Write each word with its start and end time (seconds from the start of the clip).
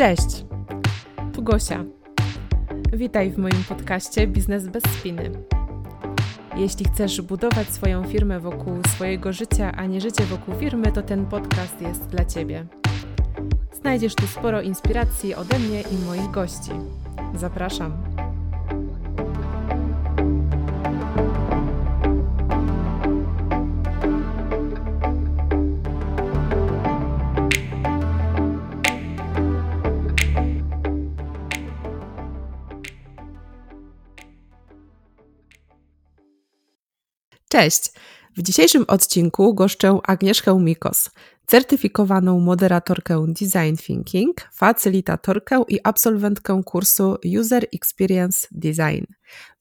Cześć, 0.00 0.44
tu 1.32 1.42
Gosia. 1.42 1.84
Witaj 2.92 3.30
w 3.30 3.38
moim 3.38 3.64
podcaście 3.68 4.26
Biznes 4.26 4.68
bez 4.68 4.82
spiny. 4.82 5.30
Jeśli 6.56 6.84
chcesz 6.84 7.20
budować 7.20 7.68
swoją 7.68 8.04
firmę 8.04 8.40
wokół 8.40 8.74
swojego 8.88 9.32
życia, 9.32 9.72
a 9.76 9.86
nie 9.86 10.00
życie 10.00 10.24
wokół 10.24 10.54
firmy, 10.54 10.92
to 10.92 11.02
ten 11.02 11.26
podcast 11.26 11.80
jest 11.80 12.06
dla 12.06 12.24
Ciebie. 12.24 12.66
Znajdziesz 13.72 14.14
tu 14.14 14.26
sporo 14.26 14.62
inspiracji 14.62 15.34
ode 15.34 15.58
mnie 15.58 15.80
i 15.80 16.06
moich 16.06 16.30
gości. 16.30 16.70
Zapraszam. 17.34 18.09
Cześć! 37.60 37.92
W 38.36 38.42
dzisiejszym 38.42 38.84
odcinku 38.88 39.54
goszczę 39.54 39.98
Agnieszkę 40.02 40.60
Mikos, 40.60 41.10
certyfikowaną 41.46 42.40
moderatorkę 42.40 43.26
Design 43.28 43.76
Thinking, 43.76 44.36
facylitatorkę 44.52 45.62
i 45.68 45.78
absolwentkę 45.84 46.62
kursu 46.64 47.16
User 47.38 47.66
Experience 47.74 48.48
Design. 48.52 49.04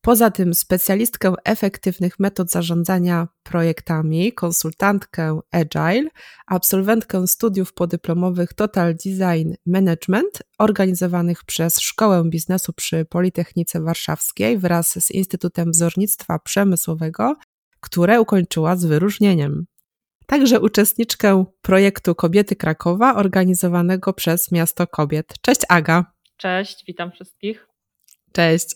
Poza 0.01 0.31
tym 0.31 0.53
specjalistkę 0.53 1.33
efektywnych 1.45 2.19
metod 2.19 2.51
zarządzania 2.51 3.27
projektami, 3.43 4.33
konsultantkę 4.33 5.39
Agile, 5.51 6.09
absolwentkę 6.47 7.27
studiów 7.27 7.73
podyplomowych 7.73 8.53
Total 8.53 8.95
Design 8.95 9.53
Management 9.65 10.41
organizowanych 10.57 11.43
przez 11.43 11.79
Szkołę 11.79 12.23
Biznesu 12.29 12.73
przy 12.73 13.05
Politechnice 13.05 13.81
Warszawskiej 13.81 14.57
wraz 14.57 15.05
z 15.05 15.11
Instytutem 15.11 15.71
Wzornictwa 15.71 16.39
Przemysłowego 16.39 17.35
które 17.79 18.21
ukończyła 18.21 18.75
z 18.75 18.85
wyróżnieniem. 18.85 19.65
Także 20.25 20.59
uczestniczkę 20.59 21.45
projektu 21.61 22.15
Kobiety 22.15 22.55
Krakowa 22.55 23.15
organizowanego 23.15 24.13
przez 24.13 24.51
Miasto 24.51 24.87
Kobiet. 24.87 25.33
Cześć 25.41 25.61
Aga. 25.69 26.05
Cześć, 26.37 26.83
witam 26.87 27.11
wszystkich. 27.11 27.67
Cześć. 28.33 28.75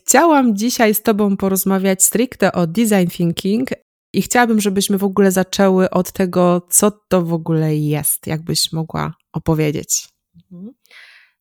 Chciałam 0.00 0.56
dzisiaj 0.56 0.94
z 0.94 1.02
Tobą 1.02 1.36
porozmawiać 1.36 2.02
stricte 2.02 2.52
o 2.52 2.66
design 2.66 3.08
thinking 3.10 3.68
i 4.12 4.22
chciałabym, 4.22 4.60
żebyśmy 4.60 4.98
w 4.98 5.04
ogóle 5.04 5.30
zaczęły 5.30 5.90
od 5.90 6.12
tego, 6.12 6.66
co 6.70 6.90
to 6.90 7.22
w 7.22 7.32
ogóle 7.32 7.76
jest, 7.76 8.26
jakbyś 8.26 8.72
mogła 8.72 9.14
opowiedzieć. 9.32 10.08
Mhm. 10.52 10.74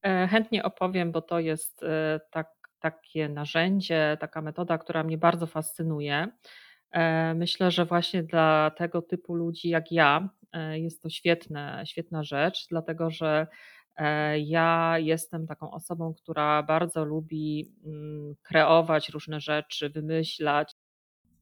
E, 0.03 0.27
chętnie 0.27 0.63
opowiem, 0.63 1.11
bo 1.11 1.21
to 1.21 1.39
jest 1.39 1.83
e, 1.83 2.19
tak, 2.31 2.47
takie 2.79 3.29
narzędzie, 3.29 4.17
taka 4.19 4.41
metoda, 4.41 4.77
która 4.77 5.03
mnie 5.03 5.17
bardzo 5.17 5.47
fascynuje. 5.47 6.27
E, 6.91 7.33
myślę, 7.33 7.71
że 7.71 7.85
właśnie 7.85 8.23
dla 8.23 8.71
tego 8.77 9.01
typu 9.01 9.35
ludzi 9.35 9.69
jak 9.69 9.91
ja 9.91 10.29
e, 10.51 10.79
jest 10.79 11.01
to 11.01 11.09
świetne, 11.09 11.83
świetna 11.85 12.23
rzecz, 12.23 12.67
dlatego 12.69 13.09
że 13.09 13.47
e, 13.95 14.39
ja 14.39 14.95
jestem 14.99 15.47
taką 15.47 15.71
osobą, 15.71 16.13
która 16.13 16.63
bardzo 16.63 17.05
lubi 17.05 17.75
mm, 17.85 18.35
kreować 18.41 19.09
różne 19.09 19.39
rzeczy, 19.39 19.89
wymyślać. 19.89 20.73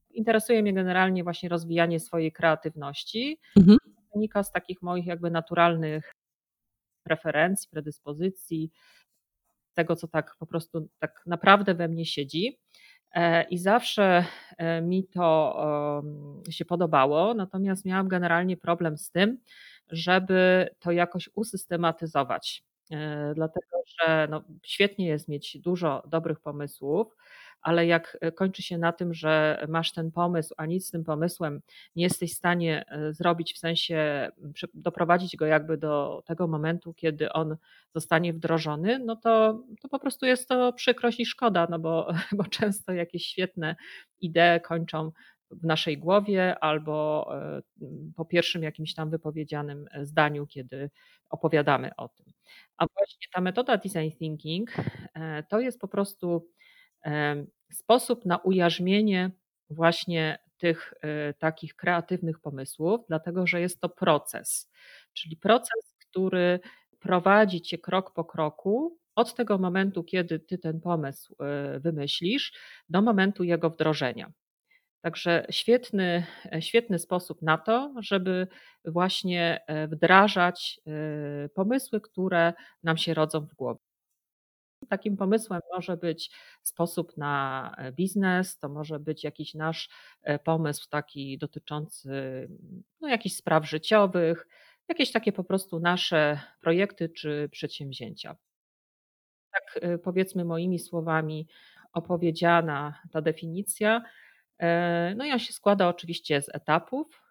Interesuje 0.10 0.62
mnie 0.62 0.74
generalnie 0.74 1.24
właśnie 1.24 1.50
rozwijanie 1.50 2.00
swojej 2.00 2.32
kreatywności. 2.32 3.40
Mhm. 3.58 3.78
Wynika 4.14 4.44
z 4.44 4.52
takich 4.52 4.82
moich 4.82 5.06
jakby 5.06 5.32
naturalnych 5.32 6.12
preferencji, 7.04 7.70
predyspozycji, 7.72 8.72
tego, 9.74 9.96
co 9.96 10.08
tak 10.08 10.36
po 10.40 10.46
prostu 10.46 10.90
tak 11.00 11.22
naprawdę 11.26 11.76
we 11.76 11.88
mnie 11.88 12.06
siedzi. 12.06 12.60
E, 13.16 13.44
I 13.44 13.58
zawsze 13.58 14.26
e, 14.58 14.82
mi 14.82 15.04
to 15.08 16.04
się 16.50 16.66
podobało, 16.66 17.34
natomiast 17.34 17.86
miałam 17.86 18.08
generalnie 18.08 18.58
problem 18.58 18.98
z 18.98 19.12
tym, 19.12 19.38
żeby 19.90 20.70
to 20.80 20.92
jakoś 20.92 21.30
usystematyzować. 21.36 22.64
E, 22.92 23.32
dlatego, 23.36 23.78
że 24.02 24.28
no, 24.32 24.44
świetnie 24.64 25.08
jest 25.08 25.28
mieć 25.28 25.58
dużo 25.60 26.04
dobrych 26.08 26.40
pomysłów, 26.40 27.16
ale 27.62 27.86
jak 27.86 28.18
e, 28.22 28.32
kończy 28.32 28.62
się 28.64 28.78
na 28.78 28.92
tym, 28.92 29.14
że 29.14 29.66
masz 29.70 29.94
ten 29.94 30.12
pomysł, 30.12 30.54
a 30.58 30.66
nic 30.66 30.88
z 30.88 30.92
tym 30.92 31.04
pomysłem 31.04 31.62
nie 31.96 32.04
jesteś 32.04 32.34
w 32.34 32.38
stanie 32.38 32.86
e, 32.88 33.14
zrobić, 33.14 33.54
w 33.54 33.58
sensie 33.58 34.30
doprowadzić 34.74 35.36
go 35.36 35.46
jakby 35.46 35.78
do 35.78 36.24
tego 36.26 36.48
momentu, 36.48 36.94
kiedy 36.94 37.32
on 37.32 37.58
zostanie 37.96 38.34
wdrożony, 38.34 39.00
no 39.00 39.16
to, 39.16 39.64
to 39.82 39.90
po 39.90 40.00
prostu 40.00 40.26
jest 40.26 40.50
to 40.50 40.74
przykrość 40.74 41.20
i 41.20 41.26
szkoda, 41.26 41.68
no 41.70 41.80
bo, 41.80 42.12
bo 42.38 42.44
często 42.44 42.94
jakieś 42.94 43.26
świetne 43.26 43.76
idee 44.20 44.62
kończą 44.64 45.12
w 45.52 45.66
naszej 45.66 45.98
głowie 45.98 46.60
albo 46.60 47.28
e, 47.38 47.62
po 48.16 48.26
pierwszym 48.26 48.64
jakimś 48.64 48.94
tam 48.94 49.10
wypowiedzianym 49.10 49.86
zdaniu, 50.04 50.48
kiedy 50.48 50.90
opowiadamy 51.30 51.92
o 51.98 52.08
tym. 52.08 52.26
A 52.78 52.86
właśnie 52.98 53.28
ta 53.34 53.42
metoda 53.42 53.78
design 53.78 54.18
thinking 54.20 54.72
to 55.50 55.60
jest 55.60 55.80
po 55.80 55.88
prostu 55.88 56.50
sposób 57.72 58.26
na 58.26 58.38
ujarzmienie 58.38 59.32
właśnie 59.70 60.40
tych 60.60 60.94
e, 61.02 61.34
takich 61.34 61.76
kreatywnych 61.76 62.40
pomysłów, 62.40 63.02
dlatego 63.08 63.48
że 63.48 63.62
jest 63.62 63.82
to 63.82 63.90
proces, 63.90 64.72
czyli 65.14 65.38
proces, 65.38 65.96
który 66.00 66.60
prowadzi 67.00 67.62
cię 67.62 67.78
krok 67.78 68.14
po 68.14 68.26
kroku 68.26 68.98
od 69.16 69.36
tego 69.36 69.58
momentu, 69.58 70.04
kiedy 70.04 70.40
ty 70.40 70.58
ten 70.58 70.82
pomysł 70.82 71.36
e, 71.40 71.80
wymyślisz, 71.80 72.54
do 72.90 73.02
momentu 73.02 73.44
jego 73.44 73.70
wdrożenia. 73.70 74.32
Także 75.02 75.46
świetny, 75.50 76.26
e, 76.54 76.62
świetny 76.62 77.00
sposób 77.00 77.42
na 77.42 77.58
to, 77.58 77.94
żeby 78.00 78.48
właśnie 78.86 79.60
wdrażać 79.92 80.80
pomysły, 81.54 82.02
które 82.02 82.54
nam 82.84 82.98
się 82.98 83.14
rodzą 83.14 83.42
w 83.42 83.54
głowie. 83.54 83.89
Takim 84.90 85.18
pomysłem 85.18 85.62
może 85.76 85.98
być 85.98 86.32
sposób 86.62 87.18
na 87.18 87.76
e, 87.78 87.92
biznes, 87.92 88.58
to 88.58 88.70
może 88.70 89.00
być 89.00 89.24
jakiś 89.24 89.54
nasz 89.54 89.90
e, 90.24 90.40
pomysł 90.40 90.90
taki 90.90 91.38
dotyczący 91.38 92.10
no, 93.02 93.08
jakichś 93.08 93.36
spraw 93.36 93.70
życiowych, 93.70 94.48
jakieś 94.88 95.12
takie 95.12 95.32
po 95.32 95.44
prostu 95.44 95.80
nasze 95.80 96.40
projekty 96.62 97.10
czy 97.10 97.50
przedsięwzięcia. 97.52 98.36
Tak 99.52 99.80
e, 99.84 99.98
powiedzmy 99.98 100.46
moimi 100.46 100.80
słowami 100.80 101.48
opowiedziana 101.94 103.02
ta 103.12 103.22
definicja. 103.22 104.02
No 105.16 105.26
i 105.26 105.32
on 105.32 105.40
się 105.40 105.54
składa 105.54 105.88
oczywiście 105.88 106.42
z 106.42 106.56
etapów 106.56 107.22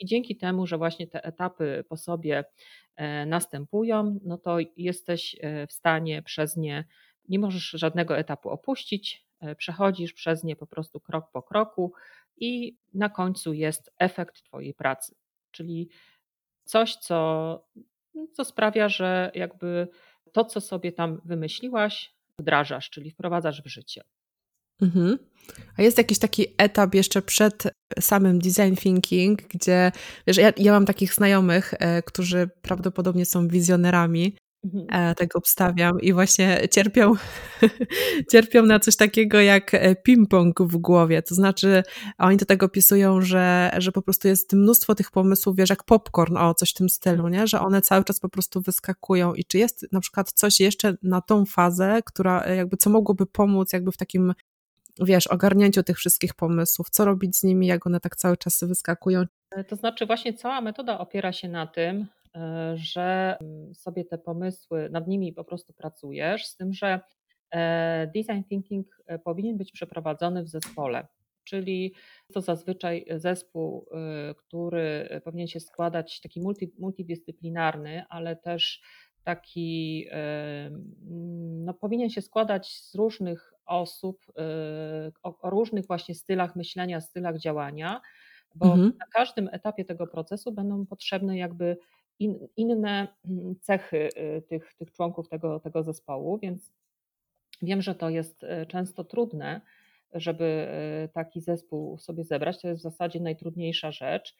i 0.00 0.06
dzięki 0.06 0.36
temu, 0.36 0.66
że 0.66 0.78
właśnie 0.78 1.06
te 1.06 1.24
etapy 1.24 1.84
po 1.88 1.96
sobie 1.96 2.44
E, 2.96 3.26
następują, 3.26 4.18
no 4.24 4.38
to 4.38 4.56
jesteś 4.76 5.36
e, 5.40 5.66
w 5.66 5.72
stanie 5.72 6.22
przez 6.22 6.56
nie, 6.56 6.84
nie 7.28 7.38
możesz 7.38 7.70
żadnego 7.70 8.18
etapu 8.18 8.50
opuścić, 8.50 9.26
e, 9.40 9.54
przechodzisz 9.54 10.12
przez 10.12 10.44
nie 10.44 10.56
po 10.56 10.66
prostu 10.66 11.00
krok 11.00 11.30
po 11.32 11.42
kroku 11.42 11.92
i 12.36 12.76
na 12.94 13.08
końcu 13.08 13.52
jest 13.52 13.92
efekt 13.98 14.42
Twojej 14.42 14.74
pracy, 14.74 15.14
czyli 15.50 15.88
coś, 16.64 16.96
co, 16.96 17.68
co 18.32 18.44
sprawia, 18.44 18.88
że 18.88 19.30
jakby 19.34 19.88
to, 20.32 20.44
co 20.44 20.60
sobie 20.60 20.92
tam 20.92 21.20
wymyśliłaś, 21.24 22.14
wdrażasz, 22.38 22.90
czyli 22.90 23.10
wprowadzasz 23.10 23.62
w 23.62 23.66
życie. 23.66 24.02
Mhm. 24.82 25.18
A 25.76 25.82
jest 25.82 25.98
jakiś 25.98 26.18
taki 26.18 26.46
etap 26.58 26.94
jeszcze 26.94 27.22
przed 27.22 27.62
samym 28.00 28.38
design 28.38 28.74
thinking, 28.74 29.42
gdzie 29.42 29.92
wiesz, 30.26 30.36
ja, 30.36 30.52
ja 30.56 30.72
mam 30.72 30.86
takich 30.86 31.14
znajomych, 31.14 31.74
e, 31.78 32.02
którzy 32.02 32.50
prawdopodobnie 32.62 33.26
są 33.26 33.48
wizjonerami, 33.48 34.36
mhm. 34.64 35.10
e, 35.10 35.14
tego 35.14 35.38
obstawiam 35.38 36.00
i 36.00 36.12
właśnie 36.12 36.60
cierpią, 36.70 37.14
cierpią 38.32 38.62
na 38.62 38.80
coś 38.80 38.96
takiego 38.96 39.40
jak 39.40 39.74
e, 39.74 39.94
ping-pong 40.08 40.66
w 40.66 40.76
głowie. 40.76 41.22
To 41.22 41.34
znaczy, 41.34 41.82
oni 42.18 42.36
do 42.36 42.46
tego 42.46 42.66
opisują, 42.66 43.20
że, 43.20 43.70
że 43.78 43.92
po 43.92 44.02
prostu 44.02 44.28
jest 44.28 44.52
mnóstwo 44.52 44.94
tych 44.94 45.10
pomysłów, 45.10 45.56
wiesz, 45.56 45.70
jak 45.70 45.84
popcorn, 45.84 46.36
o 46.36 46.54
coś 46.54 46.70
w 46.70 46.74
tym 46.74 46.88
stylu, 46.88 47.28
nie? 47.28 47.46
że 47.46 47.60
one 47.60 47.82
cały 47.82 48.04
czas 48.04 48.20
po 48.20 48.28
prostu 48.28 48.60
wyskakują. 48.60 49.34
I 49.34 49.44
czy 49.44 49.58
jest 49.58 49.86
na 49.92 50.00
przykład 50.00 50.32
coś 50.32 50.60
jeszcze 50.60 50.96
na 51.02 51.20
tą 51.20 51.44
fazę, 51.44 52.00
która 52.06 52.46
jakby 52.46 52.76
co 52.76 52.90
mogłoby 52.90 53.26
pomóc 53.26 53.72
jakby 53.72 53.92
w 53.92 53.96
takim 53.96 54.34
wiesz, 55.00 55.26
ogarnięciu 55.26 55.82
tych 55.82 55.96
wszystkich 55.96 56.34
pomysłów, 56.34 56.90
co 56.90 57.04
robić 57.04 57.36
z 57.36 57.42
nimi, 57.42 57.66
jak 57.66 57.86
one 57.86 58.00
tak 58.00 58.16
cały 58.16 58.36
czas 58.36 58.64
wyskakują. 58.64 59.24
E, 59.50 59.64
to 59.64 59.76
znaczy 59.76 60.06
właśnie 60.06 60.34
cała 60.34 60.60
metoda 60.60 60.98
opiera 60.98 61.32
się 61.32 61.48
na 61.48 61.66
tym, 61.66 62.06
e, 62.36 62.74
że 62.76 63.36
mm, 63.40 63.74
sobie 63.74 64.04
te 64.04 64.18
pomysły, 64.18 64.88
nad 64.90 65.08
nimi 65.08 65.32
po 65.32 65.44
prostu 65.44 65.72
pracujesz, 65.72 66.46
z 66.46 66.56
tym, 66.56 66.72
że 66.72 67.00
e, 67.50 68.10
design 68.14 68.42
thinking 68.48 68.86
powinien 69.24 69.56
być 69.56 69.72
przeprowadzony 69.72 70.42
w 70.42 70.48
zespole. 70.48 71.06
Czyli 71.44 71.94
to 72.32 72.40
zazwyczaj 72.40 73.06
zespół, 73.16 73.88
który 74.36 75.20
powinien 75.24 75.46
się 75.46 75.60
składać 75.60 76.20
taki 76.20 76.40
multi, 76.40 76.72
multidyscyplinarny, 76.78 78.04
ale 78.08 78.36
też 78.36 78.80
taki 79.26 80.06
no, 81.66 81.74
powinien 81.74 82.10
się 82.10 82.22
składać 82.22 82.72
z 82.82 82.94
różnych 82.94 83.54
osób, 83.66 84.26
o, 85.22 85.40
o 85.40 85.50
różnych 85.50 85.86
właśnie 85.86 86.14
stylach 86.14 86.56
myślenia, 86.56 87.00
stylach 87.00 87.38
działania, 87.38 88.00
bo 88.54 88.74
Mhm. 88.74 88.92
na 89.00 89.06
każdym 89.14 89.48
etapie 89.52 89.84
tego 89.84 90.06
procesu 90.06 90.52
będą 90.52 90.86
potrzebne 90.86 91.38
jakby 91.38 91.78
in, 92.18 92.48
inne 92.56 93.08
mm, 93.24 93.56
cechy 93.60 94.08
tych, 94.48 94.74
tych 94.74 94.92
członków 94.92 95.28
tego, 95.28 95.60
tego 95.60 95.82
zespołu, 95.82 96.38
więc 96.38 96.72
wiem, 97.62 97.82
że 97.82 97.94
to 97.94 98.10
jest 98.10 98.46
często 98.68 99.04
trudne, 99.04 99.60
żeby 100.14 100.68
taki 101.14 101.40
zespół 101.40 101.98
sobie 101.98 102.24
zebrać. 102.24 102.62
To 102.62 102.68
jest 102.68 102.80
w 102.80 102.82
zasadzie 102.82 103.20
najtrudniejsza 103.20 103.92
rzecz, 103.92 104.36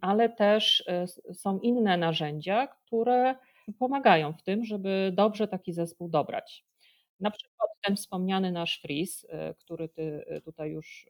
ale 0.00 0.28
też 0.28 0.84
są 1.34 1.58
inne 1.60 1.96
narzędzia, 1.98 2.66
które 2.66 3.34
pomagają 3.72 4.32
w 4.32 4.42
tym, 4.42 4.64
żeby 4.64 5.12
dobrze 5.14 5.48
taki 5.48 5.72
zespół 5.72 6.08
dobrać. 6.08 6.64
Na 7.20 7.30
przykład 7.30 7.70
ten 7.86 7.96
wspomniany 7.96 8.52
nasz 8.52 8.80
freeze, 8.80 9.28
który 9.58 9.88
ty 9.88 10.24
tutaj 10.44 10.70
już 10.70 11.08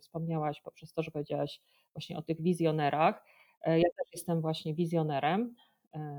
wspomniałaś 0.00 0.60
poprzez 0.60 0.92
to, 0.92 1.02
że 1.02 1.10
powiedziałaś 1.10 1.60
właśnie 1.94 2.18
o 2.18 2.22
tych 2.22 2.42
wizjonerach. 2.42 3.24
Ja 3.66 3.88
też 3.98 4.12
jestem 4.12 4.40
właśnie 4.40 4.74
wizjonerem, 4.74 5.54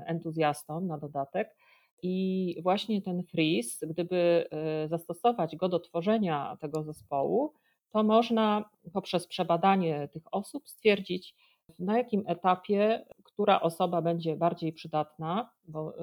entuzjastą 0.06 0.80
na 0.80 0.98
dodatek. 0.98 1.56
I 2.02 2.56
właśnie 2.62 3.02
ten 3.02 3.22
freeze, 3.22 3.86
gdyby 3.86 4.48
zastosować 4.86 5.56
go 5.56 5.68
do 5.68 5.80
tworzenia 5.80 6.56
tego 6.60 6.82
zespołu, 6.82 7.54
to 7.90 8.02
można 8.02 8.70
poprzez 8.92 9.26
przebadanie 9.26 10.08
tych 10.08 10.22
osób 10.34 10.68
stwierdzić, 10.68 11.34
na 11.78 11.98
jakim 11.98 12.24
etapie 12.26 13.04
która 13.32 13.60
osoba 13.60 14.02
będzie 14.02 14.36
bardziej 14.36 14.72
przydatna, 14.72 15.50
bo 15.64 15.94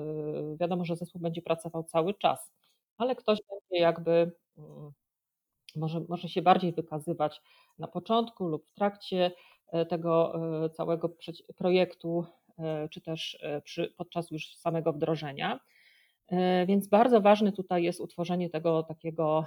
wiadomo, 0.60 0.86
że 0.86 0.95
zespół 0.95 1.21
będzie 1.21 1.42
pracował 1.42 1.83
cały 1.83 2.13
czas, 2.13 2.51
ale 2.98 3.16
ktoś 3.16 3.39
będzie 3.50 3.83
jakby 3.83 4.31
mm, 4.57 4.92
może, 5.75 6.01
może 6.10 6.30
się 6.30 6.42
bardziej 6.42 6.74
wykazywać 6.74 7.42
na 7.80 7.88
początku 7.88 8.48
lub 8.48 8.66
w 8.66 8.74
trakcie 8.74 9.31
tego 9.89 10.33
całego 10.74 11.10
projektu, 11.56 12.25
czy 12.89 13.01
też 13.01 13.39
przy, 13.63 13.94
podczas 13.98 14.31
już 14.31 14.56
samego 14.56 14.94
wdrożenia. 14.94 15.60
Więc 16.68 16.88
bardzo 16.88 17.22
ważne 17.22 17.51
tutaj 17.51 17.83
jest 17.83 18.00
utworzenie 18.00 18.50
tego 18.50 18.83
takiego 18.83 19.45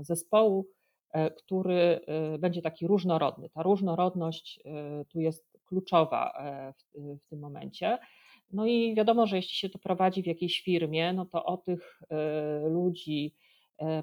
zespołu, 0.00 0.66
który 1.36 2.00
będzie 2.38 2.62
taki 2.62 2.86
różnorodny. 2.86 3.50
Ta 3.50 3.62
różnorodność 3.62 4.60
tu 5.08 5.20
jest 5.20 5.58
kluczowa 5.64 6.42
w, 6.78 7.18
w 7.18 7.28
tym 7.28 7.38
momencie. 7.38 7.98
No 8.52 8.66
i 8.66 8.94
wiadomo, 8.94 9.26
że 9.26 9.36
jeśli 9.36 9.54
się 9.54 9.68
to 9.68 9.78
prowadzi 9.78 10.22
w 10.22 10.26
jakiejś 10.26 10.60
firmie, 10.60 11.12
no 11.12 11.26
to 11.26 11.44
o 11.44 11.56
tych 11.56 12.02
ludzi, 12.64 13.34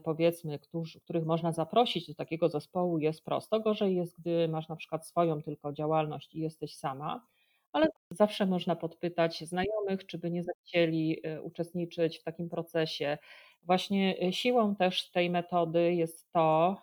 powiedzmy, 0.03 0.59
którzy, 0.59 1.00
których 1.00 1.25
można 1.25 1.51
zaprosić 1.51 2.07
do 2.07 2.15
takiego 2.15 2.50
zespołu 2.50 3.00
jest 3.00 3.23
prosto. 3.25 3.59
Gorzej 3.59 3.95
jest, 3.95 4.19
gdy 4.19 4.47
masz 4.47 4.69
na 4.69 4.75
przykład 4.75 5.07
swoją 5.07 5.41
tylko 5.41 5.73
działalność 5.73 6.35
i 6.35 6.39
jesteś 6.39 6.75
sama, 6.75 7.27
ale 7.71 7.88
zawsze 8.11 8.45
można 8.45 8.75
podpytać 8.75 9.44
znajomych, 9.44 10.05
czy 10.05 10.17
by 10.17 10.31
nie 10.31 10.44
zechcieli 10.44 11.21
uczestniczyć 11.44 12.19
w 12.19 12.23
takim 12.23 12.50
procesie. 12.50 13.17
Właśnie 13.65 14.33
siłą 14.33 14.75
też 14.75 15.12
tej 15.12 15.30
metody 15.30 15.94
jest 15.94 16.31
to, 16.31 16.77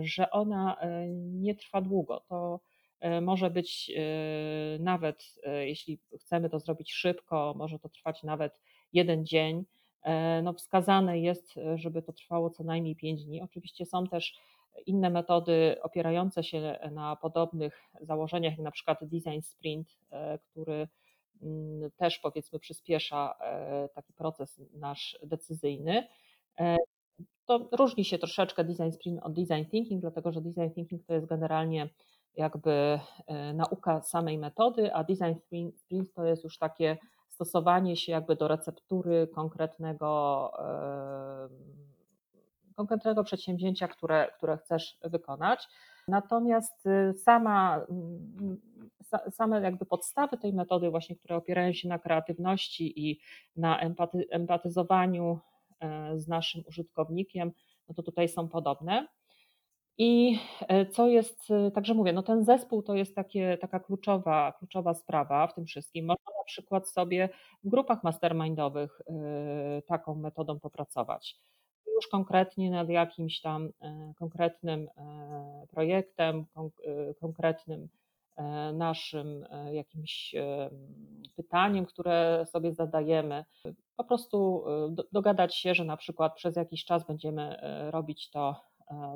że 0.00 0.30
ona 0.30 0.76
nie 1.16 1.54
trwa 1.54 1.80
długo. 1.80 2.20
To 2.28 2.60
może 3.22 3.50
być 3.50 3.92
nawet, 4.80 5.24
jeśli 5.60 5.98
chcemy 6.20 6.50
to 6.50 6.58
zrobić 6.58 6.92
szybko, 6.92 7.54
może 7.56 7.78
to 7.78 7.88
trwać 7.88 8.22
nawet 8.22 8.60
jeden 8.92 9.26
dzień. 9.26 9.64
No 10.42 10.52
wskazane 10.52 11.20
jest, 11.20 11.54
żeby 11.74 12.02
to 12.02 12.12
trwało 12.12 12.50
co 12.50 12.64
najmniej 12.64 12.96
5 12.96 13.24
dni. 13.24 13.42
Oczywiście 13.42 13.86
są 13.86 14.06
też 14.06 14.34
inne 14.86 15.10
metody 15.10 15.76
opierające 15.82 16.44
się 16.44 16.78
na 16.92 17.16
podobnych 17.16 17.82
założeniach, 18.00 18.52
jak 18.52 18.60
na 18.60 18.70
przykład 18.70 18.98
design 19.02 19.40
sprint, 19.42 19.98
który 20.50 20.88
też 21.96 22.18
powiedzmy 22.18 22.58
przyspiesza 22.58 23.38
taki 23.94 24.12
proces 24.12 24.60
nasz 24.74 25.18
decyzyjny. 25.22 26.08
To 27.44 27.68
różni 27.72 28.04
się 28.04 28.18
troszeczkę 28.18 28.64
design 28.64 28.90
sprint 28.90 29.22
od 29.22 29.32
design 29.32 29.70
thinking, 29.70 30.00
dlatego 30.00 30.32
że 30.32 30.40
design 30.40 30.70
thinking 30.74 31.06
to 31.06 31.14
jest 31.14 31.26
generalnie 31.26 31.88
jakby 32.34 33.00
nauka 33.54 34.02
samej 34.02 34.38
metody, 34.38 34.94
a 34.94 35.04
design 35.04 35.34
sprint 35.76 36.14
to 36.14 36.24
jest 36.24 36.44
już 36.44 36.58
takie 36.58 36.98
stosowanie 37.28 37.96
się 37.96 38.12
jakby 38.12 38.36
do 38.36 38.48
receptury 38.48 39.28
konkretnego 39.34 40.52
konkretnego 42.76 43.24
przedsięwzięcia, 43.24 43.88
które, 43.88 44.28
które 44.36 44.56
chcesz 44.56 44.98
wykonać. 45.04 45.68
Natomiast 46.08 46.84
sama, 47.24 47.86
same 49.30 49.60
jakby 49.60 49.86
podstawy 49.86 50.38
tej 50.38 50.52
metody, 50.52 50.90
właśnie, 50.90 51.16
które 51.16 51.36
opierają 51.36 51.72
się 51.72 51.88
na 51.88 51.98
kreatywności 51.98 53.08
i 53.08 53.20
na 53.56 53.80
empaty, 53.80 54.26
empatyzowaniu 54.30 55.38
e, 55.80 56.18
z 56.18 56.28
naszym 56.28 56.62
użytkownikiem, 56.68 57.52
no 57.88 57.94
to 57.94 58.02
tutaj 58.02 58.28
są 58.28 58.48
podobne. 58.48 59.08
I 59.98 60.38
e, 60.68 60.86
co 60.86 61.08
jest, 61.08 61.50
e, 61.50 61.70
także 61.70 61.94
mówię, 61.94 62.12
no 62.12 62.22
ten 62.22 62.44
zespół 62.44 62.82
to 62.82 62.94
jest 62.94 63.14
takie, 63.14 63.58
taka 63.60 63.80
kluczowa, 63.80 64.52
kluczowa 64.58 64.94
sprawa 64.94 65.46
w 65.46 65.54
tym 65.54 65.66
wszystkim. 65.66 66.06
Można 66.06 66.32
na 66.38 66.44
przykład 66.44 66.90
sobie 66.90 67.28
w 67.64 67.68
grupach 67.68 68.04
mastermindowych 68.04 69.00
taką 69.86 70.14
metodą 70.14 70.60
popracować 70.60 71.40
już 72.00 72.08
konkretnie 72.08 72.70
nad 72.70 72.88
jakimś 72.88 73.40
tam 73.40 73.68
konkretnym 74.18 74.88
projektem, 75.70 76.46
konkretnym 77.20 77.88
naszym 78.72 79.44
jakimś 79.72 80.34
pytaniem, 81.36 81.86
które 81.86 82.46
sobie 82.46 82.72
zadajemy. 82.72 83.44
Po 83.96 84.04
prostu 84.04 84.64
dogadać 85.12 85.56
się, 85.56 85.74
że 85.74 85.84
na 85.84 85.96
przykład 85.96 86.34
przez 86.34 86.56
jakiś 86.56 86.84
czas 86.84 87.06
będziemy 87.06 87.60
robić 87.90 88.30
to 88.30 88.56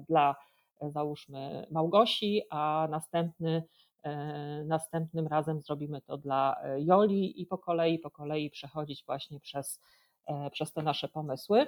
dla 0.08 0.36
załóżmy 0.80 1.66
Małgosi, 1.70 2.42
a 2.50 2.88
następny, 2.90 3.64
następnym 4.64 5.26
razem 5.26 5.62
zrobimy 5.62 6.00
to 6.00 6.16
dla 6.18 6.56
Joli 6.78 7.42
i 7.42 7.46
po 7.46 7.58
kolei, 7.58 7.98
po 7.98 8.10
kolei 8.10 8.50
przechodzić 8.50 9.04
właśnie 9.06 9.40
przez, 9.40 9.80
przez 10.52 10.72
te 10.72 10.82
nasze 10.82 11.08
pomysły. 11.08 11.66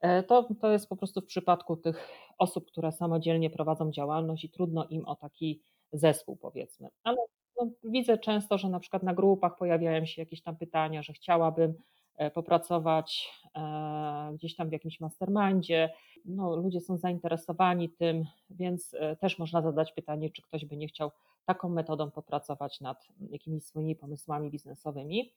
E, 0.00 0.22
to, 0.22 0.48
to 0.60 0.72
jest 0.72 0.88
po 0.88 0.96
prostu 0.96 1.20
w 1.20 1.26
przypadku 1.26 1.76
tych 1.76 2.08
osób, 2.38 2.66
które 2.66 2.92
samodzielnie 2.92 3.50
prowadzą 3.50 3.90
działalność 3.90 4.44
i 4.44 4.50
trudno 4.50 4.86
im 4.86 5.06
o 5.06 5.16
taki 5.16 5.62
zespół, 5.92 6.36
powiedzmy. 6.36 6.88
Ale 7.04 7.16
no, 7.56 7.70
widzę 7.84 8.18
często, 8.18 8.58
że 8.58 8.68
na 8.68 8.80
przykład 8.80 9.02
na 9.02 9.14
grupach 9.14 9.56
pojawiają 9.56 10.06
się 10.06 10.22
jakieś 10.22 10.42
tam 10.42 10.56
pytania, 10.56 11.02
że 11.02 11.12
chciałabym 11.12 11.74
e, 12.16 12.30
popracować 12.30 13.30
e, 13.56 14.30
gdzieś 14.34 14.56
tam 14.56 14.68
w 14.68 14.72
jakimś 14.72 15.00
mastermindzie. 15.00 15.92
No, 16.24 16.56
ludzie 16.56 16.80
są 16.80 16.96
zainteresowani 16.96 17.90
tym, 17.90 18.24
więc 18.50 18.96
też 19.20 19.38
można 19.38 19.62
zadać 19.62 19.92
pytanie, 19.92 20.30
czy 20.30 20.42
ktoś 20.42 20.64
by 20.64 20.76
nie 20.76 20.88
chciał 20.88 21.10
taką 21.44 21.68
metodą 21.68 22.10
popracować 22.10 22.80
nad 22.80 23.08
jakimiś 23.30 23.64
swoimi 23.64 23.96
pomysłami 23.96 24.50
biznesowymi. 24.50 25.32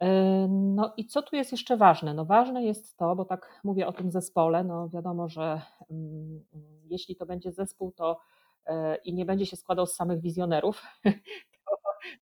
E, 0.00 0.46
no 0.48 0.92
i 0.96 1.06
co 1.06 1.22
tu 1.22 1.36
jest 1.36 1.52
jeszcze 1.52 1.76
ważne? 1.76 2.14
No 2.14 2.24
ważne 2.24 2.64
jest 2.64 2.96
to, 2.96 3.16
bo 3.16 3.24
tak 3.24 3.60
mówię 3.64 3.86
o 3.86 3.92
tym 3.92 4.10
zespole, 4.10 4.64
no 4.64 4.88
wiadomo, 4.88 5.28
że 5.28 5.60
mm, 5.90 6.44
jeśli 6.84 7.16
to 7.16 7.26
będzie 7.26 7.52
zespół, 7.52 7.92
to 7.92 8.10
e, 8.12 8.16
i 9.04 9.14
nie 9.14 9.24
będzie 9.24 9.46
się 9.46 9.56
składał 9.56 9.86
z 9.86 9.94
samych 9.94 10.20
wizjonerów, 10.20 10.82
to, 11.66 11.76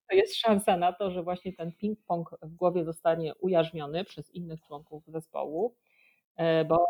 to 0.09 0.15
jest 0.15 0.35
szansa 0.35 0.77
na 0.77 0.93
to, 0.93 1.11
że 1.11 1.23
właśnie 1.23 1.53
ten 1.53 1.71
ping-pong 1.71 2.23
w 2.41 2.55
głowie 2.55 2.85
zostanie 2.85 3.35
ujarzmiony 3.35 4.05
przez 4.05 4.31
innych 4.31 4.61
członków 4.61 5.03
zespołu, 5.07 5.75
e, 6.35 6.65
bo 6.65 6.85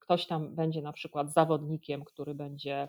ktoś 0.00 0.26
tam 0.26 0.54
będzie 0.54 0.82
na 0.82 0.92
przykład 0.92 1.32
zawodnikiem, 1.32 2.04
który 2.04 2.34
będzie 2.34 2.88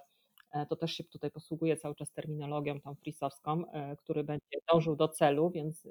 to 0.69 0.75
też 0.75 0.91
się 0.91 1.03
tutaj 1.03 1.31
posługuje 1.31 1.77
cały 1.77 1.95
czas 1.95 2.11
terminologią 2.11 2.81
tą 2.81 2.95
frisowską, 2.95 3.63
który 3.97 4.23
będzie 4.23 4.57
dążył 4.71 4.95
do 4.95 5.07
celu, 5.07 5.49
więc 5.49 5.87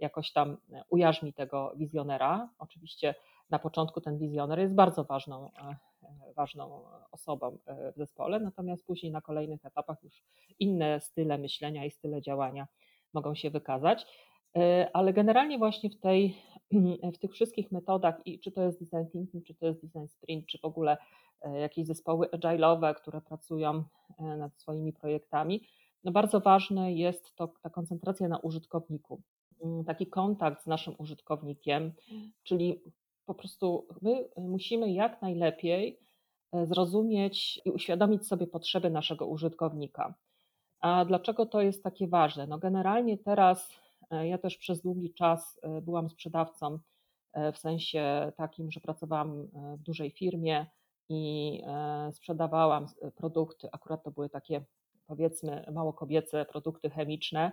jakoś 0.00 0.32
tam 0.32 0.56
e, 0.72 0.84
ujarzmi 0.90 1.32
tego 1.32 1.72
wizjonera. 1.76 2.50
Oczywiście 2.58 3.14
na 3.50 3.58
początku 3.58 4.00
ten 4.00 4.18
wizjoner 4.18 4.58
jest 4.58 4.74
bardzo 4.74 5.04
ważną, 5.04 5.46
e, 5.46 5.60
e, 5.60 5.76
ważną 6.36 6.84
osobą 7.12 7.58
w 7.94 7.98
zespole, 7.98 8.40
natomiast 8.40 8.86
później 8.86 9.12
na 9.12 9.20
kolejnych 9.20 9.66
etapach 9.66 10.02
już 10.02 10.22
inne 10.58 11.00
style 11.00 11.38
myślenia 11.38 11.84
i 11.84 11.90
style 11.90 12.22
działania 12.22 12.66
mogą 13.14 13.34
się 13.34 13.50
wykazać. 13.50 14.06
Ale 14.92 15.12
generalnie 15.12 15.58
właśnie 15.58 15.90
w, 15.90 16.00
tej, 16.00 16.36
w 17.14 17.18
tych 17.18 17.32
wszystkich 17.32 17.72
metodach, 17.72 18.26
i 18.26 18.40
czy 18.40 18.52
to 18.52 18.62
jest 18.62 18.80
design 18.80 19.10
thinking, 19.12 19.44
czy 19.46 19.54
to 19.54 19.66
jest 19.66 19.86
design 19.86 20.06
sprint, 20.06 20.46
czy 20.46 20.58
w 20.58 20.64
ogóle 20.64 20.96
jakieś 21.60 21.86
zespoły 21.86 22.26
agile'owe, 22.26 22.94
które 22.94 23.20
pracują 23.20 23.84
nad 24.18 24.60
swoimi 24.60 24.92
projektami, 24.92 25.68
no 26.04 26.12
bardzo 26.12 26.40
ważne 26.40 26.92
jest 26.92 27.34
to 27.36 27.52
ta 27.62 27.70
koncentracja 27.70 28.28
na 28.28 28.38
użytkowniku. 28.38 29.22
mm, 29.64 29.84
taki 29.84 30.06
kontakt 30.06 30.62
z 30.62 30.66
naszym 30.66 30.94
użytkownikiem, 30.98 31.92
czyli 32.42 32.80
po 33.30 33.34
prostu 33.34 33.86
my 34.02 34.28
musimy 34.36 34.92
jak 34.92 35.22
najlepiej 35.22 36.00
e, 36.52 36.66
zrozumieć 36.66 37.60
i 37.64 37.70
uświadomić 37.70 38.26
sobie 38.26 38.46
potrzeby 38.46 38.90
naszego 38.90 39.26
użytkownika. 39.26 40.14
A 40.80 41.04
dlaczego 41.04 41.46
to 41.46 41.62
jest 41.62 41.84
takie 41.84 42.08
ważne? 42.08 42.46
No 42.46 42.58
generalnie 42.58 43.18
teraz 43.18 43.70
e, 44.10 44.28
ja 44.28 44.38
też 44.38 44.56
przez 44.56 44.82
długi 44.82 45.14
czas 45.14 45.60
byłam 45.82 46.10
sprzedawcą 46.10 46.78
w 47.52 47.58
sensie 47.58 48.32
takim, 48.36 48.70
że 48.70 48.80
pracowałam 48.80 49.48
w 49.78 49.82
dużej 49.82 50.10
firmie 50.10 50.66
i 51.08 51.62
sprzedawałam 52.12 52.86
produkty, 53.16 53.68
akurat 53.72 54.04
to 54.04 54.10
były 54.10 54.28
takie 54.28 54.64
powiedzmy 55.06 55.66
mało 55.72 55.92
kobiece 55.92 56.44
produkty 56.44 56.90
chemiczne, 56.90 57.52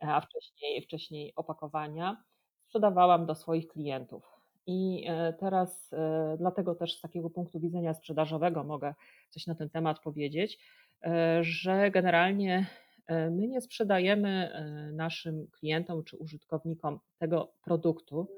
a 0.00 0.20
wcześniej, 0.20 0.82
wcześniej 0.82 1.32
opakowania, 1.36 2.24
sprzedawałam 2.66 3.26
do 3.26 3.34
swoich 3.34 3.68
klientów. 3.68 4.33
I 4.66 5.04
e, 5.08 5.32
teraz, 5.32 5.92
e, 5.92 6.36
dlatego 6.38 6.74
też 6.74 6.98
z 6.98 7.00
takiego 7.00 7.30
punktu 7.30 7.60
widzenia 7.60 7.94
sprzedażowego 7.94 8.64
mogę 8.64 8.94
coś 9.30 9.46
na 9.46 9.54
ten 9.54 9.70
temat 9.70 10.00
powiedzieć, 10.00 10.58
e, 11.02 11.38
że 11.44 11.90
generalnie 11.90 12.66
my 13.08 13.48
nie 13.48 13.60
sprzedajemy 13.60 14.50
naszym 14.92 15.46
klientom 15.46 16.04
czy 16.04 16.16
użytkownikom 16.16 17.00
tego 17.18 17.52
produktu, 17.64 18.28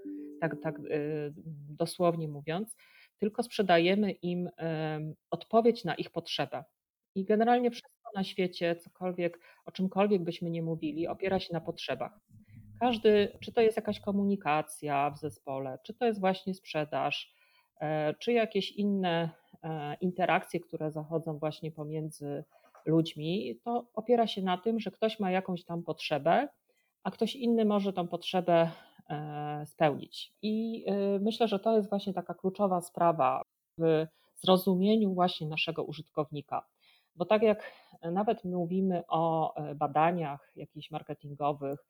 tak, 0.40 0.56
tak 0.62 0.80
dosłownie 1.68 2.28
mówiąc, 2.28 2.76
tylko 3.18 3.42
sprzedajemy 3.42 4.11
im 4.12 4.50
odpowiedź 5.30 5.85
na 5.85 5.95
ich 5.95 6.11
potrzebę. 6.11 6.64
I 7.14 7.25
generalnie 7.25 7.71
wszystko 7.71 8.11
na 8.14 8.25
świecie, 8.25 8.76
cokolwiek, 8.76 9.40
o 9.64 9.73
czymkolwiek 9.73 10.23
byśmy 10.23 10.50
nie 10.50 10.62
mówili, 10.62 11.09
opiera 11.09 11.40
się 11.40 11.52
na 11.52 11.61
potrzebach. 11.61 12.21
Każdy, 12.80 13.38
czy 13.40 13.52
to 13.52 13.61
jest 13.61 13.76
jakaś 13.76 14.00
komunikacja 14.00 15.11
w 15.11 15.18
zespole, 15.18 15.78
czy 15.83 15.95
to 15.95 16.06
jest 16.06 16.21
właśnie 16.21 16.54
sprzedaż, 16.54 17.35
e, 17.80 18.14
czy 18.14 18.33
jakieś 18.33 18.73
inne 18.73 19.30
e, 19.62 19.97
interakcje, 20.00 20.61
które 20.61 20.90
zachodzą 20.90 21.38
właśnie 21.38 21.71
pomiędzy 21.71 22.45
ludźmi, 22.87 23.61
to 23.64 23.87
opiera 23.95 24.26
się 24.26 24.42
na 24.42 24.59
tym, 24.59 24.80
że 24.80 24.90
ktoś 24.90 25.21
ma 25.21 25.30
jakąś 25.30 25.64
tam 25.64 25.83
potrzebę, 25.83 26.49
a 27.02 27.11
ktoś 27.11 27.37
inny 27.37 27.64
może 27.64 27.92
tą 27.92 28.09
potrzebę 28.09 28.71
e, 29.11 29.66
spełnić. 29.66 30.33
I 30.42 30.85
myślę, 31.21 31.49
że 31.49 31.59
to 31.59 31.76
jest 31.76 31.90
właśnie 31.90 32.14
taka 32.14 32.35
kluczowa 32.35 32.80
sprawa 32.80 33.42
w 33.78 34.06
zrozumieniu 34.37 35.14
właśnie 35.14 35.47
naszego 35.47 35.85
użytkownika. 35.85 36.66
Bo 37.16 37.25
tak 37.25 37.42
jak 37.42 37.73
nawet 38.02 38.45
mówimy 38.45 39.02
o 39.09 39.54
badaniach 39.75 40.52
jakichś 40.56 40.90
marketingowych, 40.90 41.87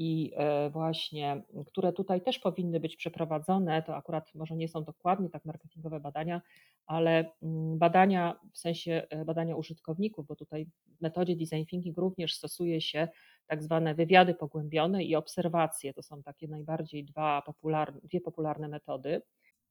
i 0.00 0.32
e, 0.36 0.70
właśnie, 0.70 1.42
które 1.66 1.92
tutaj 1.92 2.20
też 2.20 2.38
powinny 2.38 2.80
być 2.80 2.96
przeprowadzone, 2.96 3.82
to 3.82 3.96
akurat 3.96 4.34
może 4.34 4.56
nie 4.56 4.68
są 4.68 4.84
dokładnie 4.84 5.30
tak 5.30 5.44
marketingowe 5.44 6.00
badania, 6.00 6.42
ale 6.86 7.32
mm, 7.42 7.78
badania 7.78 8.40
w 8.52 8.58
sensie 8.58 9.06
e, 9.10 9.24
badania 9.24 9.56
użytkowników, 9.56 10.26
bo 10.26 10.36
tutaj 10.36 10.66
w 10.98 11.00
metodzie 11.00 11.36
design 11.36 11.66
thinking 11.66 11.98
również 11.98 12.34
stosuje 12.34 12.80
się 12.80 13.08
tak 13.46 13.62
zwane 13.62 13.94
wywiady 13.94 14.34
pogłębione 14.34 15.04
i 15.04 15.16
obserwacje. 15.16 15.94
To 15.94 16.02
są 16.02 16.22
takie 16.22 16.48
najbardziej 16.48 17.04
dwa 17.04 17.42
popularne, 17.42 18.00
dwie 18.00 18.20
popularne 18.20 18.68
metody. 18.68 19.22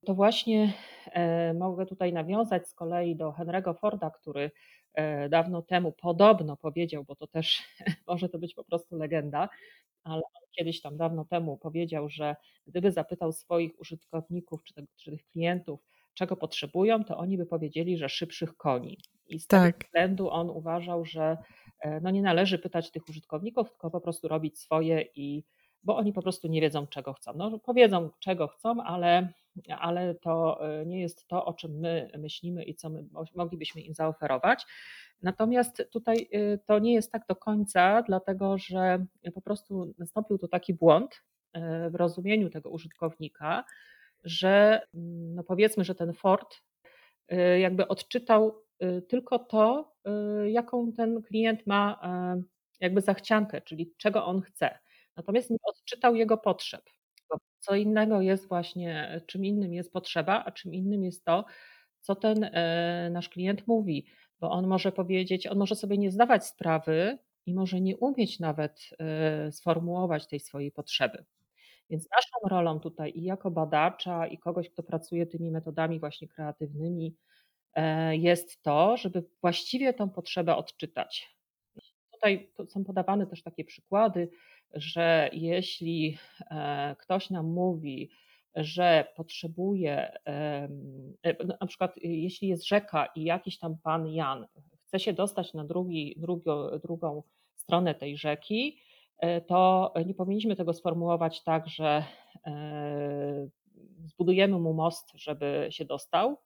To 0.06 0.14
właśnie 0.16 0.74
e, 1.12 1.54
mogę 1.54 1.86
tutaj 1.86 2.14
nawiązać 2.14 2.68
z 2.68 2.74
kolei 2.74 3.16
do 3.16 3.32
Henry'ego 3.32 3.80
Forda, 3.80 4.10
który 4.10 4.52
dawno 5.30 5.62
temu 5.62 5.92
podobno 5.92 6.58
powiedział, 6.58 7.04
bo 7.04 7.16
to 7.16 7.28
też 7.28 7.64
może 8.08 8.30
to 8.30 8.40
być 8.40 8.54
po 8.54 8.64
prostu 8.64 8.98
legenda, 8.98 9.50
ale 10.04 10.22
on 10.22 10.42
kiedyś 10.52 10.82
tam 10.82 10.98
dawno 10.98 11.26
temu 11.26 11.58
powiedział, 11.58 12.10
że 12.10 12.36
gdyby 12.68 12.92
zapytał 12.92 13.32
swoich 13.32 13.80
użytkowników 13.80 14.64
czy, 14.64 14.74
czy 14.96 15.12
tych 15.12 15.26
klientów, 15.26 15.80
czego 16.14 16.36
potrzebują, 16.36 17.04
to 17.04 17.18
oni 17.18 17.38
by 17.38 17.46
powiedzieli, 17.46 17.98
że 17.98 18.10
szybszych 18.10 18.58
koni. 18.58 18.98
I 19.28 19.40
z 19.40 19.48
tak. 19.48 19.78
tego 19.78 19.88
względu 19.88 20.30
on 20.30 20.50
uważał, 20.50 21.06
że 21.06 21.38
e, 21.80 22.00
no 22.02 22.10
nie 22.12 22.22
należy 22.22 22.60
pytać 22.60 22.92
tych 22.92 23.10
użytkowników, 23.10 23.70
tylko 23.70 23.92
po 23.92 24.02
prostu 24.02 24.28
robić 24.28 24.60
swoje 24.60 25.06
i 25.16 25.44
bo 25.84 25.98
oni 25.98 26.14
po 26.14 26.22
prostu 26.22 26.48
nie 26.48 26.62
wiedzą, 26.62 26.88
czego 26.88 27.14
chcą. 27.14 27.34
No, 27.36 27.60
powiedzą, 27.60 28.10
czego 28.20 28.48
chcą, 28.48 28.84
ale, 28.84 29.34
ale 29.80 30.16
to 30.16 30.60
e, 30.62 30.86
nie 30.86 31.02
jest 31.02 31.28
to, 31.28 31.46
o 31.46 31.54
czym 31.54 31.80
my 31.80 32.12
myślimy 32.18 32.64
i 32.64 32.76
co 32.76 32.90
my 32.90 33.06
moglibyśmy 33.36 33.82
im 33.82 33.94
zaoferować. 33.94 34.66
Natomiast 35.22 35.84
tutaj 35.92 36.28
y, 36.34 36.60
to 36.66 36.80
nie 36.80 36.94
jest 36.94 37.12
tak 37.12 37.28
do 37.28 37.36
końca, 37.36 38.02
dlatego 38.02 38.58
że 38.58 39.06
po 39.34 39.42
prostu 39.42 39.94
nastąpił 39.98 40.38
tu 40.38 40.48
taki 40.48 40.74
błąd 40.74 41.16
y, 41.16 41.60
w 41.90 41.96
rozumieniu 41.96 42.50
tego 42.50 42.70
użytkownika, 42.70 43.64
że 44.24 44.82
mm, 44.94 45.36
no 45.36 45.44
powiedzmy, 45.44 45.84
że 45.84 45.96
ten 45.96 46.14
Ford 46.14 46.56
y, 47.32 47.60
jakby 47.60 47.88
odczytał 47.88 48.70
tylko 49.10 49.40
to, 49.40 49.96
jaką 50.46 50.92
ten 50.92 51.22
klient 51.22 51.68
ma 51.68 52.00
jakby 52.80 53.02
zachciankę, 53.02 53.62
czyli 53.62 53.94
czego 53.98 54.26
on 54.26 54.42
chce. 54.42 54.80
Natomiast 55.20 55.50
nie 55.50 55.58
odczytał 55.64 56.16
jego 56.16 56.38
potrzeb. 56.38 56.82
Co 57.60 57.76
innego 57.76 58.22
jest 58.22 58.48
właśnie, 58.48 59.22
czym 59.28 59.46
innym 59.46 59.74
jest 59.74 59.94
potrzeba, 59.94 60.44
a 60.46 60.52
czym 60.52 60.74
innym 60.74 61.04
jest 61.04 61.26
to, 61.26 61.46
co 62.00 62.16
ten 62.16 62.50
nasz 63.12 63.30
klient 63.30 63.68
mówi 63.68 64.06
bo 64.40 64.52
on 64.52 64.68
może 64.68 64.92
powiedzieć, 64.92 65.48
on 65.48 65.58
może 65.58 65.76
sobie 65.76 65.98
nie 65.98 66.12
zdawać 66.12 66.46
sprawy 66.46 67.18
i 67.46 67.54
może 67.54 67.82
nie 67.82 67.98
umieć 67.98 68.40
nawet 68.40 68.90
e, 69.00 69.52
sformułować 69.52 70.28
tej 70.28 70.40
swojej 70.40 70.72
potrzeby. 70.72 71.26
Więc 71.90 72.08
naszą 72.16 72.50
rolą 72.50 72.80
tutaj 72.80 73.12
i 73.16 73.24
jako 73.24 73.52
badacza, 73.52 74.28
i 74.28 74.38
kogoś, 74.38 74.70
kto 74.70 74.84
pracuje 74.84 75.26
tymi 75.26 75.52
metodami 75.52 76.00
właśnie 76.00 76.28
kreatywnymi, 76.28 77.16
e, 77.74 78.18
jest 78.18 78.62
to, 78.62 78.98
żeby 78.98 79.24
właściwie 79.42 79.94
tą 79.94 80.10
potrzebę 80.10 80.56
odczytać. 80.56 81.36
Tutaj 82.12 82.54
są 82.68 82.84
podawane 82.84 83.28
też 83.28 83.44
takie 83.44 83.66
przykłady, 83.66 84.30
że 84.74 85.30
jeśli 85.34 86.18
e, 86.52 86.96
ktoś 87.00 87.30
nam 87.30 87.46
mówi, 87.46 88.10
że 88.56 89.08
potrzebuje, 89.16 90.12
e, 90.28 90.70
na 91.62 91.68
przykład 91.68 91.94
jeśli 91.98 92.48
jest 92.48 92.68
rzeka 92.68 93.06
i 93.16 93.24
jakiś 93.24 93.60
tam 93.60 93.78
pan 93.84 94.08
Jan 94.08 94.48
chce 94.86 95.00
się 95.00 95.14
dostać 95.14 95.54
na 95.54 95.64
drugi, 95.64 96.16
drugo, 96.18 96.80
drugą 96.80 97.24
stronę 97.56 97.96
tej 97.96 98.18
rzeki, 98.18 98.80
e, 99.18 99.42
to 99.42 99.94
nie 100.06 100.14
powinniśmy 100.14 100.56
tego 100.56 100.74
sformułować 100.74 101.44
tak, 101.44 101.68
że 101.68 102.04
e, 102.46 103.48
zbudujemy 104.04 104.60
mu 104.60 104.74
most, 104.74 105.12
żeby 105.16 105.68
się 105.72 105.86
dostał, 105.86 106.38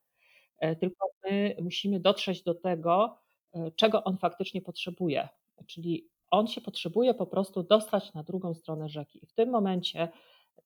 tylko 0.79 1.07
my 1.23 1.55
musimy 1.61 1.99
dotrzeć 1.99 2.43
do 2.43 2.55
tego, 2.55 3.19
czego 3.75 4.03
on 4.03 4.17
faktycznie 4.17 4.61
potrzebuje. 4.61 5.29
Czyli 5.67 6.09
on 6.33 6.47
się 6.47 6.61
potrzebuje 6.61 7.13
po 7.13 7.25
prostu 7.25 7.63
dostać 7.63 8.13
na 8.13 8.23
drugą 8.23 8.53
stronę 8.53 8.89
rzeki. 8.89 9.19
I 9.23 9.27
w 9.27 9.33
tym 9.33 9.49
momencie 9.49 10.09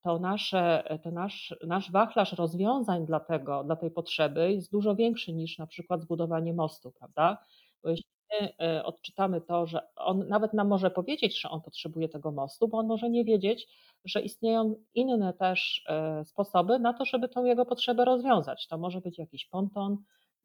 to, 0.04 0.20
nasze, 0.20 0.84
to 1.04 1.12
nasz, 1.12 1.56
nasz 1.68 1.92
wachlarz 1.92 2.34
rozwiązań 2.34 3.06
dla, 3.06 3.20
tego, 3.20 3.64
dla 3.64 3.76
tej 3.76 3.92
potrzeby 3.92 4.54
jest 4.54 4.72
dużo 4.72 4.96
większy 4.96 5.34
niż 5.34 5.58
na 5.58 5.68
przykład 5.68 6.02
zbudowanie 6.02 6.54
mostu, 6.54 6.92
prawda? 6.92 7.38
Bo 7.84 7.90
jeśli 7.90 8.06
my 8.32 8.54
e, 8.62 8.84
odczytamy 8.84 9.42
to, 9.42 9.68
że 9.68 9.88
on 9.96 10.28
nawet 10.28 10.54
nam 10.54 10.68
może 10.68 10.92
powiedzieć, 10.92 11.42
że 11.42 11.50
on 11.50 11.62
potrzebuje 11.62 12.10
tego 12.10 12.32
mostu, 12.32 12.68
bo 12.68 12.78
on 12.78 12.88
może 12.88 13.10
nie 13.10 13.26
wiedzieć, 13.26 13.68
że 14.06 14.22
istnieją 14.22 14.76
inne 14.94 15.34
też 15.34 15.86
e, 15.88 16.26
sposoby 16.26 16.80
na 16.80 16.94
to, 16.94 17.06
żeby 17.06 17.30
tą 17.30 17.46
jego 17.46 17.66
potrzebę 17.66 18.06
rozwiązać. 18.06 18.68
To 18.68 18.78
może 18.78 19.02
być 19.02 19.18
jakiś 19.18 19.46
ponton, 19.46 19.98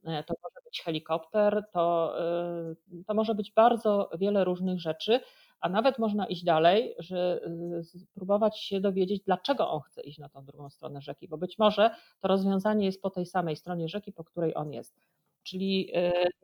to 0.02 0.34
może 0.42 0.60
być 0.64 0.82
helikopter, 0.82 1.64
to, 1.72 2.14
to 3.06 3.14
może 3.14 3.34
być 3.34 3.52
bardzo 3.52 4.10
wiele 4.18 4.44
różnych 4.44 4.80
rzeczy, 4.80 5.20
a 5.60 5.68
nawet 5.68 5.98
można 5.98 6.26
iść 6.26 6.44
dalej, 6.44 6.94
że 6.98 7.40
y, 7.80 7.84
spróbować 7.84 8.58
się 8.58 8.80
dowiedzieć, 8.80 9.22
dlaczego 9.26 9.70
on 9.70 9.80
chce 9.80 10.02
iść 10.02 10.18
na 10.18 10.28
tą 10.28 10.44
drugą 10.44 10.70
stronę 10.70 11.00
rzeki, 11.00 11.28
bo 11.28 11.38
być 11.38 11.58
może 11.58 11.90
to 12.20 12.28
rozwiązanie 12.28 12.86
jest 12.86 13.02
po 13.02 13.10
tej 13.10 13.26
samej 13.26 13.56
stronie 13.56 13.88
rzeki, 13.88 14.12
po 14.12 14.24
której 14.24 14.54
on 14.54 14.72
jest. 14.72 15.00
Czyli 15.42 15.92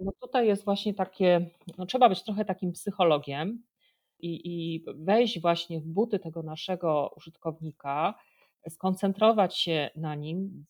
no 0.00 0.12
tutaj 0.20 0.46
jest 0.46 0.64
właśnie 0.64 0.94
takie, 0.94 1.50
no 1.78 1.86
trzeba 1.86 2.08
być 2.08 2.22
trochę 2.22 2.44
takim 2.44 2.72
psychologiem 2.72 3.62
i, 4.18 4.40
i 4.44 4.84
wejść 4.86 5.40
właśnie 5.40 5.80
w 5.80 5.86
buty 5.86 6.18
tego 6.18 6.42
naszego 6.42 7.12
użytkownika, 7.16 8.14
skoncentrować 8.70 9.56
się 9.56 9.90
na 9.96 10.14
nim, 10.14 10.64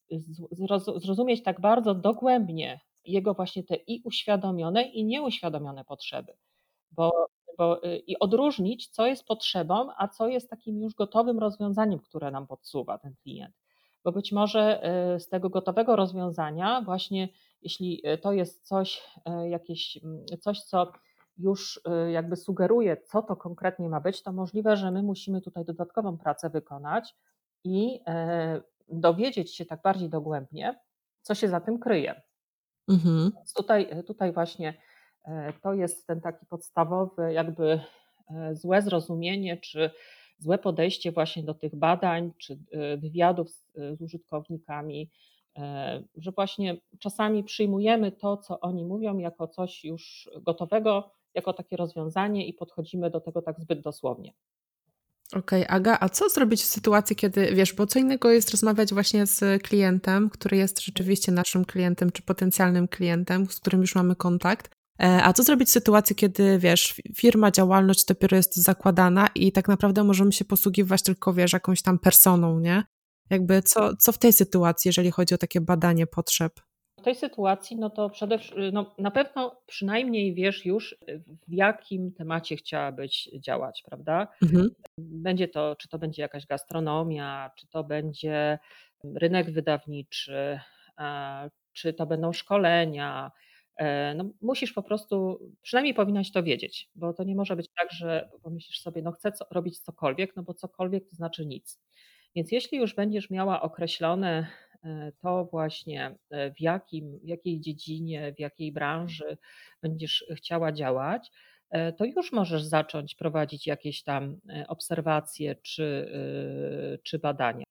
zrozumieć 0.97 1.43
tak 1.43 1.61
bardzo 1.61 1.95
dogłębnie 1.95 2.81
jego 3.05 3.35
właśnie 3.35 3.64
te 3.64 3.75
i 3.75 4.02
uświadomione, 4.05 4.83
i 4.83 5.05
nieuświadomione 5.05 5.85
potrzeby. 5.85 6.33
Bo 6.90 7.28
bo, 7.59 7.85
y, 7.85 7.99
i 7.99 8.19
odróżnić, 8.19 8.88
co 8.88 9.07
jest 9.07 9.25
potrzebą, 9.25 9.88
a 9.97 10.09
co 10.09 10.28
jest 10.28 10.50
takim 10.50 10.81
już 10.81 10.95
gotowym 10.95 11.38
rozwiązaniem, 11.38 11.99
które 11.99 12.31
nam 12.31 12.47
podsuwa 12.47 12.99
ten 12.99 13.14
klient. 13.23 13.55
Bo 14.05 14.12
być 14.12 14.33
może 14.33 14.83
y, 15.17 15.21
z 15.21 15.28
tego 15.28 15.50
gotowego 15.50 15.97
rozwiązania, 15.97 16.83
właśnie 16.83 17.28
jeśli 17.62 18.09
y, 18.09 18.19
to 18.19 18.33
jest 18.33 18.67
coś, 18.67 19.02
jakieś, 19.50 19.99
mm, 20.05 20.25
coś 20.40 20.62
co 20.62 20.93
już 21.38 21.81
jakby 22.12 22.37
sugeruje, 22.37 22.97
co 22.97 23.23
to 23.23 23.37
konkretnie 23.37 23.88
ma 23.88 24.00
być, 24.00 24.23
to 24.23 24.33
możliwe, 24.33 24.76
że 24.76 24.90
my 24.90 25.02
musimy 25.02 25.40
tutaj 25.40 25.64
dodatkową 25.64 26.19
pracę 26.19 26.50
wykonać 26.50 27.14
i 27.68 28.00
dowiedzieć 28.88 29.56
się 29.56 29.64
tak 29.66 29.82
bardziej 29.82 30.08
dogłębnie, 30.08 30.80
co 31.22 31.34
się 31.34 31.48
za 31.48 31.60
tym 31.60 31.78
kryje. 31.78 32.22
Mhm. 32.88 33.32
Tutaj, 33.56 34.04
tutaj 34.06 34.32
właśnie 34.32 34.75
to 35.62 35.75
jest 35.75 36.06
ten 36.06 36.20
taki 36.20 36.46
podstawowy, 36.46 37.32
jakby 37.32 37.80
złe 38.52 38.82
zrozumienie, 38.82 39.56
czy 39.56 39.90
złe 40.38 40.58
podejście 40.58 41.12
właśnie 41.12 41.42
do 41.42 41.54
tych 41.54 41.76
badań, 41.76 42.32
czy 42.38 42.58
wywiadów 42.98 43.50
z, 43.50 43.64
z 43.75 44.02
użytkownikami, 44.02 45.10
że 46.14 46.32
właśnie 46.32 46.76
czasami 46.98 47.44
przyjmujemy 47.44 48.12
to, 48.12 48.37
co 48.37 48.60
oni 48.60 48.84
mówią, 48.84 49.18
jako 49.18 49.48
coś 49.48 49.84
już 49.84 50.30
gotowego, 50.42 51.10
jako 51.34 51.52
takie 51.52 51.76
rozwiązanie 51.76 52.46
i 52.46 52.54
podchodzimy 52.54 53.10
do 53.10 53.20
tego 53.20 53.42
tak 53.42 53.60
zbyt 53.60 53.80
dosłownie. 53.80 54.32
Okej, 55.32 55.62
okay, 55.62 55.76
Aga, 55.76 55.97
a 56.00 56.08
co 56.08 56.28
zrobić 56.28 56.62
w 56.62 56.66
sytuacji, 56.66 57.16
kiedy 57.16 57.54
wiesz, 57.54 57.73
bo 57.73 57.87
co 57.87 57.99
innego 57.99 58.30
jest 58.30 58.50
rozmawiać 58.50 58.94
właśnie 58.94 59.26
z 59.26 59.62
klientem, 59.62 60.30
który 60.30 60.56
jest 60.56 60.80
rzeczywiście 60.80 61.32
naszym 61.32 61.64
klientem 61.64 62.12
czy 62.12 62.23
potencjalnym 62.23 62.88
klientem, 62.88 63.47
z 63.50 63.61
którym 63.61 63.80
już 63.80 63.94
mamy 63.94 64.16
kontakt, 64.16 64.70
e, 65.02 65.23
a 65.25 65.32
co 65.32 65.42
zrobić 65.42 65.68
w 65.68 65.73
sytuacji, 65.73 66.16
kiedy 66.16 66.58
wiesz, 66.58 67.00
firma, 67.16 67.50
działalność 67.50 68.04
dopiero 68.04 68.37
jest 68.37 68.56
zakładana 68.56 69.28
i 69.35 69.52
tak 69.52 69.68
naprawdę 69.68 70.04
możemy 70.04 70.32
się 70.32 70.44
posługiwać 70.44 71.02
tylko, 71.02 71.35
wiesz, 71.35 71.52
jakąś 71.52 71.82
tam 71.82 71.99
personą, 71.99 72.61
nie? 72.61 72.85
Jakby 73.30 73.62
co, 73.62 73.97
co 73.97 74.12
w 74.12 74.18
tej 74.18 74.32
sytuacji, 74.32 74.88
jeżeli 74.88 75.11
chodzi 75.11 75.35
o 75.35 75.38
takie 75.38 75.61
badanie 75.61 76.06
potrzeb? 76.06 76.67
Tej 77.09 77.15
sytuacji, 77.15 77.77
no 77.77 77.91
to 77.91 78.11
przede 78.11 78.38
wszystkim, 78.38 78.65
no 78.73 78.95
na 78.99 79.11
pewno 79.11 79.62
przynajmniej 79.67 80.35
wiesz 80.35 80.67
już, 80.67 80.99
w 81.49 81.53
jakim 81.53 82.12
temacie 82.12 82.57
chciałabyś 82.57 83.29
działać, 83.38 83.83
prawda? 83.87 84.29
Mhm. 84.43 84.69
Będzie 84.99 85.49
to, 85.49 85.77
czy 85.77 85.88
to 85.88 85.99
będzie 85.99 86.23
jakaś 86.23 86.47
gastronomia, 86.47 87.50
czy 87.57 87.67
to 87.69 87.85
będzie 87.85 88.59
rynek 89.15 89.50
wydawniczy, 89.50 90.61
czy 91.73 91.93
to 91.93 92.07
będą 92.07 92.33
szkolenia. 92.33 93.33
E, 93.77 94.15
no, 94.15 94.25
musisz 94.41 94.73
po 94.73 94.83
prostu, 94.83 95.38
przynajmniej 95.62 95.95
powinnaś 95.95 96.33
to 96.33 96.43
wiedzieć, 96.43 96.91
bo 96.95 97.12
to 97.12 97.25
nie 97.25 97.35
może 97.35 97.57
być 97.57 97.69
tak, 97.79 97.93
że 97.93 98.31
pomyślisz 98.43 98.81
sobie, 98.81 99.03
no 99.03 99.12
chcę 99.12 99.33
co, 99.33 99.45
robić 99.50 99.81
cokolwiek, 99.81 100.37
no 100.37 100.43
bo 100.43 100.55
cokolwiek 100.55 101.09
to 101.09 101.17
znaczy 101.17 101.47
nic. 101.47 101.81
Więc 102.37 102.53
jeśli 102.53 102.79
już 102.79 102.95
będziesz 102.95 103.31
miała 103.31 103.62
określone 103.62 104.47
to 105.20 105.44
właśnie 105.44 106.14
e, 106.30 106.50
w, 106.50 106.61
jakim, 106.61 107.18
w 107.18 107.28
jakiej 107.28 107.61
dziedzinie, 107.61 108.32
w 108.32 108.40
jakiej 108.40 108.73
branży 108.73 109.38
będziesz 109.82 110.25
chciała 110.37 110.73
działać, 110.73 111.30
e, 111.70 111.92
to 111.92 112.04
już 112.04 112.32
możesz 112.32 112.62
zacząć 112.62 113.14
prowadzić 113.14 113.66
jakieś 113.66 114.02
tam 114.02 114.40
obserwacje 114.68 115.54
czy, 115.54 116.12
czy 117.02 117.18
badania. 117.18 117.64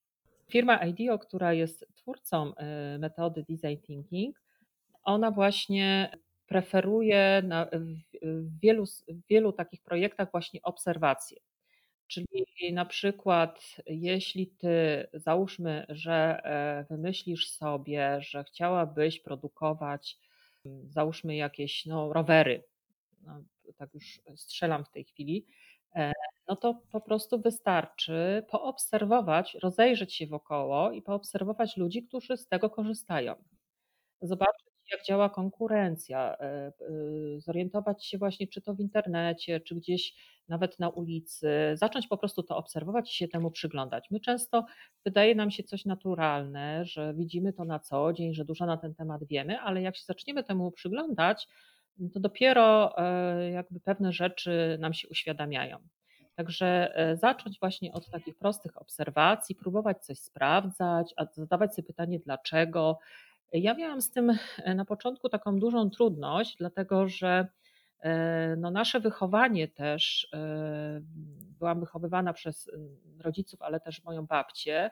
Firma 0.51 0.77
IDEO, 0.77 1.19
która 1.19 1.53
jest 1.53 1.85
twórcą 1.95 2.53
metody 2.99 3.45
design 3.49 3.81
thinking, 3.81 4.41
ona 5.03 5.31
właśnie 5.31 6.17
preferuje 6.47 7.41
na, 7.45 7.65
w, 7.65 8.59
wielu, 8.61 8.85
w 8.85 9.27
wielu 9.29 9.53
takich 9.53 9.81
projektach 9.81 10.31
właśnie 10.31 10.61
obserwacje. 10.63 11.37
Czyli 12.07 12.73
na 12.73 12.85
przykład, 12.85 13.75
jeśli 13.85 14.47
ty 14.47 15.07
załóżmy, 15.13 15.85
że 15.89 16.41
e, 16.43 16.85
wymyślisz 16.89 17.49
sobie, 17.51 18.21
że 18.21 18.43
chciałabyś 18.43 19.19
produkować, 19.19 20.17
mm, 20.65 20.91
załóżmy 20.91 21.35
jakieś 21.35 21.85
no, 21.85 22.13
rowery, 22.13 22.63
no, 23.21 23.43
tak 23.77 23.93
już 23.93 24.21
strzelam 24.35 24.85
w 24.85 24.89
tej 24.89 25.03
chwili, 25.03 25.45
e, 25.95 26.13
no 26.47 26.55
to 26.55 26.81
po 26.91 27.01
prostu 27.01 27.41
wystarczy 27.41 28.43
poobserwować, 28.49 29.57
rozejrzeć 29.63 30.15
się 30.15 30.27
wokoło 30.27 30.91
i 30.91 31.01
poobserwować 31.01 31.77
ludzi, 31.77 32.03
którzy 32.03 32.37
z 32.37 32.47
tego 32.47 32.69
korzystają. 32.69 33.35
Zobaczyć, 34.21 34.66
jak 34.91 35.03
działa 35.03 35.29
konkurencja, 35.29 36.37
e, 36.39 36.43
e, 36.45 36.71
zorientować 37.37 38.05
się 38.05 38.17
właśnie, 38.17 38.47
czy 38.47 38.61
to 38.61 38.73
w 38.73 38.79
internecie, 38.79 39.59
czy 39.59 39.75
gdzieś 39.75 40.15
nawet 40.47 40.79
na 40.79 40.89
ulicy, 40.89 41.49
zacząć 41.73 42.07
po 42.07 42.17
prostu 42.17 42.43
to 42.43 42.57
obserwować 42.57 43.11
i 43.11 43.15
się 43.15 43.27
temu 43.27 43.51
przyglądać. 43.51 44.07
My 44.11 44.19
często 44.19 44.65
wydaje 45.05 45.35
nam 45.35 45.51
się 45.51 45.63
coś 45.63 45.85
naturalne, 45.85 46.85
że 46.85 47.13
widzimy 47.13 47.53
to 47.53 47.65
na 47.65 47.79
co 47.79 48.13
dzień, 48.13 48.33
że 48.33 48.45
dużo 48.45 48.65
na 48.65 48.77
ten 48.77 48.95
temat 48.95 49.23
wiemy, 49.23 49.59
ale 49.59 49.81
jak 49.81 49.95
się 49.95 50.03
zaczniemy 50.05 50.43
temu 50.43 50.71
przyglądać, 50.71 51.47
to 52.13 52.19
dopiero 52.19 52.97
e, 52.97 53.49
jakby 53.51 53.79
pewne 53.79 54.11
rzeczy 54.11 54.77
nam 54.79 54.93
się 54.93 55.07
uświadamiają. 55.09 55.77
Także 56.35 56.93
zacząć 57.21 57.59
właśnie 57.59 57.93
od 57.93 58.09
takich 58.09 58.37
prostych 58.37 58.81
obserwacji, 58.81 59.55
próbować 59.55 60.05
coś 60.05 60.19
sprawdzać, 60.19 61.13
zadawać 61.33 61.75
sobie 61.75 61.87
pytanie 61.87 62.19
dlaczego, 62.19 62.99
ja 63.53 63.73
miałam 63.73 64.01
z 64.01 64.11
tym 64.11 64.37
e, 64.57 64.75
na 64.75 64.85
początku 64.85 65.29
taką 65.29 65.59
dużą 65.59 65.89
trudność, 65.89 66.55
dlatego 66.57 67.07
że 67.07 67.47
e, 67.99 68.55
no 68.57 68.71
nasze 68.71 68.99
wychowanie 68.99 69.67
też, 69.67 70.27
e, 70.33 70.99
byłam 71.59 71.79
wychowywana 71.79 72.33
przez 72.33 72.71
rodziców, 73.19 73.61
ale 73.61 73.79
też 73.79 74.03
moją 74.03 74.25
babcię, 74.25 74.89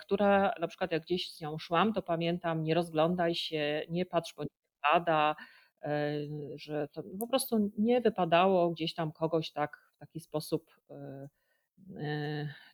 która 0.00 0.54
na 0.60 0.68
przykład 0.68 0.92
jak 0.92 1.02
gdzieś 1.02 1.30
z 1.32 1.40
nią 1.40 1.58
szłam, 1.58 1.92
to 1.92 2.02
pamiętam, 2.02 2.62
nie 2.62 2.74
rozglądaj 2.74 3.34
się, 3.34 3.82
nie 3.88 4.06
patrz, 4.06 4.34
bo 4.34 4.42
nie 4.42 4.48
wypada, 4.76 5.36
że 6.54 6.88
to 6.88 7.02
po 7.20 7.26
prostu 7.26 7.70
nie 7.78 8.00
wypadało 8.00 8.70
gdzieś 8.70 8.94
tam 8.94 9.12
kogoś 9.12 9.52
tak 9.52 9.92
w 9.96 9.98
taki 9.98 10.20
sposób 10.20 10.70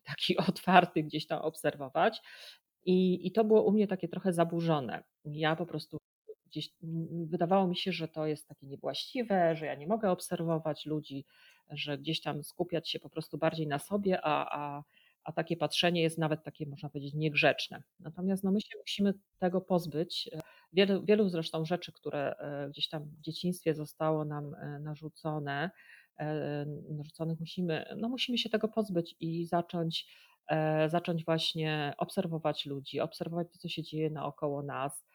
taki 0.05 0.37
otwarty 0.49 1.03
gdzieś 1.03 1.27
tam 1.27 1.42
obserwować. 1.42 2.21
I, 2.88 3.27
I 3.27 3.33
to 3.33 3.44
było 3.44 3.62
u 3.62 3.72
mnie 3.72 3.87
takie 3.87 4.09
trochę 4.09 4.33
zaburzone. 4.33 5.03
Ja 5.24 5.57
po 5.57 5.66
prostu 5.66 5.98
gdzieś 6.46 6.70
wydawało 7.27 7.68
mi 7.68 7.77
się, 7.77 7.92
że 7.92 8.09
to 8.09 8.27
jest 8.27 8.48
takie 8.48 8.66
niewłaściwe, 8.66 9.57
że 9.57 9.66
ja 9.66 9.74
nie 9.74 9.87
mogę 9.87 10.11
obserwować 10.11 10.87
ludzi, 10.87 11.24
że 11.70 11.98
gdzieś 11.98 12.22
tam 12.22 12.42
skupiać 12.42 12.90
się 12.90 12.98
po 12.98 13.11
prostu 13.11 13.38
bardziej 13.38 13.66
na 13.66 13.79
sobie, 13.79 14.20
a, 14.22 14.59
a, 14.59 14.83
a 15.24 15.33
takie 15.33 15.57
patrzenie 15.57 16.03
jest 16.03 16.18
nawet 16.18 16.42
takie, 16.44 16.66
można 16.66 16.88
powiedzieć, 16.88 17.14
niegrzeczne. 17.14 17.83
Natomiast 18.01 18.44
no, 18.44 18.53
my 18.53 18.61
się 18.61 18.79
musimy 18.79 19.14
tego 19.38 19.61
pozbyć. 19.61 20.31
Wielu, 20.72 21.05
wielu 21.05 21.29
zresztą 21.29 21.64
rzeczy, 21.64 21.92
które 21.92 22.35
e, 22.38 22.68
gdzieś 22.70 22.88
tam 22.88 23.05
w 23.05 23.20
dzieciństwie 23.20 23.74
zostało 23.74 24.24
nam 24.24 24.55
e, 24.55 24.81
narzucone, 24.81 25.70
e, 26.18 26.66
narzuconych 26.90 27.40
musimy, 27.40 27.85
no 27.96 28.09
musimy 28.09 28.38
się 28.38 28.51
tego 28.51 28.68
pozbyć 28.68 29.16
i 29.20 29.46
zacząć 29.46 30.07
zacząć 30.89 31.25
właśnie 31.25 31.95
obserwować 31.99 32.67
ludzi, 32.67 33.01
obserwować 33.01 33.49
to, 33.53 33.59
co 33.59 33.69
się 33.69 33.83
dzieje 33.83 34.11
naokoło 34.11 34.63
nas. 34.63 35.08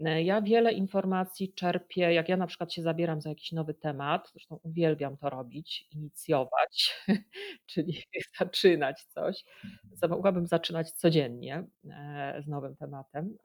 E, 0.00 0.22
ja 0.22 0.42
wiele 0.42 0.72
informacji 0.72 1.52
czerpię, 1.52 2.14
jak 2.14 2.28
ja 2.28 2.36
na 2.36 2.46
przykład 2.46 2.72
się 2.72 2.82
zabieram 2.82 3.20
za 3.20 3.28
jakiś 3.28 3.52
nowy 3.52 3.74
temat, 3.74 4.30
zresztą 4.32 4.60
uwielbiam 4.62 5.16
to 5.16 5.30
robić, 5.30 5.88
inicjować, 5.90 7.04
czyli 7.66 8.02
zaczynać 8.38 9.02
coś. 9.02 9.44
Mogłabym 10.08 10.46
zaczynać 10.46 10.90
codziennie 10.90 11.64
e, 11.90 12.42
z 12.44 12.48
nowym 12.48 12.76
tematem, 12.76 13.36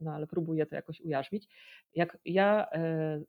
no 0.00 0.12
ale 0.12 0.26
próbuję 0.26 0.66
to 0.66 0.74
jakoś 0.74 1.00
ujarzmić. 1.00 1.48
Jak 1.94 2.18
ja 2.24 2.66
mm, 2.66 3.24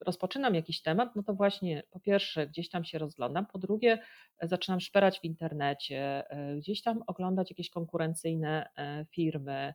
rozpoczynam 0.00 0.54
jakiś 0.54 0.82
temat, 0.82 1.16
no 1.16 1.22
to 1.22 1.34
właśnie 1.34 1.82
po 1.90 2.00
pierwsze 2.00 2.46
gdzieś 2.46 2.68
tam 2.68 2.84
się 2.84 2.98
rozglądam, 2.98 3.46
po 3.46 3.58
drugie 3.58 3.98
zaczynam 4.42 4.80
szperać 4.80 5.20
w 5.20 5.24
internecie, 5.24 6.24
gdzieś 6.56 6.82
tam 6.82 7.02
oglądać 7.06 7.50
jakieś 7.50 7.70
konkurencyjne 7.70 8.68
firmy, 9.10 9.56
E, 9.56 9.74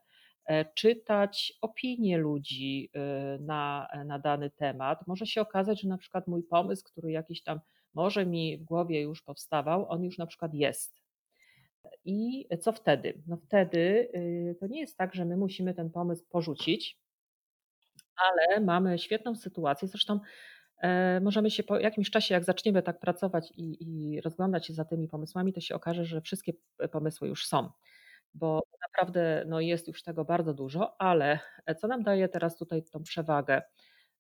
czytać 0.76 1.54
opinie 1.62 2.18
ludzi 2.18 2.90
e, 2.94 3.38
na, 3.42 3.88
na 4.06 4.20
dany 4.20 4.50
temat. 4.50 5.08
Może 5.08 5.26
się 5.26 5.42
okazać, 5.42 5.82
że 5.82 5.88
na 5.88 5.98
przykład 5.98 6.28
mój 6.28 6.44
pomysł, 6.44 6.84
który 6.84 7.12
jakiś 7.12 7.44
tam 7.44 7.60
może 7.94 8.26
mi 8.26 8.58
w 8.58 8.64
głowie 8.64 9.02
już 9.02 9.22
powstawał, 9.22 9.90
on 9.90 10.04
już 10.04 10.18
na 10.18 10.26
przykład 10.26 10.54
jest. 10.54 11.02
I 12.06 12.48
co 12.62 12.72
wtedy? 12.72 13.22
No 13.28 13.38
wtedy 13.38 14.10
y, 14.16 14.56
to 14.60 14.68
nie 14.68 14.80
jest 14.80 14.98
tak, 14.98 15.16
że 15.16 15.26
my 15.26 15.38
musimy 15.38 15.74
ten 15.74 15.90
pomysł 15.90 16.26
porzucić, 16.30 17.00
ale 18.16 18.62
mamy 18.62 19.00
świetną 19.00 19.36
sytuację. 19.36 19.88
Zresztą 19.88 20.20
e, 20.78 21.20
możemy 21.20 21.52
się 21.52 21.64
po 21.64 21.80
jakimś 21.80 22.10
czasie, 22.10 22.34
jak 22.34 22.44
zaczniemy 22.44 22.82
tak 22.84 23.00
pracować 23.00 23.52
i, 23.58 23.78
i 23.82 24.22
rozglądać 24.22 24.68
się 24.68 24.74
za 24.74 24.86
tymi 24.86 25.08
pomysłami, 25.08 25.54
to 25.54 25.62
się 25.62 25.76
okaże, 25.76 26.06
że 26.06 26.22
wszystkie 26.22 26.54
pomysły 26.92 27.28
już 27.28 27.48
są 27.48 27.70
bo 28.34 28.64
naprawdę 28.82 29.44
no, 29.48 29.60
jest 29.60 29.88
już 29.88 30.04
tego 30.04 30.26
bardzo 30.26 30.54
dużo, 30.54 31.02
ale 31.02 31.40
e, 31.66 31.76
co 31.76 31.88
nam 31.88 32.04
daje 32.04 32.30
teraz 32.30 32.58
tutaj 32.58 32.84
tą 32.84 33.04
przewagę? 33.04 33.62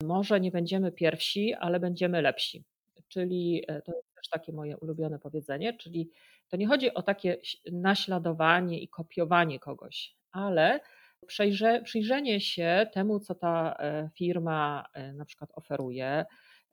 Może 0.04 0.40
nie 0.40 0.52
będziemy 0.52 0.92
pierwsi, 0.92 1.54
ale 1.54 1.80
będziemy 1.80 2.22
lepsi. 2.22 2.64
Czyli 3.08 3.64
e, 3.68 3.82
to 3.82 3.92
jest 3.96 4.16
też 4.16 4.30
takie 4.30 4.54
moje 4.54 4.78
ulubione 4.78 5.20
powiedzenie, 5.20 5.74
czyli 5.74 6.10
to 6.48 6.58
nie 6.58 6.68
chodzi 6.68 6.94
o 6.94 7.02
takie 7.02 7.38
naśladowanie 7.72 8.80
i 8.80 8.88
kopiowanie 8.88 9.60
kogoś, 9.60 10.16
ale 10.32 10.80
przejrze, 11.28 11.82
przyjrzenie 11.82 12.40
się 12.42 12.88
temu, 12.94 13.20
co 13.20 13.36
ta 13.36 13.76
e, 13.80 14.10
firma 14.16 14.86
na 15.14 15.26
przykład 15.26 15.50
oferuje, 15.56 16.26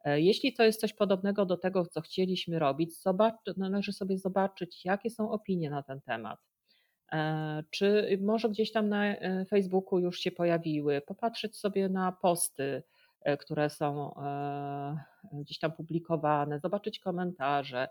jeśli 0.04 0.52
to 0.52 0.64
jest 0.64 0.80
coś 0.80 0.92
podobnego 0.92 1.46
do 1.46 1.56
tego, 1.56 1.86
co 1.86 2.00
chcieliśmy 2.00 2.58
robić, 2.58 3.02
zobacz, 3.02 3.34
należy 3.56 3.92
sobie 3.92 4.18
zobaczyć, 4.18 4.84
jakie 4.84 5.10
są 5.10 5.30
opinie 5.30 5.70
na 5.70 5.82
ten 5.82 6.00
temat. 6.00 6.38
E, 7.12 7.62
czy 7.70 8.18
może 8.20 8.48
gdzieś 8.48 8.72
tam 8.72 8.88
na 8.88 9.04
e, 9.06 9.44
Facebooku 9.44 9.98
już 9.98 10.20
się 10.20 10.30
pojawiły, 10.30 11.00
popatrzeć 11.00 11.56
sobie 11.56 11.88
na 11.88 12.12
posty, 12.12 12.82
które 13.40 13.70
są 13.70 14.14
gdzieś 15.32 15.58
tam 15.58 15.72
publikowane, 15.72 16.60
zobaczyć 16.60 16.98
komentarze, 16.98 17.88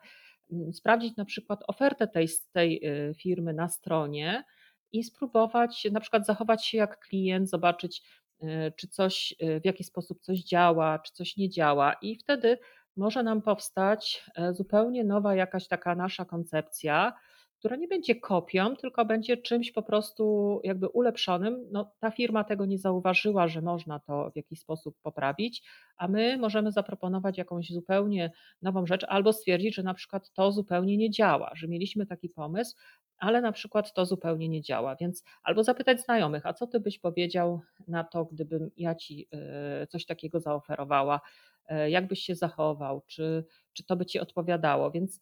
sprawdzić 0.73 1.17
na 1.17 1.25
przykład 1.25 1.63
ofertę 1.67 2.07
tej, 2.07 2.27
tej 2.51 2.81
firmy 3.17 3.53
na 3.53 3.69
stronie 3.69 4.43
i 4.91 5.03
spróbować 5.03 5.87
na 5.91 5.99
przykład 5.99 6.25
zachować 6.25 6.65
się 6.65 6.77
jak 6.77 6.99
klient, 6.99 7.49
zobaczyć, 7.49 8.03
E, 8.41 8.71
czy 8.71 8.87
coś, 8.87 9.35
e, 9.39 9.59
w 9.59 9.65
jaki 9.65 9.83
sposób 9.83 10.21
coś 10.21 10.39
działa, 10.39 10.99
czy 10.99 11.13
coś 11.13 11.37
nie 11.37 11.49
działa, 11.49 11.93
i 11.93 12.15
wtedy 12.15 12.57
może 12.95 13.23
nam 13.23 13.41
powstać 13.41 14.25
e, 14.35 14.53
zupełnie 14.53 15.03
nowa 15.03 15.35
jakaś 15.35 15.67
taka 15.67 15.95
nasza 15.95 16.25
koncepcja, 16.25 17.13
która 17.59 17.75
nie 17.75 17.87
będzie 17.87 18.15
kopią, 18.15 18.75
tylko 18.75 19.05
będzie 19.05 19.37
czymś 19.37 19.71
po 19.71 19.83
prostu 19.83 20.59
jakby 20.63 20.87
ulepszonym. 20.87 21.67
No, 21.71 21.91
ta 21.99 22.11
firma 22.11 22.43
tego 22.43 22.65
nie 22.65 22.77
zauważyła, 22.77 23.47
że 23.47 23.61
można 23.61 23.99
to 23.99 24.31
w 24.31 24.35
jakiś 24.35 24.59
sposób 24.59 24.95
poprawić, 25.01 25.63
a 25.97 26.07
my 26.07 26.37
możemy 26.37 26.71
zaproponować 26.71 27.37
jakąś 27.37 27.69
zupełnie 27.69 28.31
nową 28.61 28.85
rzecz, 28.85 29.05
albo 29.07 29.33
stwierdzić, 29.33 29.75
że 29.75 29.83
na 29.83 29.93
przykład 29.93 30.31
to 30.31 30.51
zupełnie 30.51 30.97
nie 30.97 31.09
działa, 31.09 31.51
że 31.55 31.67
mieliśmy 31.67 32.05
taki 32.05 32.29
pomysł, 32.29 32.75
ale 33.17 33.41
na 33.41 33.51
przykład 33.51 33.93
to 33.93 34.05
zupełnie 34.05 34.49
nie 34.49 34.61
działa. 34.61 34.95
Więc 34.95 35.23
albo 35.43 35.63
zapytać 35.63 36.01
znajomych, 36.01 36.45
a 36.45 36.53
co 36.53 36.67
ty 36.67 36.79
byś 36.79 36.99
powiedział 36.99 37.61
na 37.87 38.03
to, 38.03 38.25
gdybym 38.25 38.71
ja 38.77 38.95
ci 38.95 39.27
e, 39.33 39.87
coś 39.87 40.05
takiego 40.05 40.39
zaoferowała? 40.39 41.21
E, 41.67 41.89
jak 41.89 42.07
byś 42.07 42.19
się 42.19 42.35
zachował? 42.35 43.01
Czy, 43.07 43.45
czy 43.73 43.83
to 43.83 43.95
by 43.95 44.05
ci 44.05 44.19
odpowiadało? 44.19 44.91
Więc 44.91 45.21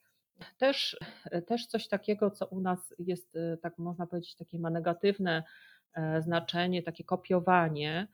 też, 0.57 0.97
też 1.47 1.67
coś 1.67 1.87
takiego, 1.87 2.31
co 2.31 2.45
u 2.45 2.59
nas 2.59 2.93
jest, 2.99 3.35
e, 3.35 3.57
tak 3.57 3.77
można 3.77 4.07
powiedzieć, 4.07 4.35
takie 4.35 4.59
ma 4.59 4.69
negatywne 4.69 5.43
znaczenie, 6.19 6.83
takie 6.83 7.03
kopiowanie, 7.03 8.07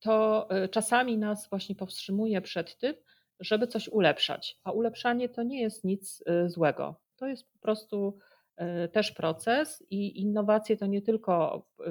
to 0.00 0.48
czasami 0.70 1.18
nas 1.18 1.48
właśnie 1.48 1.74
powstrzymuje 1.74 2.40
przed 2.40 2.78
tym, 2.78 2.94
żeby 3.40 3.66
coś 3.66 3.88
ulepszać. 3.88 4.60
A 4.64 4.72
ulepszanie 4.72 5.28
to 5.28 5.42
nie 5.42 5.60
jest 5.60 5.84
nic 5.84 6.24
złego. 6.46 7.00
To 7.16 7.26
jest 7.26 7.52
po 7.52 7.58
prostu 7.58 8.18
E, 8.56 8.88
też 8.88 9.12
proces 9.12 9.84
i 9.90 10.20
innowacje 10.20 10.76
to 10.76 10.86
nie 10.86 11.02
tylko 11.02 11.66
e, 11.80 11.84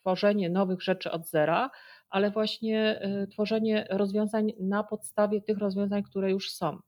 tworzenie 0.00 0.50
nowych 0.50 0.82
rzeczy 0.82 1.10
od 1.10 1.28
zera, 1.28 1.70
ale 2.10 2.30
właśnie 2.30 3.00
e, 3.00 3.26
tworzenie 3.26 3.86
rozwiązań 3.90 4.52
na 4.60 4.84
podstawie 4.84 5.42
tych 5.42 5.58
rozwiązań, 5.58 6.02
które 6.02 6.30
już 6.30 6.50
są. 6.50 6.78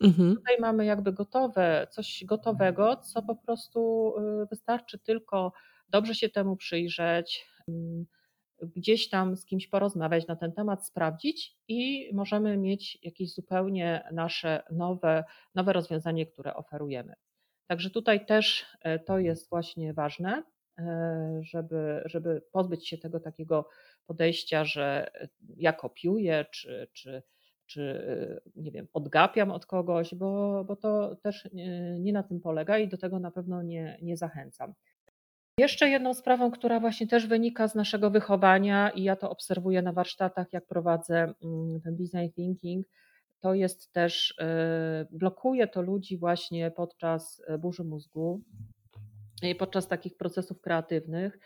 Mhm. 0.00 0.36
Tutaj 0.36 0.56
mamy 0.60 0.84
jakby 0.84 1.12
gotowe, 1.12 1.86
coś 1.90 2.24
gotowego, 2.24 2.96
co 2.96 3.22
po 3.22 3.36
prostu 3.36 4.12
wystarczy 4.50 4.98
tylko 4.98 5.52
dobrze 5.88 6.14
się 6.14 6.28
temu 6.28 6.56
przyjrzeć, 6.56 7.46
gdzieś 8.62 9.08
tam 9.08 9.36
z 9.36 9.44
kimś 9.44 9.68
porozmawiać 9.68 10.26
na 10.26 10.36
ten 10.36 10.52
temat, 10.52 10.86
sprawdzić 10.86 11.56
i 11.68 12.10
możemy 12.14 12.56
mieć 12.56 12.98
jakieś 13.02 13.34
zupełnie 13.34 14.08
nasze 14.12 14.62
nowe, 14.70 15.24
nowe 15.54 15.72
rozwiązanie, 15.72 16.26
które 16.26 16.54
oferujemy. 16.54 17.14
Także 17.66 17.90
tutaj 17.90 18.26
też 18.26 18.66
e, 18.80 18.98
to 18.98 19.18
jest 19.18 19.50
właśnie 19.50 19.94
ważne, 19.94 20.42
e, 20.78 21.40
żeby, 21.42 22.02
żeby 22.04 22.42
pozbyć 22.52 22.88
się 22.88 22.98
tego 22.98 23.20
takiego 23.20 23.68
podejścia, 24.06 24.64
że 24.64 25.10
ja 25.56 25.72
kopiuję, 25.72 26.46
czy, 26.52 26.88
czy, 26.92 27.22
czy 27.70 28.40
nie 28.56 28.70
wiem, 28.70 28.88
odgapiam 28.92 29.50
od 29.50 29.66
kogoś, 29.66 30.14
bo, 30.14 30.64
bo 30.64 30.76
to 30.76 31.16
też 31.16 31.48
nie, 31.52 32.00
nie 32.00 32.12
na 32.12 32.22
tym 32.22 32.40
polega 32.40 32.78
i 32.78 32.88
do 32.88 32.98
tego 32.98 33.18
na 33.18 33.30
pewno 33.30 33.62
nie, 33.62 33.98
nie 34.02 34.16
zachęcam. 34.16 34.74
Jeszcze 35.58 35.88
jedną 35.88 36.14
sprawą, 36.14 36.50
która 36.50 36.80
właśnie 36.80 37.06
też 37.06 37.26
wynika 37.26 37.68
z 37.68 37.74
naszego 37.74 38.10
wychowania, 38.10 38.90
i 38.90 39.02
ja 39.02 39.16
to 39.16 39.30
obserwuję 39.30 39.82
na 39.82 39.92
warsztatach, 39.92 40.52
jak 40.52 40.66
prowadzę 40.66 41.34
mm, 41.44 41.80
ten 41.80 41.96
design 41.96 42.32
thinking, 42.34 42.86
to 43.40 43.54
jest 43.54 43.92
też, 43.92 44.34
e, 44.40 45.06
blokuje 45.10 45.68
to 45.68 45.82
ludzi 45.82 46.18
właśnie 46.18 46.70
podczas 46.70 47.42
e, 47.46 47.58
burzy 47.58 47.84
mózgu 47.84 48.40
i 49.42 49.54
podczas 49.54 49.88
takich 49.88 50.16
procesów 50.16 50.60
kreatywnych, 50.60 51.38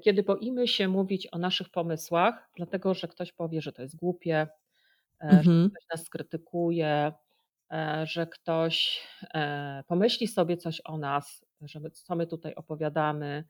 kiedy 0.00 0.22
boimy 0.22 0.68
się 0.68 0.88
mówić 0.88 1.28
o 1.32 1.38
naszych 1.38 1.70
pomysłach, 1.70 2.50
dlatego 2.56 2.94
że 2.94 3.08
ktoś 3.08 3.32
powie, 3.32 3.60
że 3.60 3.72
to 3.72 3.82
jest 3.82 3.96
głupie, 3.96 4.36
e, 4.36 4.48
mhm. 5.22 5.42
że 5.42 5.70
ktoś 5.70 5.88
nas 5.90 6.10
krytykuje, 6.10 7.12
że 8.04 8.26
ktoś 8.26 9.06
pomyśli 9.88 10.28
sobie 10.28 10.56
coś 10.56 10.80
o 10.84 10.98
nas, 10.98 11.44
że 11.60 11.80
my, 11.80 11.90
co 11.90 12.16
my 12.16 12.26
tutaj 12.26 12.54
opowiadamy. 12.54 13.44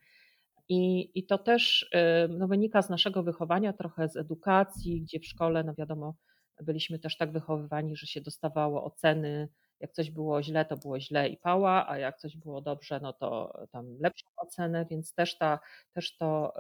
I, 0.69 1.11
I 1.15 1.27
to 1.27 1.39
też 1.39 1.91
no, 2.29 2.49
wynika 2.49 2.83
z 2.83 2.91
naszego 2.91 3.23
wychowania, 3.23 3.73
trochę 3.73 4.09
z 4.09 4.17
edukacji, 4.17 5.03
gdzie 5.03 5.21
w 5.21 5.27
szkole, 5.27 5.65
no 5.65 5.75
wiadomo, 5.75 6.15
byliśmy 6.63 6.99
też 6.99 7.17
tak 7.17 7.33
wychowywani, 7.33 7.97
że 7.97 8.07
się 8.07 8.21
dostawało 8.21 8.85
oceny, 8.85 9.49
jak 9.81 9.93
coś 9.93 10.11
było 10.11 10.43
źle, 10.43 10.65
to 10.65 10.77
było 10.77 11.01
źle 11.01 11.29
i 11.29 11.37
pała, 11.37 11.89
a 11.89 11.99
jak 11.99 12.19
coś 12.19 12.37
było 12.37 12.61
dobrze, 12.61 13.01
no 13.03 13.13
to 13.13 13.59
tam 13.71 13.97
lepszą 14.01 14.27
ocenę, 14.37 14.87
więc 14.91 15.15
też, 15.15 15.39
ta, 15.39 15.59
też 15.93 16.17
to, 16.17 16.55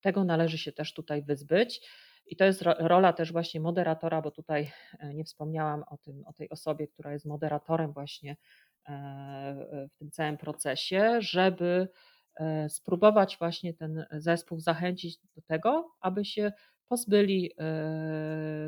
tego 0.00 0.24
należy 0.24 0.58
się 0.58 0.72
też 0.72 0.94
tutaj 0.94 1.22
wyzbyć. 1.22 1.88
I 2.30 2.36
to 2.36 2.44
jest 2.44 2.62
rola 2.62 3.12
też 3.12 3.32
właśnie 3.32 3.60
moderatora, 3.60 4.22
bo 4.22 4.30
tutaj 4.30 4.72
e, 4.98 5.14
nie 5.14 5.24
wspomniałam 5.24 5.84
o, 5.86 5.96
tym, 5.96 6.22
o 6.26 6.32
tej 6.32 6.50
osobie, 6.50 6.88
która 6.88 7.12
jest 7.12 7.26
moderatorem 7.26 7.92
właśnie 7.92 8.36
e, 8.88 9.88
w 9.90 9.98
tym 9.98 10.10
całym 10.10 10.36
procesie, 10.36 11.16
żeby 11.18 11.88
e, 12.36 12.68
spróbować 12.68 13.36
właśnie 13.38 13.74
ten 13.74 14.06
zespół 14.12 14.60
zachęcić 14.60 15.18
do 15.36 15.42
tego, 15.42 15.92
aby 16.00 16.24
się 16.24 16.52
pozbyli 16.88 17.52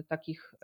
takich, 0.08 0.54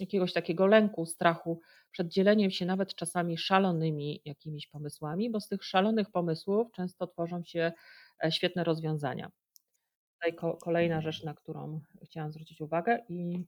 jakiegoś 0.00 0.32
takiego 0.32 0.66
lęku, 0.66 1.06
strachu 1.06 1.60
przed 1.90 2.08
dzieleniem 2.08 2.50
się 2.50 2.66
nawet 2.66 2.94
czasami 2.94 3.38
szalonymi 3.38 4.20
jakimiś 4.24 4.66
pomysłami, 4.66 5.30
bo 5.30 5.40
z 5.40 5.48
tych 5.48 5.64
szalonych 5.64 6.10
pomysłów 6.10 6.72
często 6.72 7.06
tworzą 7.06 7.44
się 7.44 7.72
świetne 8.30 8.64
rozwiązania. 8.64 9.30
Tutaj 10.20 10.56
kolejna 10.60 11.00
rzecz, 11.00 11.24
na 11.24 11.34
którą 11.34 11.80
chciałam 12.02 12.32
zwrócić 12.32 12.60
uwagę 12.60 12.98
i 13.08 13.44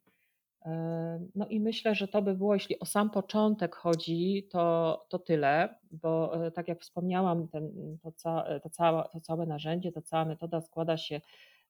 e, 0.65 1.21
no 1.35 1.47
i 1.47 1.61
myślę, 1.61 1.95
że 1.95 2.09
to 2.09 2.23
by 2.23 2.35
było, 2.35 2.55
jeśli 2.55 2.79
o 2.79 2.87
sam 2.87 3.11
początek 3.11 3.75
chodzi, 3.75 4.49
to, 4.51 5.07
to 5.09 5.19
tyle, 5.19 5.75
bo 5.91 6.33
tak 6.55 6.69
jak 6.69 6.81
wspomniałam, 6.81 7.49
ten, 7.49 7.99
to, 8.03 8.13
ca, 8.13 8.45
to, 8.63 9.09
to 9.13 9.21
całe 9.21 9.47
narzędzie, 9.47 9.93
ta 9.93 10.03
cała 10.03 10.25
metoda 10.25 10.61
składa 10.61 10.97
się 10.97 11.21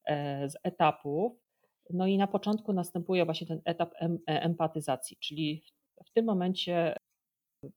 E, 0.09 0.51
z 0.51 0.57
etapów. 0.63 1.33
No 1.91 2.07
i 2.07 2.19
na 2.19 2.27
początku 2.27 2.73
następuje 2.73 3.25
właśnie 3.25 3.47
ten 3.47 3.61
etap 3.65 3.95
e, 3.95 4.19
empatyzacji, 4.27 5.17
czyli 5.21 5.63
w 6.07 6.11
tym 6.11 6.25
momencie 6.25 6.97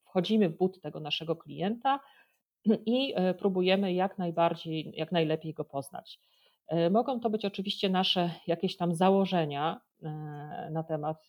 wchodzimy 0.06 0.50
w 0.50 0.58
but 0.58 0.82
tego 0.82 1.00
naszego 1.00 1.36
klienta 1.36 2.00
i 2.86 3.14
e, 3.16 3.34
próbujemy 3.34 3.94
jak 3.94 4.18
najbardziej, 4.18 4.94
jak 4.96 5.12
najlepiej 5.12 5.54
go 5.54 5.66
poznać. 5.66 6.20
Mogą 6.92 7.20
to 7.20 7.30
być 7.30 7.46
oczywiście 7.46 7.90
nasze 7.90 8.32
jakieś 8.48 8.78
tam 8.78 8.96
założenia 8.96 9.82
na 10.72 10.84
temat 10.84 11.28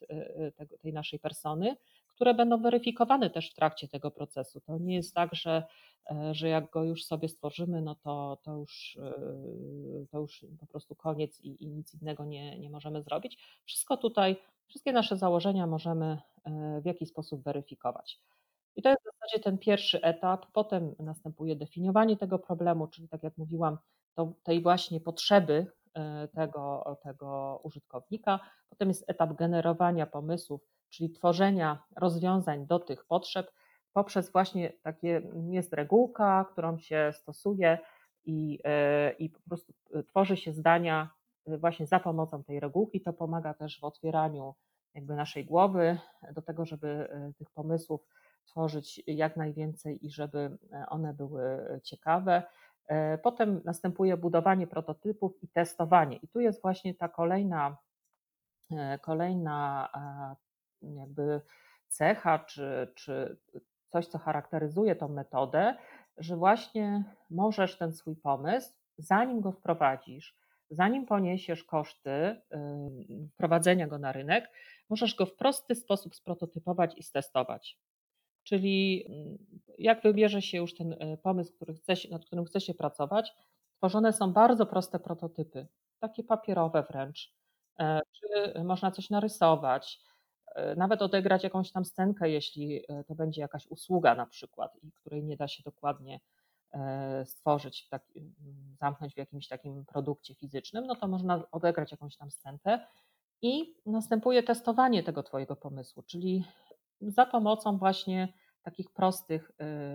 tego, 0.57 0.78
tej 0.78 0.92
naszej 0.92 1.18
persony, 1.18 1.76
które 2.09 2.35
będą 2.35 2.62
weryfikowane 2.62 3.31
też 3.31 3.50
w 3.50 3.55
trakcie 3.55 3.88
tego 3.88 4.11
procesu. 4.11 4.61
To 4.61 4.78
nie 4.78 4.94
jest 4.94 5.14
tak, 5.14 5.35
że 5.35 5.62
E, 6.11 6.35
że 6.35 6.48
jak 6.48 6.70
go 6.70 6.85
już 6.85 7.05
sobie 7.05 7.28
stworzymy, 7.28 7.83
no 7.83 7.94
to, 7.94 8.38
to, 8.42 8.57
już, 8.57 8.98
e, 9.02 10.07
to 10.11 10.18
już 10.18 10.46
po 10.61 10.66
prostu 10.66 10.94
koniec 10.94 11.40
i, 11.40 11.64
i 11.64 11.68
nic 11.68 11.94
innego 11.94 12.24
nie, 12.24 12.59
nie 12.59 12.70
możemy 12.70 13.02
zrobić. 13.02 13.38
Wszystko 13.64 13.96
tutaj, 13.96 14.37
wszystkie 14.66 14.92
nasze 14.92 15.16
założenia 15.16 15.66
możemy 15.66 16.18
e, 16.44 16.81
w 16.81 16.87
jakiś 16.87 17.09
sposób 17.09 17.42
weryfikować. 17.42 18.20
I 18.76 18.82
to 18.82 18.88
jest 18.88 19.02
w 19.02 19.04
zasadzie 19.04 19.42
ten 19.44 19.58
pierwszy 19.58 20.02
etap. 20.02 20.46
Potem 20.52 20.94
następuje 20.98 21.56
definiowanie 21.56 22.16
tego 22.16 22.38
problemu, 22.38 22.87
czyli 22.87 23.08
tak 23.08 23.22
jak 23.22 23.38
mówiłam, 23.38 23.78
to, 24.14 24.32
tej 24.42 24.62
właśnie 24.62 25.00
potrzeby 25.00 25.66
tego, 26.35 26.98
tego 27.02 27.61
użytkownika. 27.62 28.40
Potem 28.68 28.88
jest 28.88 29.11
etap 29.11 29.32
generowania 29.32 30.06
pomysłów, 30.06 30.61
czyli 30.90 31.11
tworzenia 31.11 31.82
rozwiązań 31.96 32.66
do 32.66 32.78
tych 32.78 33.04
potrzeb 33.04 33.52
poprzez 33.92 34.32
właśnie 34.32 34.72
takie 34.82 35.22
jest 35.50 35.72
regułka, 35.72 36.46
którą 36.52 36.78
się 36.78 37.12
stosuje 37.14 37.78
i, 38.24 38.58
e, 38.64 39.12
i 39.12 39.30
po 39.30 39.40
prostu 39.48 39.72
tworzy 40.08 40.37
się 40.37 40.52
zdania 40.52 41.11
e, 41.46 41.58
właśnie 41.58 41.87
za 41.87 42.00
pomocą 42.00 42.44
tej 42.44 42.61
regułki. 42.61 43.00
To 43.00 43.12
pomaga 43.12 43.54
też 43.54 43.80
w 43.80 43.85
otwieraniu 43.85 44.54
jakby 44.94 45.14
naszej 45.14 45.44
głowy 45.44 45.98
do 46.35 46.42
tego, 46.42 46.64
żeby 46.64 46.88
e, 46.88 47.32
tych 47.38 47.50
pomysłów 47.50 48.06
tworzyć 48.44 49.02
jak 49.07 49.37
najwięcej 49.37 50.07
i 50.07 50.11
żeby 50.11 50.59
one 50.88 51.14
były 51.14 51.81
ciekawe. 51.83 52.42
Potem 53.22 53.61
następuje 53.64 54.16
budowanie 54.16 54.66
prototypów 54.66 55.42
i 55.42 55.48
testowanie. 55.48 56.16
I 56.16 56.28
tu 56.28 56.40
jest 56.40 56.62
właśnie 56.62 56.94
ta 56.94 57.09
kolejna 57.09 57.76
Kolejna 59.00 59.88
jakby 60.83 61.40
cecha, 61.88 62.38
czy, 62.38 62.92
czy 62.94 63.37
coś, 63.88 64.07
co 64.07 64.18
charakteryzuje 64.18 64.96
tą 64.96 65.09
metodę, 65.09 65.76
że 66.18 66.37
właśnie 66.37 67.05
możesz 67.31 67.78
ten 67.78 67.92
swój 67.92 68.16
pomysł, 68.16 68.72
zanim 68.98 69.40
go 69.40 69.52
wprowadzisz, 69.52 70.37
zanim 70.70 71.07
poniesiesz 71.07 71.64
koszty 71.64 72.40
wprowadzenia 73.35 73.87
go 73.87 73.98
na 73.98 74.12
rynek, 74.12 74.50
możesz 74.88 75.14
go 75.14 75.26
w 75.26 75.37
prosty 75.37 75.74
sposób 75.74 76.14
sprototypować 76.14 76.98
i 76.98 77.02
stestować. 77.02 77.78
Czyli 78.42 79.05
mm, 79.09 79.38
jak 79.78 80.02
wybierze 80.02 80.42
się 80.42 80.59
już 80.59 80.74
ten 80.74 80.92
e, 80.92 81.16
pomysł, 81.16 81.52
który 81.52 81.74
chce 81.74 81.96
się, 81.96 82.09
nad 82.11 82.24
którym 82.24 82.44
chce 82.44 82.61
się 82.61 82.74
pracować, 82.74 83.33
tworzone 83.76 84.12
są 84.12 84.33
bardzo 84.33 84.66
proste 84.66 84.98
prototypy, 84.98 85.66
takie 85.98 86.24
papierowe 86.24 86.85
wręcz. 86.90 87.35
E, 87.81 88.00
czy 88.12 88.64
można 88.64 88.90
coś 88.90 89.11
narysować, 89.11 90.00
e, 90.55 90.76
nawet 90.76 91.02
odegrać 91.02 91.44
jakąś 91.44 91.72
tam 91.72 91.85
scenkę, 91.85 92.31
jeśli 92.31 92.85
to 93.07 93.14
będzie 93.14 93.40
jakaś 93.40 93.66
usługa 93.66 94.14
na 94.14 94.26
przykład, 94.26 94.76
i 94.83 94.92
której 94.92 95.24
nie 95.24 95.37
da 95.37 95.48
się 95.48 95.62
dokładnie 95.62 96.20
stworzyć, 97.24 97.88
taki, 97.88 98.33
zamknąć 98.81 99.14
w 99.14 99.18
jakimś 99.18 99.48
takim 99.48 99.85
produkcie 99.85 100.35
fizycznym, 100.35 100.87
no 100.87 100.96
to 100.96 101.09
można 101.09 101.42
odegrać 101.50 101.90
jakąś 101.90 102.16
tam 102.16 102.31
scenkę 102.31 102.78
i 103.42 103.74
następuje 103.87 104.42
testowanie 104.42 105.02
tego 105.02 105.22
Twojego 105.22 105.57
pomysłu, 105.57 106.02
czyli 106.02 106.44
za 107.10 107.26
pomocą 107.26 107.78
właśnie 107.78 108.32
takich 108.62 108.90
prostych, 108.90 109.50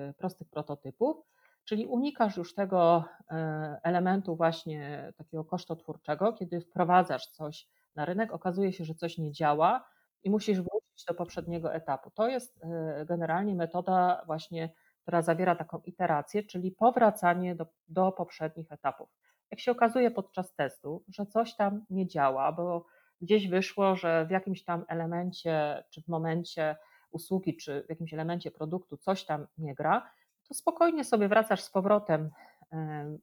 y, 0.09 0.13
prostych 0.13 0.49
prototypów, 0.49 1.17
czyli 1.65 1.85
unikasz 1.85 2.37
już 2.37 2.55
tego 2.55 3.03
y, 3.19 3.35
elementu 3.83 4.35
właśnie 4.35 5.13
takiego 5.17 5.45
kosztotwórczego, 5.45 6.33
kiedy 6.33 6.61
wprowadzasz 6.61 7.27
coś 7.27 7.69
na 7.95 8.05
rynek, 8.05 8.33
okazuje 8.33 8.73
się, 8.73 8.85
że 8.85 8.95
coś 8.95 9.17
nie 9.17 9.31
działa 9.31 9.87
i 10.23 10.29
musisz 10.29 10.61
wrócić 10.61 11.05
do 11.07 11.13
poprzedniego 11.13 11.73
etapu. 11.73 12.11
To 12.11 12.27
jest 12.27 12.57
y, 12.57 13.05
generalnie 13.05 13.55
metoda 13.55 14.23
właśnie, 14.25 14.73
która 15.01 15.21
zawiera 15.21 15.55
taką 15.55 15.79
iterację, 15.85 16.43
czyli 16.43 16.71
powracanie 16.71 17.55
do, 17.55 17.65
do 17.87 18.11
poprzednich 18.11 18.71
etapów. 18.71 19.09
Jak 19.51 19.59
się 19.59 19.71
okazuje 19.71 20.11
podczas 20.11 20.55
testu, 20.55 21.03
że 21.07 21.25
coś 21.25 21.55
tam 21.55 21.85
nie 21.89 22.07
działa, 22.07 22.51
bo 22.51 22.85
gdzieś 23.21 23.47
wyszło, 23.47 23.95
że 23.95 24.25
w 24.25 24.31
jakimś 24.31 24.63
tam 24.63 24.85
elemencie 24.87 25.83
czy 25.89 26.01
w 26.01 26.07
momencie 26.07 26.75
usługi 27.11 27.57
czy 27.57 27.83
w 27.85 27.89
jakimś 27.89 28.13
elemencie 28.13 28.51
produktu 28.51 28.97
coś 28.97 29.25
tam 29.25 29.47
nie 29.57 29.75
gra, 29.75 30.09
to 30.47 30.53
spokojnie 30.53 31.03
sobie 31.03 31.27
wracasz 31.27 31.61
z 31.61 31.69
powrotem, 31.69 32.29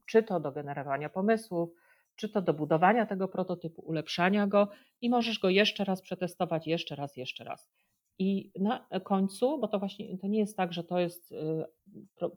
czy 0.06 0.22
to 0.22 0.40
do 0.40 0.52
generowania 0.52 1.08
pomysłów, 1.08 1.70
czy 2.16 2.28
to 2.28 2.42
do 2.42 2.54
budowania 2.54 3.06
tego 3.06 3.28
prototypu, 3.28 3.82
ulepszania 3.82 4.46
go 4.46 4.68
i 5.00 5.10
możesz 5.10 5.38
go 5.38 5.48
jeszcze 5.48 5.84
raz 5.84 6.02
przetestować, 6.02 6.66
jeszcze 6.66 6.96
raz, 6.96 7.16
jeszcze 7.16 7.44
raz. 7.44 7.70
I 8.18 8.52
na 8.60 8.86
końcu, 9.04 9.58
bo 9.58 9.68
to 9.68 9.78
właśnie 9.78 10.18
to 10.18 10.26
nie 10.26 10.38
jest 10.38 10.56
tak, 10.56 10.72
że 10.72 10.84
to 10.84 10.98
jest, 10.98 11.32
y, 11.32 11.64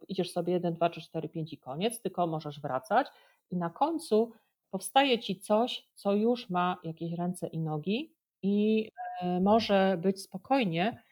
idziesz 0.07 0.31
sobie 0.31 0.53
1, 0.53 0.73
2, 0.73 0.89
3, 0.89 1.01
4, 1.01 1.29
5 1.29 1.53
i 1.53 1.57
koniec, 1.57 2.01
tylko 2.01 2.27
możesz 2.27 2.61
wracać 2.61 3.07
i 3.51 3.57
na 3.57 3.69
końcu 3.69 4.31
powstaje 4.71 5.19
ci 5.19 5.39
coś, 5.39 5.89
co 5.93 6.13
już 6.13 6.49
ma 6.49 6.77
jakieś 6.83 7.13
ręce 7.13 7.47
i 7.47 7.59
nogi 7.59 8.13
i 8.41 8.89
e, 9.21 9.41
może 9.41 9.97
być 10.01 10.21
spokojnie 10.21 11.03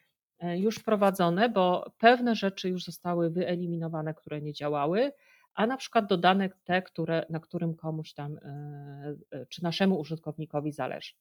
już 0.41 0.75
wprowadzone, 0.75 1.49
bo 1.49 1.91
pewne 1.97 2.35
rzeczy 2.35 2.69
już 2.69 2.83
zostały 2.83 3.29
wyeliminowane, 3.29 4.13
które 4.13 4.41
nie 4.41 4.53
działały, 4.53 5.11
a 5.53 5.67
na 5.67 5.77
przykład 5.77 6.07
dodane 6.07 6.49
te, 6.63 6.81
które, 6.81 7.25
na 7.29 7.39
którym 7.39 7.75
komuś 7.75 8.13
tam, 8.13 8.37
e, 8.37 9.45
czy 9.49 9.63
naszemu 9.63 9.99
użytkownikowi 9.99 10.71
zależy. 10.71 11.13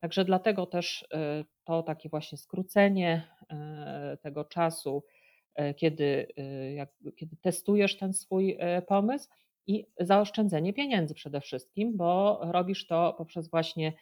Także 0.00 0.24
dlatego 0.24 0.66
też 0.66 1.08
to 1.64 1.82
takie 1.82 2.08
właśnie 2.08 2.38
skrócenie 2.38 3.22
tego 4.22 4.44
czasu, 4.44 5.04
kiedy, 5.76 6.26
jak, 6.74 6.90
kiedy 7.16 7.36
testujesz 7.36 7.96
ten 7.96 8.12
swój 8.12 8.58
pomysł, 8.86 9.28
i 9.68 9.86
zaoszczędzenie 10.00 10.72
pieniędzy 10.72 11.14
przede 11.14 11.40
wszystkim, 11.40 11.96
bo 11.96 12.40
robisz 12.42 12.86
to 12.86 13.14
poprzez 13.18 13.50
właśnie 13.50 13.92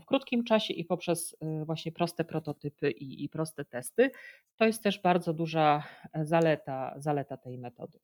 w 0.00 0.06
krótkim 0.06 0.44
czasie 0.44 0.74
i 0.74 0.84
poprzez 0.84 1.36
y, 1.62 1.64
właśnie 1.64 1.92
proste 1.92 2.24
prototypy 2.24 2.90
i, 2.90 3.24
i 3.24 3.28
proste 3.28 3.64
testy. 3.64 4.10
To 4.56 4.64
jest 4.64 4.82
też 4.82 5.00
bardzo 5.00 5.32
duża 5.32 5.82
zaleta, 6.22 6.94
zaleta 6.96 7.36
tej 7.36 7.58
metody. 7.58 7.98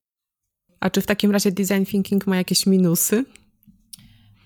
A 0.80 0.90
czy 0.90 1.00
w 1.00 1.06
takim 1.06 1.30
razie 1.30 1.52
design 1.52 1.84
thinking 1.84 2.26
ma 2.26 2.36
jakieś 2.36 2.66
minusy? 2.66 3.24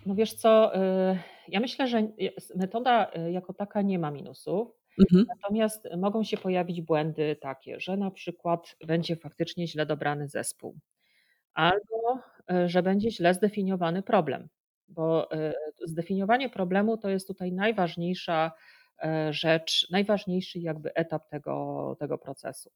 No 0.06 0.14
wiesz 0.14 0.34
co, 0.34 0.76
y, 0.76 1.18
ja 1.48 1.60
myślę, 1.60 1.88
że 1.88 2.08
metoda 2.56 3.10
y, 3.28 3.32
jako 3.32 3.52
taka 3.52 3.82
nie 3.82 3.98
ma 3.98 4.10
minusów. 4.10 4.68
Mhm. 4.98 5.26
Natomiast 5.28 5.88
mogą 5.96 6.24
się 6.24 6.36
pojawić 6.36 6.82
błędy 6.82 7.36
takie, 7.40 7.80
że 7.80 7.96
na 7.96 8.10
przykład 8.10 8.76
będzie 8.86 9.16
faktycznie 9.16 9.68
źle 9.68 9.86
dobrany 9.86 10.28
zespół, 10.28 10.78
albo 11.54 12.18
e, 12.50 12.68
że 12.68 12.82
będzie 12.82 13.10
źle 13.10 13.34
zdefiniowany 13.34 14.02
problem, 14.02 14.48
bo 14.88 15.32
e, 15.32 15.54
zdefiniowanie 15.86 16.50
problemu 16.50 16.98
to 16.98 17.08
jest 17.08 17.26
tutaj 17.26 17.52
najważniejsza 17.52 18.52
e, 19.02 19.32
rzecz, 19.32 19.90
najważniejszy 19.90 20.58
jakby 20.58 20.94
etap 20.94 21.28
tego, 21.28 21.96
tego 22.00 22.18
procesu. 22.18 22.70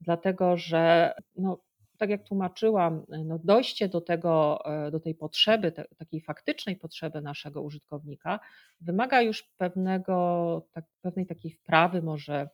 Dlatego, 0.00 0.56
że 0.56 1.12
no, 1.36 1.58
tak 1.98 2.10
jak 2.10 2.22
tłumaczyłam, 2.22 3.02
no 3.24 3.38
dojście 3.44 3.88
do, 3.88 4.00
tego, 4.00 4.62
do 4.92 5.00
tej 5.00 5.14
potrzeby, 5.14 5.72
te, 5.72 5.84
takiej 5.98 6.20
faktycznej 6.20 6.76
potrzeby 6.76 7.20
naszego 7.20 7.62
użytkownika, 7.62 8.40
wymaga 8.80 9.22
już 9.22 9.42
pewnego, 9.42 10.66
tak, 10.72 10.84
pewnej 11.02 11.26
takiej 11.26 11.50
wprawy, 11.50 12.02
może 12.02 12.48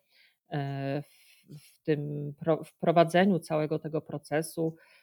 w, 1.02 1.32
w 1.58 1.82
tym 1.82 2.32
wprowadzeniu 2.64 3.38
całego 3.38 3.78
tego 3.78 4.00
procesu, 4.00 4.76
E, 4.76 5.01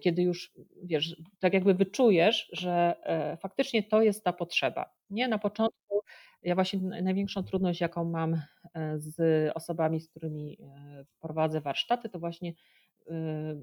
kiedy 0.00 0.22
już 0.22 0.52
wiesz, 0.82 1.16
tak 1.40 1.54
jakby 1.54 1.74
wyczujesz, 1.74 2.48
że 2.52 2.96
e, 3.02 3.36
faktycznie 3.36 3.82
to 3.82 4.02
jest 4.02 4.24
ta 4.24 4.32
potrzeba. 4.32 4.90
Nie 5.10 5.28
na 5.28 5.38
początku, 5.38 6.00
ja 6.42 6.54
właśnie 6.54 6.78
największą 6.80 7.42
trudność, 7.44 7.80
jaką 7.80 8.04
mam 8.04 8.34
e, 8.34 8.98
z 8.98 9.16
osobami, 9.56 10.00
z 10.00 10.08
którymi 10.08 10.58
prowadzę 11.20 11.60
warsztaty, 11.60 12.08
to 12.08 12.18
właśnie, 12.18 12.52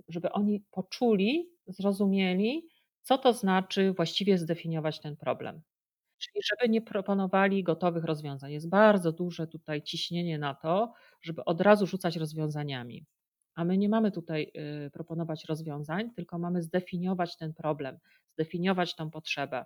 żeby 0.09 0.31
oni 0.31 0.63
poczuli, 0.71 1.49
zrozumieli, 1.67 2.67
co 3.01 3.17
to 3.17 3.33
znaczy 3.33 3.93
właściwie 3.93 4.37
zdefiniować 4.37 4.99
ten 4.99 5.17
problem. 5.17 5.61
Czyli 6.17 6.43
żeby 6.43 6.69
nie 6.69 6.81
proponowali 6.81 7.63
gotowych 7.63 8.03
rozwiązań. 8.03 8.51
Jest 8.51 8.69
bardzo 8.69 9.11
duże 9.11 9.47
tutaj 9.47 9.81
ciśnienie 9.81 10.37
na 10.39 10.55
to, 10.55 10.93
żeby 11.21 11.45
od 11.45 11.61
razu 11.61 11.87
rzucać 11.87 12.17
rozwiązaniami. 12.17 13.05
A 13.55 13.63
my 13.65 13.77
nie 13.77 13.89
mamy 13.89 14.11
tutaj 14.11 14.51
y, 14.87 14.91
proponować 14.91 15.45
rozwiązań, 15.45 16.11
tylko 16.15 16.39
mamy 16.39 16.61
zdefiniować 16.61 17.37
ten 17.37 17.53
problem, 17.53 17.97
zdefiniować 18.33 18.95
tą 18.95 19.11
potrzebę. 19.11 19.65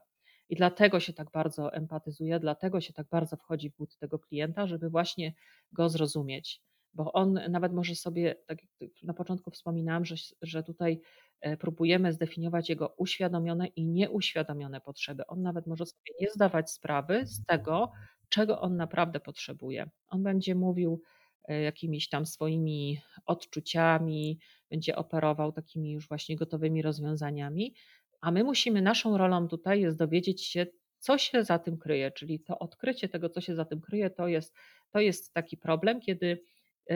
I 0.50 0.56
dlatego 0.56 1.00
się 1.00 1.14
tak 1.14 1.32
bardzo 1.32 1.74
empatyzuje, 1.74 2.40
dlatego 2.40 2.82
się 2.82 2.94
tak 2.94 3.08
bardzo 3.10 3.38
wchodzi 3.38 3.70
w 3.70 3.76
but 3.76 3.98
tego 3.98 4.20
klienta, 4.20 4.68
żeby 4.68 4.90
właśnie 4.90 5.34
go 5.72 5.90
zrozumieć. 5.90 6.62
Bo 6.94 7.14
on 7.14 7.40
nawet 7.50 7.74
może 7.74 7.96
sobie, 7.96 8.36
tak 8.48 8.58
jak 8.82 8.92
na 9.04 9.14
początku 9.14 9.52
wspominałam, 9.52 10.06
że, 10.06 10.16
że 10.42 10.64
tutaj 10.64 11.02
e, 11.42 11.58
próbujemy 11.58 12.14
zdefiniować 12.14 12.70
jego 12.70 12.94
uświadomione 12.98 13.68
i 13.68 13.86
nieuświadomione 13.86 14.82
potrzeby. 14.82 15.28
On 15.28 15.42
nawet 15.42 15.68
może 15.68 15.86
sobie 15.86 16.12
nie 16.22 16.32
zdawać 16.32 16.72
sprawy 16.72 17.26
z 17.26 17.46
tego, 17.46 17.92
czego 18.30 18.62
on 18.62 18.76
naprawdę 18.76 19.20
potrzebuje. 19.20 19.90
On 20.08 20.24
będzie 20.24 20.56
mówił, 20.56 21.02
jakimiś 21.48 22.10
tam 22.10 22.26
swoimi 22.26 23.02
odczuciami, 23.26 24.40
będzie 24.72 24.96
operował 24.96 25.52
takimi 25.52 25.92
już 25.92 26.08
właśnie 26.08 26.36
gotowymi 26.36 26.82
rozwiązaniami, 26.82 27.74
a 28.22 28.32
my 28.32 28.44
musimy, 28.44 28.82
naszą 28.82 29.18
rolą 29.18 29.48
tutaj 29.48 29.82
jest 29.82 29.98
dowiedzieć 29.98 30.46
się, 30.46 30.66
co 31.00 31.18
się 31.18 31.44
za 31.44 31.60
tym 31.60 31.78
kryje, 31.78 32.12
czyli 32.12 32.40
to 32.40 32.60
odkrycie 32.60 33.10
tego, 33.10 33.30
co 33.30 33.42
się 33.42 33.56
za 33.56 33.66
tym 33.66 33.82
kryje, 33.82 34.10
to 34.10 34.28
jest, 34.28 34.56
to 34.92 35.00
jest 35.00 35.34
taki 35.34 35.58
problem, 35.58 36.02
kiedy 36.02 36.44
e, 36.90 36.96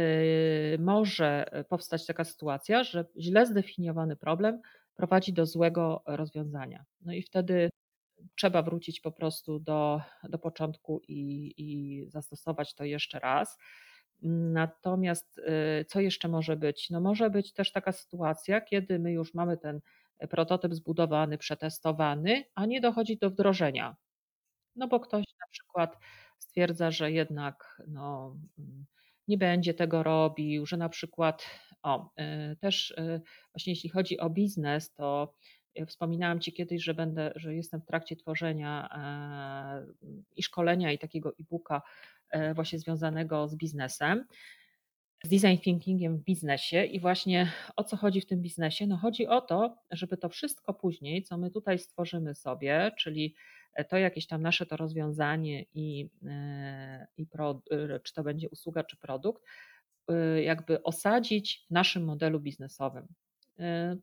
może 0.77 1.45
powstać 1.69 2.05
taka 2.05 2.23
sytuacja, 2.23 2.83
że 2.83 3.05
źle 3.19 3.45
zdefiniowany 3.45 4.15
problem 4.15 4.61
prowadzi 4.95 5.33
do 5.33 5.45
złego 5.45 6.03
rozwiązania. 6.05 6.85
No 7.01 7.13
i 7.13 7.21
wtedy 7.21 7.69
trzeba 8.35 8.61
wrócić 8.61 9.01
po 9.01 9.11
prostu 9.11 9.59
do, 9.59 10.01
do 10.29 10.39
początku 10.39 11.01
i, 11.07 11.53
i 11.57 12.09
zastosować 12.09 12.75
to 12.75 12.83
jeszcze 12.83 13.19
raz. 13.19 13.57
Natomiast 14.21 15.37
y, 15.37 15.85
co 15.85 15.99
jeszcze 15.99 16.27
może 16.27 16.55
być? 16.55 16.89
No 16.89 17.01
może 17.01 17.29
być 17.29 17.53
też 17.53 17.71
taka 17.71 17.91
sytuacja, 17.91 18.61
kiedy 18.61 18.99
my 18.99 19.11
już 19.11 19.33
mamy 19.33 19.57
ten 19.57 19.81
prototyp 20.29 20.73
zbudowany, 20.73 21.37
przetestowany, 21.37 22.43
a 22.55 22.65
nie 22.65 22.81
dochodzi 22.81 23.17
do 23.17 23.29
wdrożenia. 23.29 23.95
No 24.75 24.87
bo 24.87 24.99
ktoś 24.99 25.25
na 25.41 25.47
przykład 25.51 25.97
stwierdza, 26.39 26.91
że 26.91 27.11
jednak 27.11 27.81
no, 27.87 28.35
nie 29.27 29.37
będzie 29.37 29.73
tego 29.73 30.03
robił, 30.03 30.65
że 30.65 30.77
na 30.77 30.89
przykład, 30.89 31.45
o, 31.83 32.09
y, 32.51 32.55
też 32.55 32.91
y, 32.91 33.21
właśnie 33.53 33.73
jeśli 33.73 33.89
chodzi 33.89 34.19
o 34.19 34.29
biznes, 34.29 34.93
to 34.93 35.33
Wspominałam 35.87 36.39
Ci 36.39 36.53
kiedyś, 36.53 36.83
że 36.83 36.93
będę, 36.93 37.31
że 37.35 37.55
jestem 37.55 37.81
w 37.81 37.85
trakcie 37.85 38.15
tworzenia 38.15 38.89
i 40.35 40.43
szkolenia 40.43 40.91
i 40.91 40.99
takiego 40.99 41.33
e-booka 41.39 41.81
właśnie 42.55 42.79
związanego 42.79 43.47
z 43.47 43.55
biznesem 43.55 44.25
z 45.23 45.29
design 45.29 45.57
thinkingiem 45.57 46.17
w 46.17 46.23
biznesie 46.23 46.85
i 46.85 46.99
właśnie 46.99 47.51
o 47.75 47.83
co 47.83 47.97
chodzi 47.97 48.21
w 48.21 48.25
tym 48.25 48.41
biznesie? 48.41 48.87
No 48.87 48.97
chodzi 48.97 49.27
o 49.27 49.41
to, 49.41 49.77
żeby 49.91 50.17
to 50.17 50.29
wszystko 50.29 50.73
później, 50.73 51.23
co 51.23 51.37
my 51.37 51.51
tutaj 51.51 51.79
stworzymy 51.79 52.35
sobie, 52.35 52.91
czyli 52.97 53.35
to 53.89 53.97
jakieś 53.97 54.27
tam 54.27 54.41
nasze 54.41 54.65
to 54.65 54.77
rozwiązanie 54.77 55.65
i, 55.73 56.09
e, 56.25 57.07
i 57.17 57.25
pro, 57.25 57.61
e, 57.71 57.99
czy 57.99 58.13
to 58.13 58.23
będzie 58.23 58.49
usługa 58.49 58.83
czy 58.83 58.97
produkt, 58.97 59.43
e, 60.07 60.43
jakby 60.43 60.83
osadzić 60.83 61.65
w 61.67 61.71
naszym 61.71 62.05
modelu 62.05 62.39
biznesowym. 62.39 63.07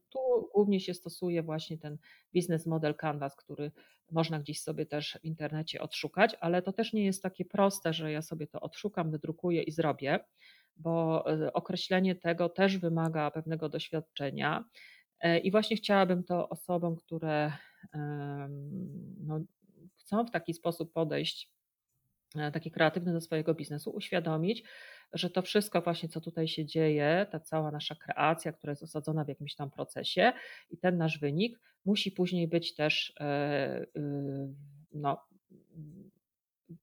Tu 0.09 0.49
głównie 0.55 0.81
się 0.81 0.95
stosuje 0.95 1.43
właśnie 1.43 1.79
ten 1.79 1.99
biznes 2.33 2.67
model 2.67 2.95
Canvas, 2.95 3.37
który 3.37 3.73
można 4.11 4.41
gdzieś 4.41 4.63
sobie 4.63 4.87
też 4.87 5.19
w 5.21 5.25
internecie 5.25 5.83
odszukać, 5.83 6.37
ale 6.41 6.63
to 6.63 6.73
też 6.73 6.93
nie 6.93 7.05
jest 7.05 7.23
takie 7.23 7.45
proste, 7.45 7.93
że 7.93 8.13
ja 8.13 8.23
sobie 8.23 8.47
to 8.47 8.61
odszukam, 8.61 9.11
wydrukuję 9.11 9.63
i 9.63 9.71
zrobię 9.71 10.21
bo 10.77 11.25
e, 11.33 11.53
określenie 11.53 12.15
tego 12.15 12.49
też 12.49 12.79
wymaga 12.79 13.31
pewnego 13.31 13.69
doświadczenia. 13.69 14.65
E, 15.21 15.39
I 15.39 15.51
właśnie 15.51 15.77
chciałabym 15.77 16.25
to 16.25 16.49
osobom, 16.49 16.97
które 16.97 17.53
no, 19.21 19.41
chcą 19.97 20.25
w 20.25 20.31
taki 20.31 20.55
sposób 20.55 20.93
podejść, 20.93 21.51
e, 22.37 22.53
taki 22.53 22.71
kreatywny 22.71 23.13
do 23.13 23.21
swojego 23.21 23.55
biznesu, 23.55 23.91
uświadomić, 23.91 24.65
że 25.15 25.31
to 25.31 25.43
wszystko 25.43 25.81
właśnie, 25.81 26.09
co 26.09 26.21
tutaj 26.21 26.49
się 26.49 26.65
dzieje, 26.67 27.27
ta 27.31 27.41
cała 27.41 27.71
nasza 27.71 27.95
kreacja, 27.95 28.53
która 28.53 28.71
jest 28.71 28.83
osadzona 28.83 29.25
w 29.25 29.29
jakimś 29.29 29.55
tam 29.55 29.71
procesie 29.71 30.33
i 30.71 30.79
ten 30.79 30.97
nasz 30.97 31.19
wynik 31.19 31.61
musi 31.85 32.13
później 32.13 32.49
być 32.49 32.75
też 32.75 33.15
no, 34.93 35.27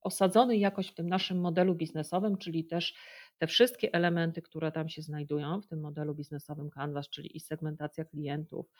osadzony 0.01 0.57
jakoś 0.57 0.87
w 0.87 0.93
tym 0.93 1.09
naszym 1.09 1.39
modelu 1.39 1.75
biznesowym, 1.75 2.37
czyli 2.37 2.65
też 2.65 2.95
te 3.37 3.47
wszystkie 3.47 3.93
elementy, 3.93 4.41
które 4.41 4.71
tam 4.71 4.89
się 4.89 5.01
znajdują 5.01 5.61
w 5.61 5.67
tym 5.67 5.79
modelu 5.79 6.15
biznesowym 6.15 6.69
Canvas, 6.69 7.09
czyli 7.09 7.37
i 7.37 7.39
segmentacja 7.39 8.05
klientów, 8.05 8.71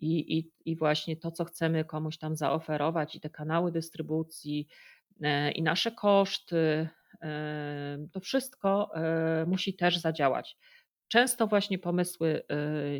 i, 0.00 0.38
i, 0.38 0.50
i 0.64 0.76
właśnie 0.76 1.16
to, 1.16 1.30
co 1.30 1.44
chcemy 1.44 1.84
komuś 1.84 2.18
tam 2.18 2.36
zaoferować, 2.36 3.14
i 3.14 3.20
te 3.20 3.30
kanały 3.30 3.72
dystrybucji, 3.72 4.68
e, 5.22 5.52
i 5.52 5.62
nasze 5.62 5.92
koszty, 5.92 6.56
e, 6.56 6.99
to 8.12 8.20
wszystko 8.20 8.90
e, 8.94 9.44
musi 9.46 9.74
też 9.74 9.98
zadziałać. 9.98 10.56
Często 11.08 11.46
właśnie 11.46 11.78
pomysły 11.78 12.42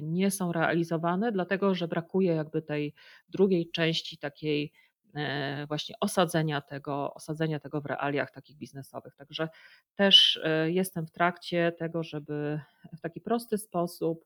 nie 0.02 0.30
są 0.30 0.52
realizowane, 0.52 1.32
dlatego 1.32 1.74
że 1.74 1.88
brakuje 1.88 2.34
jakby 2.34 2.62
tej 2.62 2.94
drugiej 3.28 3.70
części 3.70 4.18
takiej 4.18 4.72
E, 5.14 5.66
właśnie 5.66 5.94
osadzenia 6.00 6.60
tego, 6.60 7.14
osadzenia 7.14 7.60
tego 7.60 7.80
w 7.80 7.86
realiach 7.86 8.30
takich 8.30 8.56
biznesowych. 8.56 9.16
Także 9.16 9.48
też 9.94 10.40
e, 10.44 10.70
jestem 10.70 11.06
w 11.06 11.10
trakcie 11.10 11.72
tego, 11.78 12.02
żeby 12.02 12.60
w 12.96 13.00
taki 13.00 13.20
prosty 13.20 13.58
sposób 13.58 14.24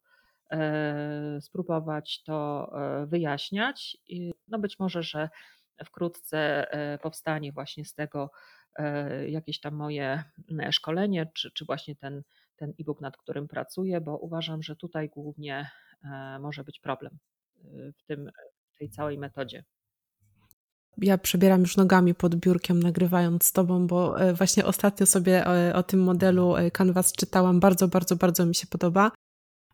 e, 0.51 1.38
spróbować 1.40 2.23
to 2.23 2.70
wyjaśniać. 3.07 3.97
No 4.49 4.59
być 4.59 4.79
może, 4.79 5.03
że 5.03 5.29
wkrótce 5.85 6.66
powstanie 7.03 7.53
właśnie 7.53 7.85
z 7.85 7.94
tego 7.94 8.31
jakieś 9.29 9.61
tam 9.61 9.75
moje 9.75 10.25
szkolenie, 10.71 11.31
czy, 11.35 11.51
czy 11.51 11.65
właśnie 11.65 11.97
ten, 11.97 12.23
ten 12.57 12.71
e-book, 12.81 13.01
nad 13.01 13.17
którym 13.17 13.49
pracuję, 13.49 14.01
bo 14.01 14.19
uważam, 14.19 14.63
że 14.63 14.77
tutaj 14.77 15.09
głównie 15.09 15.71
może 16.41 16.65
być 16.65 16.81
problem 16.81 17.19
w, 17.69 18.03
tym, 18.07 18.31
w 18.75 18.79
tej 18.79 18.91
całej 18.91 19.19
metodzie 19.19 19.65
ja 20.99 21.19
przebieram 21.19 21.61
już 21.61 21.77
nogami 21.77 22.15
pod 22.15 22.35
biurkiem, 22.35 22.83
nagrywając 22.83 23.45
z 23.45 23.53
Tobą, 23.53 23.87
bo 23.87 24.21
e, 24.21 24.35
właśnie 24.35 24.65
ostatnio 24.65 25.07
sobie 25.07 25.47
o, 25.47 25.57
e, 25.57 25.75
o, 25.75 25.83
tym 25.83 26.03
modelu 26.03 26.57
e, 26.57 26.71
Canvas 26.71 27.13
czytałam. 27.13 27.61
Bardzo, 27.61 27.89
bardzo, 27.89 28.17
bardzo 28.17 28.47
mi 28.47 28.55
się 28.55 28.67
podoba. 28.67 29.11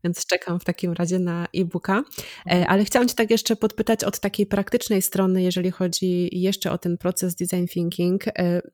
Więc 0.04 0.26
czekam 0.26 0.60
w 0.60 0.64
takim 0.64 0.92
razie 0.92 1.18
na 1.18 1.46
e-booka. 1.54 2.02
Mhm. 2.46 2.64
Ale 2.68 2.84
chciałam 2.84 3.08
Cię 3.08 3.14
tak 3.14 3.30
jeszcze 3.30 3.56
podpytać 3.56 4.04
od 4.04 4.20
takiej 4.20 4.46
praktycznej 4.46 5.02
strony, 5.02 5.42
jeżeli 5.42 5.70
chodzi 5.70 6.40
jeszcze 6.40 6.72
o 6.72 6.78
ten 6.78 6.98
proces 6.98 7.34
design 7.34 7.66
thinking, 7.66 8.24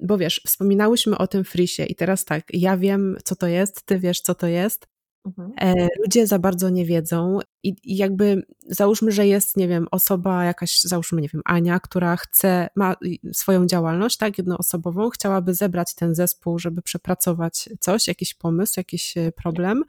bo 0.00 0.18
wiesz, 0.18 0.40
wspominałyśmy 0.46 1.18
o 1.18 1.26
tym 1.26 1.44
frisie 1.44 1.84
i 1.84 1.94
teraz 1.94 2.24
tak, 2.24 2.44
ja 2.52 2.76
wiem, 2.76 3.16
co 3.24 3.36
to 3.36 3.46
jest, 3.46 3.86
Ty 3.86 3.98
wiesz, 3.98 4.20
co 4.20 4.34
to 4.34 4.46
jest. 4.46 4.86
Mhm. 5.26 5.52
E, 5.60 5.88
ludzie 6.02 6.26
za 6.26 6.38
bardzo 6.38 6.70
nie 6.70 6.84
wiedzą 6.84 7.38
i, 7.62 7.74
jakby 7.84 8.42
załóżmy, 8.66 9.12
że 9.12 9.26
jest, 9.26 9.56
nie 9.56 9.68
wiem, 9.68 9.86
osoba 9.90 10.44
jakaś, 10.44 10.80
załóżmy, 10.80 11.20
nie 11.20 11.28
wiem, 11.28 11.42
Ania, 11.44 11.80
która 11.80 12.16
chce, 12.16 12.68
ma 12.76 12.96
swoją 13.32 13.66
działalność, 13.66 14.16
tak, 14.16 14.38
jednoosobową, 14.38 15.10
chciałaby 15.10 15.54
zebrać 15.54 15.94
ten 15.94 16.14
zespół, 16.14 16.58
żeby 16.58 16.82
przepracować 16.82 17.68
coś, 17.80 18.08
jakiś 18.08 18.34
pomysł, 18.34 18.74
jakiś 18.76 19.16
e, 19.16 19.32
problem. 19.32 19.84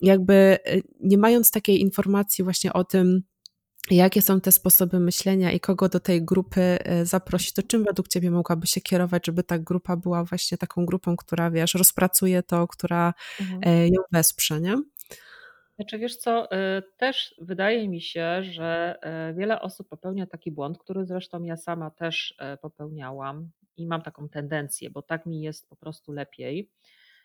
Jakby 0.00 0.34
e, 0.34 0.58
nie 1.00 1.18
mając 1.18 1.50
takiej 1.50 1.80
informacji 1.80 2.44
właśnie 2.44 2.72
o 2.72 2.84
tym, 2.84 3.22
jakie 3.90 4.22
są 4.22 4.40
te 4.40 4.52
sposoby 4.52 5.00
myślenia 5.00 5.52
i 5.52 5.60
kogo 5.60 5.88
do 5.88 6.00
tej 6.00 6.24
grupy 6.24 6.60
e, 6.60 7.06
zaprosić, 7.06 7.52
to 7.52 7.62
czym 7.62 7.84
według 7.84 8.08
Ciebie 8.08 8.30
mogłaby 8.30 8.66
się 8.66 8.80
kierować, 8.80 9.26
żeby 9.26 9.42
ta 9.42 9.58
grupa 9.58 9.96
była 9.96 10.24
właśnie 10.24 10.58
taką 10.58 10.86
grupą, 10.86 11.16
która, 11.16 11.50
wiesz, 11.50 11.74
rozpracuje 11.74 12.42
to, 12.42 12.68
która 12.68 13.14
mhm. 13.40 13.60
E, 13.64 13.88
ją 13.88 14.02
wesprze, 14.12 14.60
nie? 14.60 14.76
Znaczy, 15.76 15.98
wiesz 15.98 16.16
co, 16.16 16.48
też 16.96 17.34
wydaje 17.38 17.88
mi 17.88 18.00
się, 18.00 18.42
że 18.42 18.98
wiele 19.36 19.60
osób 19.60 19.88
popełnia 19.88 20.26
taki 20.26 20.52
błąd, 20.52 20.78
który 20.78 21.06
zresztą 21.06 21.42
ja 21.42 21.56
sama 21.56 21.90
też 21.90 22.36
popełniałam 22.62 23.50
i 23.76 23.86
mam 23.86 24.02
taką 24.02 24.28
tendencję, 24.28 24.90
bo 24.90 25.02
tak 25.02 25.26
mi 25.26 25.40
jest 25.40 25.68
po 25.68 25.76
prostu 25.76 26.12
lepiej. 26.12 26.70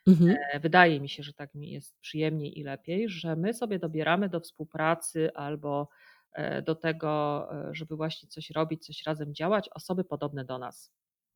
Mhm. 0.07 0.37
Wydaje 0.61 0.99
mi 0.99 1.09
się, 1.09 1.23
że 1.23 1.33
tak 1.33 1.55
mi 1.55 1.71
jest 1.71 1.99
przyjemniej 1.99 2.59
i 2.59 2.63
lepiej, 2.63 3.09
że 3.09 3.35
my 3.35 3.53
sobie 3.53 3.79
dobieramy 3.79 4.29
do 4.29 4.39
współpracy 4.39 5.33
albo 5.33 5.87
E, 6.33 6.61
do 6.61 6.75
tego, 6.75 7.47
e, 7.69 7.75
żeby 7.75 7.95
właśnie 7.95 8.29
coś 8.29 8.49
robić, 8.49 8.85
coś 8.85 9.03
razem 9.05 9.33
działać, 9.35 9.69
osoby 9.69 10.03
podobne 10.03 10.45
do 10.45 10.57
nas. 10.57 10.91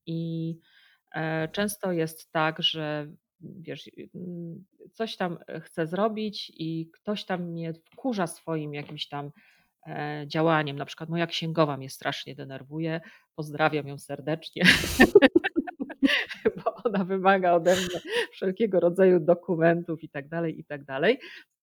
I 0.06 0.60
e, 1.12 1.48
często 1.48 1.92
jest 1.92 2.32
tak, 2.32 2.62
że 2.64 3.08
wiesz, 3.42 3.92
mm, 4.16 4.66
coś 4.94 5.18
tam 5.18 5.38
chcę 5.62 5.88
zrobić 5.88 6.52
i 6.56 6.90
ktoś 6.94 7.26
tam 7.26 7.44
mnie 7.44 7.74
wkurza 7.74 8.28
swoim 8.28 8.74
jakimś 8.74 9.08
tam 9.08 9.32
działaniem. 10.28 10.78
Na 10.78 10.86
przykład 10.86 11.10
moja 11.10 11.28
księgowa 11.28 11.78
mnie 11.78 11.90
strasznie 11.90 12.36
denerwuje. 12.36 13.02
Pozdrawiam 13.36 13.88
ją 13.88 13.98
serdecznie. 13.98 14.64
bo 16.64 16.76
ona 16.84 17.06
wymaga 17.06 17.54
ode 17.54 17.76
mnie 17.76 18.02
wszelkiego 18.36 18.80
rodzaju 18.80 19.20
dokumentów 19.20 20.04
i 20.04 20.10
tak 20.10 20.28
dalej, 20.28 20.60
i 20.60 20.66
tak 20.66 20.84
dalej 20.84 21.20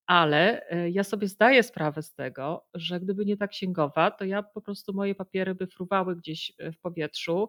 ale 0.07 0.71
e, 0.71 0.91
ja 0.91 1.05
sobie 1.05 1.29
zdaję 1.29 1.63
sprawę 1.63 2.03
z 2.03 2.15
tego, 2.15 2.67
że 2.75 3.01
gdyby 3.01 3.27
nie 3.27 3.37
ta 3.37 3.49
księgowa, 3.49 4.11
to 4.11 4.25
ja 4.25 4.43
po 4.43 4.61
prostu 4.61 4.93
moje 4.93 5.15
papiery 5.15 5.55
by 5.55 5.67
fruwały 5.67 6.17
gdzieś 6.17 6.53
e, 6.59 6.73
w 6.73 6.79
powietrzu 6.79 7.49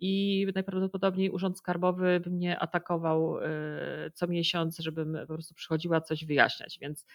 i 0.00 0.46
najprawdopodobniej 0.54 1.30
Urząd 1.30 1.58
Skarbowy 1.58 2.20
by 2.20 2.30
mnie 2.30 2.58
atakował 2.58 3.38
e, 3.38 4.10
co 4.14 4.26
miesiąc, 4.26 4.78
żebym 4.78 5.18
po 5.20 5.34
prostu 5.34 5.54
przychodziła 5.54 6.00
coś 6.00 6.24
wyjaśniać. 6.24 6.78
Więc 6.80 7.06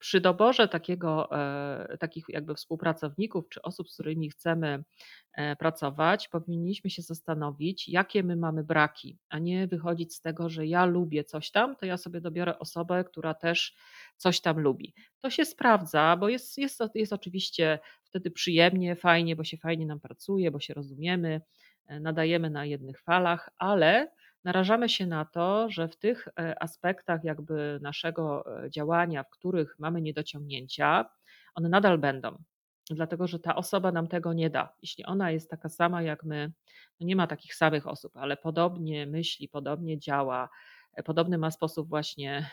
przy 0.00 0.20
doborze 0.20 0.68
takiego, 0.68 1.28
e, 1.32 1.98
takich 1.98 2.24
jakby 2.28 2.54
współpracowników 2.54 3.48
czy 3.48 3.62
osób, 3.62 3.90
z 3.90 3.94
którymi 3.94 4.30
chcemy 4.30 4.84
e, 5.32 5.56
pracować, 5.56 6.28
powinniśmy 6.28 6.90
się 6.90 7.02
zastanowić, 7.02 7.88
jakie 7.88 8.22
my 8.22 8.36
mamy 8.36 8.64
braki, 8.64 9.18
a 9.28 9.38
nie 9.38 9.66
wychodzić 9.66 10.14
z 10.14 10.20
tego, 10.20 10.48
że 10.48 10.66
ja 10.66 10.84
lubię 10.84 11.24
coś 11.24 11.50
tam, 11.50 11.76
to 11.76 11.86
ja 11.86 11.96
sobie 11.96 12.20
dobiorę 12.20 12.58
osobę, 12.58 13.04
która 13.04 13.34
też 13.34 13.76
coś 14.16 14.40
tam 14.40 14.60
lubi. 14.60 14.94
To 15.20 15.30
się 15.30 15.44
sprawdza, 15.44 16.16
bo 16.16 16.28
jest, 16.28 16.58
jest, 16.58 16.80
jest 16.94 17.12
oczywiście 17.12 17.78
wtedy 18.02 18.30
przyjemnie, 18.30 18.96
fajnie, 18.96 19.36
bo 19.36 19.44
się 19.44 19.56
fajnie 19.56 19.86
nam 19.86 20.00
pracuje, 20.00 20.50
bo 20.50 20.60
się 20.60 20.74
rozumiemy, 20.74 21.40
e, 21.86 22.00
nadajemy 22.00 22.50
na 22.50 22.64
jednych 22.64 23.00
falach, 23.00 23.50
ale 23.58 24.10
narażamy 24.44 24.88
się 24.88 25.06
na 25.06 25.24
to, 25.24 25.70
że 25.70 25.88
w 25.88 25.96
tych 25.96 26.28
e, 26.28 26.62
aspektach 26.62 27.24
jakby 27.24 27.78
naszego 27.82 28.44
e, 28.64 28.70
działania, 28.70 29.24
w 29.24 29.30
których 29.30 29.78
mamy 29.78 30.02
niedociągnięcia, 30.02 31.10
one 31.54 31.68
nadal 31.68 31.98
będą. 31.98 32.42
Dlatego, 32.90 33.26
że 33.26 33.38
ta 33.38 33.56
osoba 33.56 33.92
nam 33.92 34.08
tego 34.08 34.32
nie 34.32 34.50
da. 34.50 34.74
Jeśli 34.82 35.04
ona 35.04 35.30
jest 35.30 35.50
taka 35.50 35.68
sama 35.68 36.02
jak 36.02 36.24
my, 36.24 36.52
no 37.00 37.06
nie 37.06 37.16
ma 37.16 37.26
takich 37.26 37.54
samych 37.54 37.86
osób, 37.86 38.16
ale 38.16 38.36
podobnie 38.36 39.06
myśli, 39.06 39.48
podobnie 39.48 39.98
działa, 39.98 40.48
e, 40.94 41.02
podobny 41.02 41.38
ma 41.38 41.50
sposób 41.50 41.88
właśnie 41.88 42.50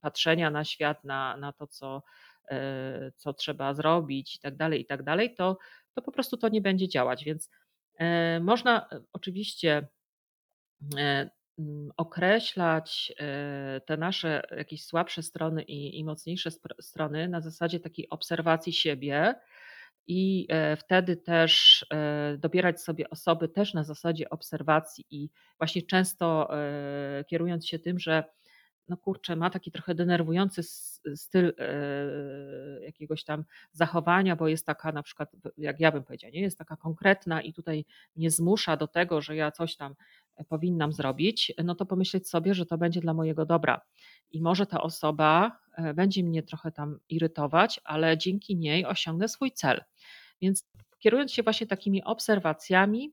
patrzenia 0.00 0.50
na 0.50 0.64
świat, 0.64 1.04
na, 1.04 1.36
na 1.36 1.52
to, 1.52 1.66
co, 1.66 2.02
co 3.16 3.32
trzeba 3.32 3.74
zrobić 3.74 4.36
i 4.36 4.38
tak 4.38 4.56
dalej, 4.56 4.80
i 4.80 4.86
tak 4.86 5.02
dalej, 5.02 5.34
to, 5.34 5.58
to 5.94 6.02
po 6.02 6.12
prostu 6.12 6.36
to 6.36 6.48
nie 6.48 6.60
będzie 6.60 6.88
działać. 6.88 7.24
Więc 7.24 7.50
można 8.40 8.88
oczywiście 9.12 9.88
określać 11.96 13.12
te 13.86 13.96
nasze 13.96 14.42
jakieś 14.56 14.84
słabsze 14.84 15.22
strony 15.22 15.62
i, 15.62 15.98
i 15.98 16.04
mocniejsze 16.04 16.50
strony 16.80 17.28
na 17.28 17.40
zasadzie 17.40 17.80
takiej 17.80 18.08
obserwacji 18.08 18.72
siebie 18.72 19.34
i 20.06 20.48
wtedy 20.78 21.16
też 21.16 21.86
dobierać 22.38 22.80
sobie 22.80 23.10
osoby 23.10 23.48
też 23.48 23.74
na 23.74 23.84
zasadzie 23.84 24.30
obserwacji 24.30 25.06
i 25.10 25.30
właśnie 25.58 25.82
często 25.82 26.50
kierując 27.26 27.66
się 27.66 27.78
tym, 27.78 27.98
że 27.98 28.24
no 28.88 28.96
kurczę, 28.96 29.36
ma 29.36 29.50
taki 29.50 29.72
trochę 29.72 29.94
denerwujący 29.94 30.62
styl 31.16 31.54
e, 31.58 32.84
jakiegoś 32.84 33.24
tam 33.24 33.44
zachowania, 33.72 34.36
bo 34.36 34.48
jest 34.48 34.66
taka 34.66 34.92
na 34.92 35.02
przykład, 35.02 35.32
jak 35.58 35.80
ja 35.80 35.92
bym 35.92 36.04
powiedziała, 36.04 36.30
nie 36.30 36.40
jest 36.40 36.58
taka 36.58 36.76
konkretna 36.76 37.42
i 37.42 37.52
tutaj 37.52 37.84
mnie 38.16 38.30
zmusza 38.30 38.76
do 38.76 38.86
tego, 38.86 39.20
że 39.20 39.36
ja 39.36 39.50
coś 39.50 39.76
tam 39.76 39.92
e, 39.92 39.94
powinnam 40.44 40.92
zrobić, 40.92 41.52
no 41.64 41.74
to 41.74 41.86
pomyśleć 41.86 42.28
sobie, 42.28 42.54
że 42.54 42.66
to 42.66 42.78
będzie 42.78 43.00
dla 43.00 43.14
mojego 43.14 43.46
dobra. 43.46 43.80
I 44.30 44.42
może 44.42 44.66
ta 44.66 44.82
osoba 44.82 45.58
e, 45.76 45.94
będzie 45.94 46.22
mnie 46.22 46.42
trochę 46.42 46.72
tam 46.72 46.98
irytować, 47.08 47.80
ale 47.84 48.18
dzięki 48.18 48.56
niej 48.56 48.86
osiągnę 48.86 49.28
swój 49.28 49.52
cel. 49.52 49.84
Więc 50.42 50.68
kierując 50.98 51.32
się 51.32 51.42
właśnie 51.42 51.66
takimi 51.66 52.04
obserwacjami, 52.04 53.12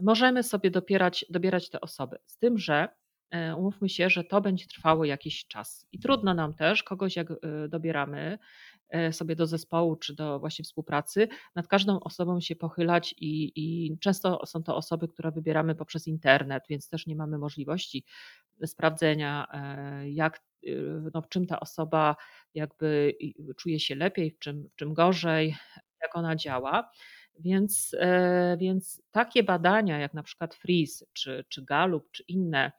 możemy 0.00 0.42
sobie 0.42 0.70
dopierać, 0.70 1.24
dobierać 1.30 1.70
te 1.70 1.80
osoby. 1.80 2.18
Z 2.26 2.38
tym, 2.38 2.58
że 2.58 2.88
E, 3.32 3.56
umówmy 3.56 3.88
się, 3.88 4.10
że 4.10 4.24
to 4.24 4.40
będzie 4.40 4.66
trwało 4.66 5.04
jakiś 5.04 5.46
czas. 5.46 5.86
I 5.92 5.98
trudno 5.98 6.34
nam 6.34 6.54
też 6.54 6.82
kogoś, 6.82 7.16
jak 7.16 7.30
e, 7.30 7.36
dobieramy 7.68 8.38
sobie 9.12 9.36
do 9.36 9.46
zespołu 9.46 9.96
czy 9.96 10.14
do 10.14 10.40
właśnie 10.40 10.64
współpracy, 10.64 11.28
nad 11.54 11.68
każdą 11.68 12.00
osobą 12.00 12.40
się 12.40 12.56
pochylać 12.56 13.14
i, 13.18 13.52
i 13.56 13.98
często 13.98 14.46
są 14.46 14.62
to 14.62 14.76
osoby, 14.76 15.08
które 15.08 15.32
wybieramy 15.32 15.74
poprzez 15.74 16.06
internet, 16.06 16.64
więc 16.68 16.88
też 16.88 17.06
nie 17.06 17.16
mamy 17.16 17.38
możliwości 17.38 18.04
sprawdzenia, 18.66 19.46
jak, 20.04 20.40
no, 21.14 21.22
w 21.22 21.28
czym 21.28 21.46
ta 21.46 21.60
osoba 21.60 22.16
jakby 22.54 23.14
czuje 23.56 23.80
się 23.80 23.94
lepiej, 23.94 24.30
w 24.30 24.38
czym, 24.38 24.68
w 24.72 24.76
czym 24.76 24.94
gorzej, 24.94 25.56
jak 26.02 26.16
ona 26.16 26.36
działa. 26.36 26.90
Więc, 27.38 27.96
więc 28.58 29.02
takie 29.10 29.42
badania, 29.42 29.98
jak 29.98 30.14
na 30.14 30.22
przykład 30.22 30.54
Freeze 30.54 31.06
czy, 31.12 31.44
czy 31.48 31.64
Gallup, 31.64 32.10
czy 32.10 32.22
inne, 32.28 32.72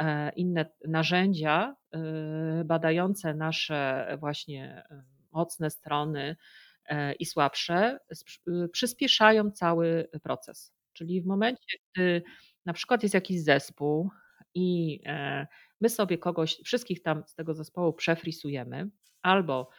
E, 0.00 0.32
inne 0.36 0.66
narzędzia 0.88 1.76
e, 1.94 2.64
badające 2.64 3.34
nasze 3.34 4.08
właśnie 4.20 4.84
e, 4.90 5.02
mocne 5.32 5.70
strony 5.70 6.36
i 7.18 7.26
słabsze, 7.26 7.98
przyspieszają 8.72 9.50
cały 9.50 10.08
proces. 10.22 10.74
Czyli 10.92 11.22
w 11.22 11.26
momencie, 11.26 11.78
gdy 11.94 12.22
na 12.66 12.72
przykład 12.72 13.02
jest 13.02 13.14
jakiś 13.14 13.42
zespół 13.42 14.10
i 14.54 15.00
my 15.80 15.88
sobie 15.88 16.18
kogoś, 16.18 16.60
wszystkich 16.64 17.02
tam 17.02 17.22
z 17.26 17.34
tego 17.34 17.54
zespołu 17.54 17.92
przefrisujemy, 17.92 18.88
albo 19.22 19.70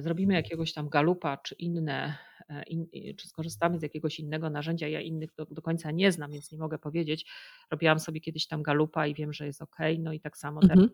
zrobimy 0.00 0.34
jakiegoś 0.34 0.72
tam 0.72 0.88
galupa 0.88 1.36
czy 1.36 1.54
inne 1.54 2.18
E, 2.33 2.33
in, 2.66 2.86
czy 3.16 3.28
skorzystamy 3.28 3.78
z 3.78 3.82
jakiegoś 3.82 4.20
innego 4.20 4.50
narzędzia. 4.50 4.88
Ja 4.88 5.00
innych 5.00 5.34
do, 5.34 5.46
do, 5.46 5.62
końca 5.62 5.90
nie 5.90 6.12
znam, 6.12 6.32
więc 6.32 6.52
nie 6.52 6.58
mogę 6.58 6.78
powiedzieć. 6.78 7.26
Robiłam 7.70 8.00
sobie 8.00 8.20
kiedyś 8.20 8.46
tam 8.46 8.62
galupa 8.62 9.06
i 9.06 9.14
wiem, 9.14 9.32
że 9.32 9.46
jest 9.46 9.62
ok. 9.62 9.76
No 9.98 10.12
i 10.12 10.20
tak 10.20 10.36
samo 10.36 10.60
mhm. 10.62 10.80
teraz, 10.80 10.92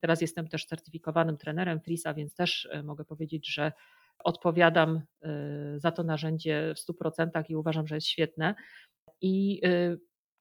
teraz 0.00 0.20
jestem 0.20 0.48
też 0.48 0.66
certyfikowanym 0.66 1.36
trenerem 1.36 1.80
Frisa, 1.80 2.14
więc 2.14 2.34
też 2.34 2.68
e, 2.70 2.82
mogę 2.82 3.04
powiedzieć, 3.04 3.54
że 3.54 3.72
odpowiadam 4.18 5.00
e, 5.22 5.30
za 5.76 5.92
to 5.92 6.02
narzędzie 6.02 6.74
w 6.76 6.92
100% 6.92 7.44
i 7.48 7.56
uważam, 7.56 7.86
że 7.86 7.94
jest 7.94 8.06
świetne. 8.06 8.54
I 9.20 9.60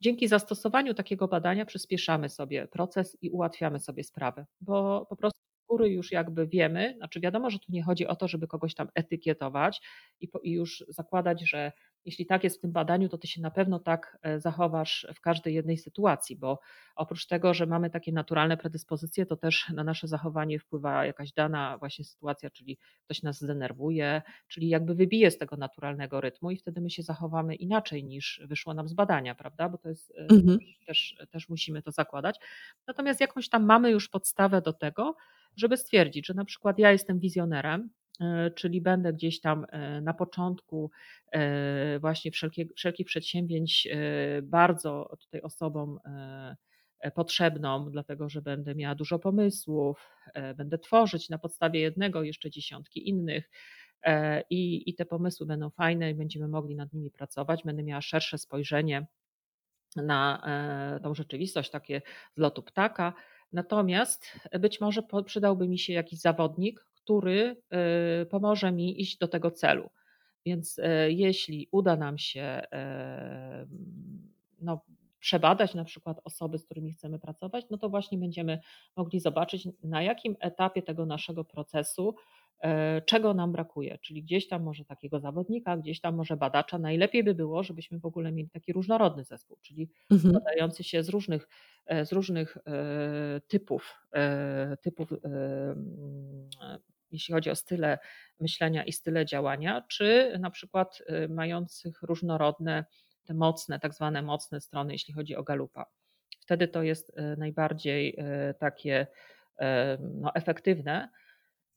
dzięki 0.01 0.28
zastosowaniu 0.28 0.93
takiego 0.93 1.28
badania 1.28 1.66
przyspieszamy 1.66 2.30
sobie 2.30 2.68
proces 2.68 3.18
i 3.22 3.30
ułatwiamy 3.30 3.80
sobie 3.80 4.03
sprawę, 4.03 4.45
bo 4.62 5.05
po 5.09 5.16
prostu 5.16 5.39
góry 5.72 5.89
już 5.89 6.11
jakby 6.11 6.47
wiemy, 6.47 6.93
znaczy 6.97 7.19
wiadomo, 7.19 7.49
że 7.49 7.59
tu 7.59 7.65
nie 7.69 7.84
chodzi 7.84 8.07
o 8.07 8.15
to, 8.15 8.28
żeby 8.28 8.47
kogoś 8.47 8.76
tam 8.76 8.88
etykietować 8.95 9.82
i, 10.19 10.28
po, 10.28 10.39
i 10.39 10.51
już 10.51 10.86
zakładać, 10.89 11.49
że 11.49 11.72
jeśli 12.05 12.26
tak 12.26 12.43
jest 12.43 12.57
w 12.57 12.61
tym 12.61 12.72
badaniu, 12.72 13.09
to 13.09 13.17
ty 13.17 13.28
się 13.28 13.41
na 13.41 13.51
pewno 13.51 13.80
tak 13.80 14.17
e, 14.22 14.39
zachowasz 14.39 15.07
w 15.15 15.22
każdej 15.22 15.53
jednej 15.53 15.78
sytuacji, 15.78 16.36
bo 16.36 16.59
oprócz 16.95 17.28
tego, 17.28 17.53
że 17.53 17.65
mamy 17.65 17.89
takie 17.89 18.11
naturalne 18.11 18.57
predyspozycje, 18.57 19.26
to 19.26 19.36
też 19.38 19.69
na 19.69 19.84
nasze 19.84 20.07
zachowanie 20.07 20.59
wpływa 20.59 21.05
jakaś 21.05 21.34
dana 21.34 21.78
właśnie 21.78 22.05
sytuacja, 22.05 22.49
czyli 22.49 22.78
ktoś 23.05 23.24
nas 23.24 23.41
zdenerwuje, 23.41 24.22
czyli 24.47 24.69
jakby 24.69 24.95
wybije 24.95 25.32
z 25.32 25.38
tego 25.38 25.57
naturalnego 25.57 26.22
rytmu 26.22 26.51
i 26.51 26.57
wtedy 26.57 26.82
my 26.82 26.89
się 26.89 27.03
zachowamy 27.03 27.55
inaczej 27.55 28.03
niż 28.03 28.41
wyszło 28.45 28.74
nam 28.74 28.88
z 28.88 28.93
badania, 28.93 29.36
prawda? 29.36 29.69
Bo 29.69 29.78
to 29.78 29.89
jest 29.89 30.11
e, 30.11 30.22
mhm. 30.22 30.59
też, 30.88 31.15
też 31.32 31.49
musimy 31.49 31.82
to 31.82 31.91
zakładać. 31.91 32.39
Natomiast 32.88 33.22
jakąś 33.22 33.49
tam 33.49 33.65
mamy 33.65 33.91
już 33.91 34.09
podstawę 34.09 34.61
do 34.61 34.74
tego, 34.74 35.15
żeby 35.58 35.78
stwierdzić, 35.78 36.28
że 36.28 36.34
na 36.34 36.45
przykład 36.45 36.80
ja 36.80 36.91
jestem 36.91 37.20
wizjonerem, 37.20 37.89
e, 38.22 38.52
czyli 38.52 38.82
będę 38.82 39.14
gdzieś 39.14 39.41
tam 39.41 39.66
e, 39.70 40.02
na 40.02 40.14
początku 40.14 40.91
e, 41.32 41.99
właśnie 41.99 42.32
wszelkich, 42.32 42.68
wszelkich 42.76 43.06
przedsięwzięć 43.06 43.88
bardzo 44.43 45.18
tutaj 45.20 45.41
osobom 45.41 45.99
potrzebną, 47.16 47.91
dlatego 47.91 48.30
że 48.30 48.41
będę 48.41 48.76
miała 48.76 48.95
dużo 48.95 49.20
pomysłów, 49.20 50.10
będę 50.56 50.78
tworzyć 50.78 51.30
na 51.30 51.38
podstawie 51.38 51.80
jednego 51.80 52.24
jeszcze 52.24 52.49
dziesiątki 52.49 53.10
innych. 53.10 53.49
I, 54.49 54.89
I 54.89 54.95
te 54.95 55.06
pomysły 55.06 55.45
będą 55.45 55.70
fajne 55.70 56.12
i 56.12 56.16
będziemy 56.16 56.47
mogli 56.47 56.76
nad 56.76 56.93
nimi 56.93 57.12
pracować. 57.12 57.64
Będę 57.64 57.84
miała 57.84 58.02
szersze 58.02 58.38
spojrzenie 58.38 59.08
na 59.95 60.43
tą 61.04 61.16
rzeczywistość, 61.16 61.72
takie 61.72 62.02
z 62.36 62.39
lotu 62.39 62.64
ptaka. 62.64 63.14
Natomiast 63.54 64.39
być 64.60 64.82
może 64.82 65.04
przydałby 65.26 65.68
mi 65.68 65.80
się 65.80 65.93
jakiś 65.93 66.20
zawodnik, 66.20 66.86
który 66.95 67.56
y, 68.22 68.26
pomoże 68.26 68.72
mi 68.72 69.02
iść 69.02 69.18
do 69.18 69.28
tego 69.28 69.52
celu. 69.52 69.89
Więc 70.45 70.80
y, 70.80 70.84
jeśli 71.10 71.68
uda 71.72 71.95
nam 71.95 72.18
się 72.18 72.62
no, 74.62 74.82
przebadać 75.20 75.76
na 75.76 75.84
przykład 75.84 76.22
osoby, 76.24 76.58
z 76.58 76.66
którymi 76.66 76.93
chcemy 76.93 77.20
pracować, 77.20 77.66
no 77.70 77.78
to 77.78 77.89
właśnie 77.89 78.18
będziemy 78.18 78.60
mogli 78.95 79.20
zobaczyć, 79.20 79.68
na 79.84 80.04
jakim 80.04 80.36
etapie 80.39 80.82
tego 80.82 81.06
naszego 81.06 81.43
procesu 81.43 82.16
E, 82.16 82.41
czego 83.05 83.34
nam 83.34 83.51
brakuje, 83.51 83.97
czyli 83.97 84.24
gdzieś 84.24 84.47
tam 84.47 84.64
może 84.64 84.86
takiego 84.86 85.20
zawodnika, 85.20 85.78
gdzieś 85.78 86.01
tam 86.01 86.16
może 86.16 86.38
badacza. 86.38 86.78
Najlepiej 86.78 87.24
by 87.24 87.36
było, 87.36 87.64
żebyśmy 87.64 87.99
w 87.99 88.05
ogóle 88.05 88.32
mieli 88.32 88.49
taki 88.49 88.74
różnorodny 88.74 89.24
zespół, 89.24 89.57
czyli 89.62 89.89
mhm. 90.12 90.72
się 90.82 91.03
z 91.03 91.09
różnych, 91.09 91.47
e, 91.86 92.05
z 92.05 92.12
różnych 92.12 92.57
e, 92.57 93.41
typów, 93.47 93.95
typów 94.82 95.14
jeśli 97.12 97.34
chodzi 97.34 97.49
o 97.49 97.55
style 97.55 97.99
myślenia 98.39 98.84
i 98.84 98.91
style 98.91 99.26
działania, 99.26 99.86
czy 99.89 100.38
na 100.39 100.51
przykład 100.51 101.03
mających 101.30 102.01
różnorodne, 102.01 102.86
te 103.26 103.34
mocne, 103.34 103.80
tak 103.80 103.93
zwane 103.93 104.22
mocne 104.22 104.62
strony, 104.62 104.93
jeśli 104.93 105.14
chodzi 105.14 105.36
o 105.36 105.43
galupa. 105.43 105.86
Wtedy 106.39 106.68
to 106.68 106.84
jest 106.84 107.14
najbardziej 107.38 108.18
takie 108.59 109.07
no, 109.99 110.36
efektywne. 110.36 111.09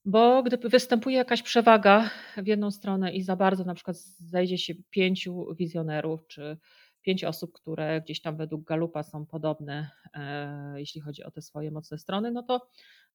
Bo 0.05 0.43
gdy 0.43 0.57
występuje 0.69 1.17
jakaś 1.17 1.43
przewaga 1.43 2.11
w 2.37 2.47
jedną 2.47 2.71
stronę 2.71 3.13
i 3.13 3.23
za 3.23 3.37
bardzo 3.37 3.65
na 3.65 3.75
przykład 3.75 3.97
zajdzie 4.19 4.59
się 4.59 4.75
pięciu 4.91 5.55
wizjonerów, 5.55 6.27
czy 6.27 6.57
pięć 7.03 7.25
osób, 7.25 7.53
które 7.53 8.01
gdzieś 8.01 8.21
tam 8.21 8.37
według 8.37 8.65
Galupa 8.65 9.03
są 9.03 9.27
podobne, 9.27 9.91
e, 10.15 10.81
jeśli 10.81 11.01
chodzi 11.01 11.25
o 11.25 11.31
te 11.31 11.43
swoje 11.43 11.71
mocne 11.71 11.99
strony, 11.99 12.31
no 12.31 12.43
to 12.43 12.69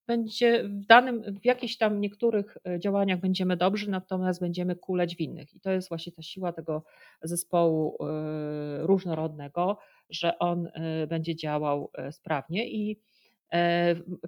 będzie 0.07 0.63
w 0.63 0.85
danym, 0.85 1.23
w 1.41 1.45
jakichś 1.45 1.77
tam 1.77 2.01
niektórych 2.01 2.57
e, 2.67 2.79
działaniach 2.79 3.19
będziemy 3.19 3.57
dobrzy, 3.57 3.89
natomiast 3.89 4.39
będziemy 4.39 4.75
kuleć 4.75 5.15
w 5.15 5.19
innych. 5.19 5.53
I 5.53 5.59
to 5.59 5.71
jest 5.71 5.89
właśnie 5.89 6.11
ta 6.11 6.21
siła 6.21 6.53
tego 6.53 6.83
zespołu 7.21 7.97
e, 7.99 8.87
różnorodnego, 8.87 9.77
że 10.09 10.39
on 10.39 10.69
będzie 11.07 11.35
działał 11.35 11.91
sprawnie 12.11 12.69
i 12.69 13.01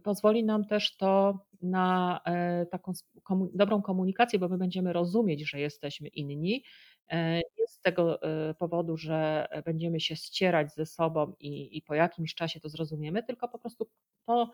pozwoli 0.04 0.44
nam 0.44 0.66
też 0.66 0.98
to 0.98 1.40
na 1.62 2.20
e, 2.26 2.66
taką 2.66 2.94
dobrą 3.54 3.82
komunikację, 3.82 4.40
bo 4.40 4.50
my 4.50 4.58
będziemy 4.58 4.94
rozumieć, 4.94 5.50
że 5.50 5.60
jesteśmy 5.60 6.08
inni. 6.08 6.64
E, 7.10 7.36
nie 7.36 7.68
z 7.68 7.80
tego 7.80 8.20
powodu, 8.60 8.98
że 8.98 9.48
będziemy 9.66 10.00
się 10.00 10.16
ścierać 10.16 10.74
ze 10.74 10.86
sobą 10.86 11.34
i, 11.40 11.78
i 11.78 11.82
po 11.82 11.96
jakimś 11.96 12.36
czasie 12.36 12.60
to 12.60 12.70
zrozumiemy, 12.70 13.24
tylko 13.24 13.48
po 13.48 13.60
prostu 13.60 13.88
to 14.26 14.52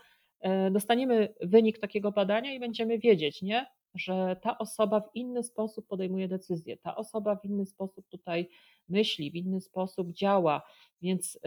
dostaniemy 0.72 1.34
wynik 1.42 1.80
takiego 1.80 2.12
badania 2.12 2.54
i 2.54 2.60
będziemy 2.60 3.00
wiedzieć, 3.00 3.42
nie? 3.42 3.66
że 3.98 4.36
ta 4.42 4.58
osoba 4.58 5.00
w 5.00 5.16
inny 5.16 5.44
sposób 5.44 5.88
podejmuje 5.88 6.28
decyzje, 6.28 6.78
ta 6.78 6.96
osoba 6.96 7.36
w 7.36 7.46
inny 7.46 7.66
sposób 7.66 8.08
tutaj 8.08 8.50
myśli, 8.90 9.32
w 9.32 9.36
inny 9.36 9.62
sposób 9.62 10.12
działa. 10.12 10.62
Więc 11.02 11.40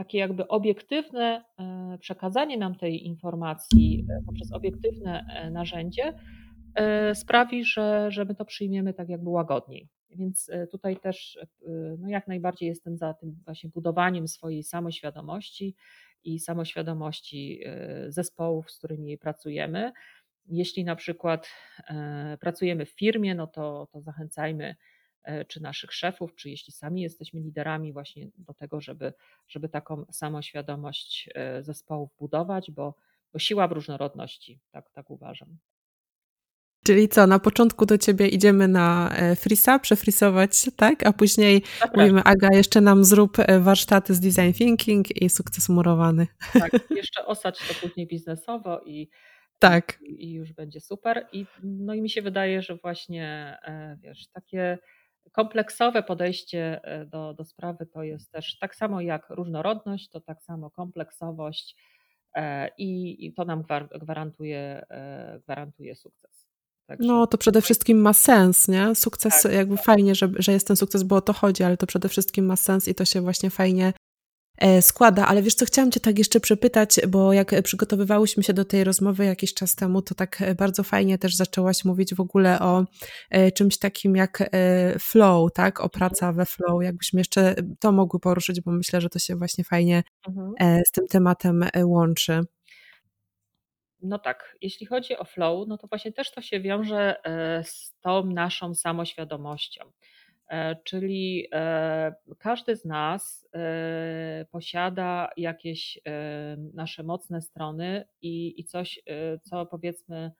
takie 0.00 0.18
jakby 0.18 0.48
obiektywne 0.48 1.44
e, 1.58 1.98
przekazanie 1.98 2.58
nam 2.58 2.74
tej 2.74 3.06
informacji 3.06 4.06
e, 4.10 4.22
poprzez 4.26 4.52
obiektywne 4.52 5.24
e, 5.28 5.50
narzędzie 5.50 6.14
sprawi, 7.14 7.64
że, 7.64 8.10
że 8.10 8.24
my 8.24 8.34
to 8.34 8.44
przyjmiemy 8.44 8.94
tak 8.94 9.08
jakby 9.08 9.30
łagodniej. 9.30 9.88
Więc 10.10 10.50
tutaj 10.70 10.96
też 10.96 11.38
no 11.98 12.08
jak 12.08 12.28
najbardziej 12.28 12.68
jestem 12.68 12.96
za 12.96 13.14
tym 13.14 13.36
właśnie 13.44 13.70
budowaniem 13.70 14.28
swojej 14.28 14.62
samoświadomości 14.62 15.74
i 16.24 16.40
samoświadomości 16.40 17.60
zespołów, 18.08 18.70
z 18.70 18.78
którymi 18.78 19.18
pracujemy. 19.18 19.92
Jeśli 20.46 20.84
na 20.84 20.96
przykład 20.96 21.50
pracujemy 22.40 22.86
w 22.86 22.90
firmie, 22.90 23.34
no 23.34 23.46
to, 23.46 23.88
to 23.92 24.00
zachęcajmy 24.00 24.76
czy 25.48 25.62
naszych 25.62 25.92
szefów, 25.92 26.34
czy 26.34 26.50
jeśli 26.50 26.72
sami 26.72 27.02
jesteśmy 27.02 27.40
liderami, 27.40 27.92
właśnie 27.92 28.28
do 28.38 28.54
tego, 28.54 28.80
żeby, 28.80 29.12
żeby 29.48 29.68
taką 29.68 30.04
samoświadomość 30.10 31.28
zespołów 31.60 32.10
budować, 32.18 32.70
bo, 32.70 32.94
bo 33.32 33.38
siła 33.38 33.68
w 33.68 33.72
różnorodności, 33.72 34.60
tak, 34.70 34.90
tak 34.90 35.10
uważam. 35.10 35.58
Czyli 36.84 37.08
co, 37.08 37.26
na 37.26 37.38
początku 37.38 37.86
do 37.86 37.98
ciebie 37.98 38.28
idziemy 38.28 38.68
na 38.68 39.10
e, 39.16 39.36
frisa, 39.36 39.78
przefrisować, 39.78 40.70
tak? 40.76 41.06
A 41.06 41.12
później 41.12 41.62
Zapraszam. 41.62 42.00
mówimy, 42.00 42.22
Aga, 42.24 42.48
jeszcze 42.52 42.80
nam 42.80 43.04
zrób 43.04 43.38
e, 43.38 43.60
warsztaty 43.60 44.14
z 44.14 44.20
design 44.20 44.52
thinking 44.52 45.22
i 45.22 45.30
sukces 45.30 45.68
murowany. 45.68 46.26
Tak, 46.52 46.72
jeszcze 46.90 47.26
osać 47.26 47.58
to 47.68 47.74
później 47.86 48.06
biznesowo 48.06 48.80
i, 48.86 49.08
tak. 49.58 49.98
i, 50.02 50.24
i 50.24 50.32
już 50.32 50.52
będzie 50.52 50.80
super. 50.80 51.26
I, 51.32 51.46
no 51.62 51.94
i 51.94 52.02
mi 52.02 52.10
się 52.10 52.22
wydaje, 52.22 52.62
że 52.62 52.76
właśnie, 52.76 53.56
e, 53.64 53.96
wiesz, 54.02 54.28
takie 54.28 54.78
kompleksowe 55.32 56.02
podejście 56.02 56.80
do, 57.06 57.34
do 57.34 57.44
sprawy 57.44 57.86
to 57.86 58.02
jest 58.02 58.32
też 58.32 58.58
tak 58.58 58.74
samo 58.74 59.00
jak 59.00 59.30
różnorodność, 59.30 60.08
to 60.08 60.20
tak 60.20 60.42
samo 60.42 60.70
kompleksowość 60.70 61.76
i, 62.78 63.16
i 63.26 63.32
to 63.32 63.44
nam 63.44 63.64
gwarantuje, 64.00 64.86
gwarantuje 65.46 65.94
sukces. 65.94 66.50
Także... 66.90 67.08
No 67.08 67.26
to 67.26 67.38
przede 67.38 67.62
wszystkim 67.62 68.00
ma 68.00 68.12
sens, 68.12 68.68
nie? 68.68 68.94
Sukces, 68.94 69.42
tak, 69.42 69.52
jakby 69.52 69.76
tak. 69.76 69.84
fajnie, 69.84 70.14
że, 70.14 70.28
że 70.38 70.52
jest 70.52 70.66
ten 70.66 70.76
sukces, 70.76 71.02
bo 71.02 71.16
o 71.16 71.20
to 71.20 71.32
chodzi, 71.32 71.62
ale 71.62 71.76
to 71.76 71.86
przede 71.86 72.08
wszystkim 72.08 72.46
ma 72.46 72.56
sens 72.56 72.88
i 72.88 72.94
to 72.94 73.04
się 73.04 73.20
właśnie 73.20 73.50
fajnie 73.50 73.86
e, 73.86 73.92
składa. 74.80 75.26
Ale 75.26 75.42
wiesz 75.42 75.54
co, 75.54 75.66
chciałam 75.66 75.90
Cię 75.90 76.00
tak 76.00 76.18
jeszcze 76.18 76.40
przepytać, 76.40 77.00
bo 77.08 77.32
jak 77.32 77.62
przygotowywałyśmy 77.62 78.42
się 78.42 78.52
do 78.52 78.64
tej 78.64 78.84
rozmowy 78.84 79.24
jakiś 79.24 79.54
czas 79.54 79.74
temu, 79.74 80.02
to 80.02 80.14
tak 80.14 80.42
e, 80.42 80.54
bardzo 80.54 80.82
fajnie 80.82 81.18
też 81.18 81.36
zaczęłaś 81.36 81.84
mówić 81.84 82.14
w 82.14 82.20
ogóle 82.20 82.60
o 82.60 82.84
e, 83.30 83.52
czymś 83.52 83.78
takim 83.78 84.16
jak 84.16 84.50
flow, 84.98 85.52
tak? 85.52 85.80
O 85.80 85.84
mhm. 85.84 85.98
praca 85.98 86.32
we 86.32 86.46
flow. 86.46 86.82
Jakbyśmy 86.82 87.20
jeszcze 87.20 87.54
to 87.80 87.92
mogły 87.92 88.20
poruszyć, 88.20 88.60
bo 88.60 88.70
myślę, 88.72 89.00
że 89.00 89.08
to 89.08 89.18
się 89.18 89.36
właśnie 89.36 89.64
fajnie 89.64 90.02
mhm. 90.28 90.82
z 90.86 90.90
tym 90.90 91.06
tematem 91.06 91.64
łączy. 91.84 92.40
No 94.02 94.18
tak, 94.18 94.56
jeśli 94.60 94.86
chodzi 94.86 95.16
o 95.16 95.24
flow, 95.24 95.68
no 95.68 95.78
to 95.78 95.86
właśnie 95.86 96.12
też 96.12 96.30
to 96.30 96.42
się 96.42 96.60
wiąże 96.60 97.24
e, 97.24 97.64
z 97.64 97.94
tą 98.00 98.26
naszą 98.26 98.74
samoświadomością. 98.74 99.84
E, 100.50 100.76
czyli 100.84 101.46
e, 101.52 102.14
każdy 102.38 102.76
z 102.76 102.84
nas 102.84 103.48
posiada 104.50 105.28
jakieś 105.36 106.00
nasze 106.74 107.02
mocne 107.02 107.42
strony 107.42 108.04
i, 108.22 108.60
i 108.60 108.64
coś, 108.64 109.00
co 109.42 109.66
powiedzmy 109.66 110.32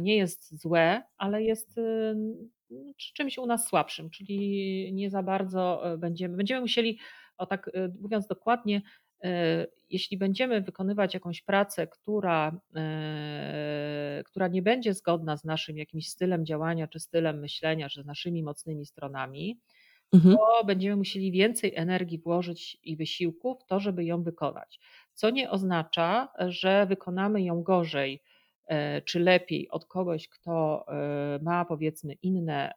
nie 0.00 0.16
jest 0.16 0.60
złe, 0.60 1.02
ale 1.16 1.42
jest 1.42 1.80
czymś 3.14 3.38
u 3.38 3.46
nas 3.46 3.68
słabszym, 3.68 4.10
czyli 4.10 4.90
nie 4.92 5.10
za 5.10 5.22
bardzo 5.22 5.82
będziemy, 5.98 6.36
będziemy 6.36 6.60
musieli, 6.60 6.98
o 7.36 7.46
tak 7.46 7.70
mówiąc 8.00 8.26
dokładnie, 8.26 8.82
E, 8.82 9.07
jeśli 9.90 10.16
będziemy 10.16 10.60
wykonywać 10.60 11.14
jakąś 11.14 11.42
pracę, 11.42 11.86
która, 11.86 12.60
e, 12.76 14.22
która 14.26 14.48
nie 14.48 14.62
będzie 14.62 14.94
zgodna 14.94 15.36
z 15.36 15.44
naszym 15.44 15.78
jakimś 15.78 16.08
stylem 16.08 16.46
działania, 16.46 16.88
czy 16.88 17.00
stylem 17.00 17.38
myślenia, 17.38 17.88
czy 17.88 18.02
z 18.02 18.06
naszymi 18.06 18.42
mocnymi 18.42 18.86
stronami, 18.86 19.60
mhm. 20.12 20.36
to 20.36 20.64
będziemy 20.64 20.96
musieli 20.96 21.32
więcej 21.32 21.72
energii 21.76 22.18
włożyć 22.18 22.78
i 22.82 22.96
wysiłku 22.96 23.54
w 23.54 23.64
to, 23.64 23.80
żeby 23.80 24.04
ją 24.04 24.22
wykonać. 24.22 24.80
Co 25.14 25.30
nie 25.30 25.50
oznacza, 25.50 26.28
że 26.38 26.86
wykonamy 26.86 27.42
ją 27.42 27.62
gorzej 27.62 28.22
e, 28.66 29.02
czy 29.02 29.20
lepiej 29.20 29.68
od 29.70 29.86
kogoś, 29.86 30.28
kto 30.28 30.86
ma 31.42 31.64
powiedzmy 31.64 32.12
inne, 32.12 32.72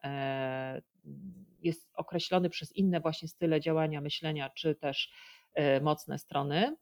jest 1.62 1.90
określony 1.94 2.50
przez 2.50 2.76
inne 2.76 3.00
właśnie 3.00 3.28
style 3.28 3.60
działania, 3.60 4.00
myślenia, 4.00 4.50
czy 4.50 4.74
też 4.74 5.12
E, 5.41 5.41
mocne 5.82 6.18
strony, 6.18 6.76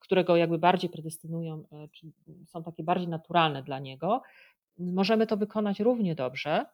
którego 0.00 0.36
jakby 0.36 0.58
bardziej 0.58 0.90
predestynują, 0.90 1.64
e, 1.72 1.88
czy 1.88 2.06
są 2.46 2.62
takie 2.62 2.84
bardziej 2.84 3.08
naturalne 3.08 3.62
dla 3.62 3.78
niego, 3.78 4.22
możemy 4.78 5.26
to 5.26 5.36
wykonać 5.36 5.80
równie 5.80 6.14
dobrze. 6.14 6.66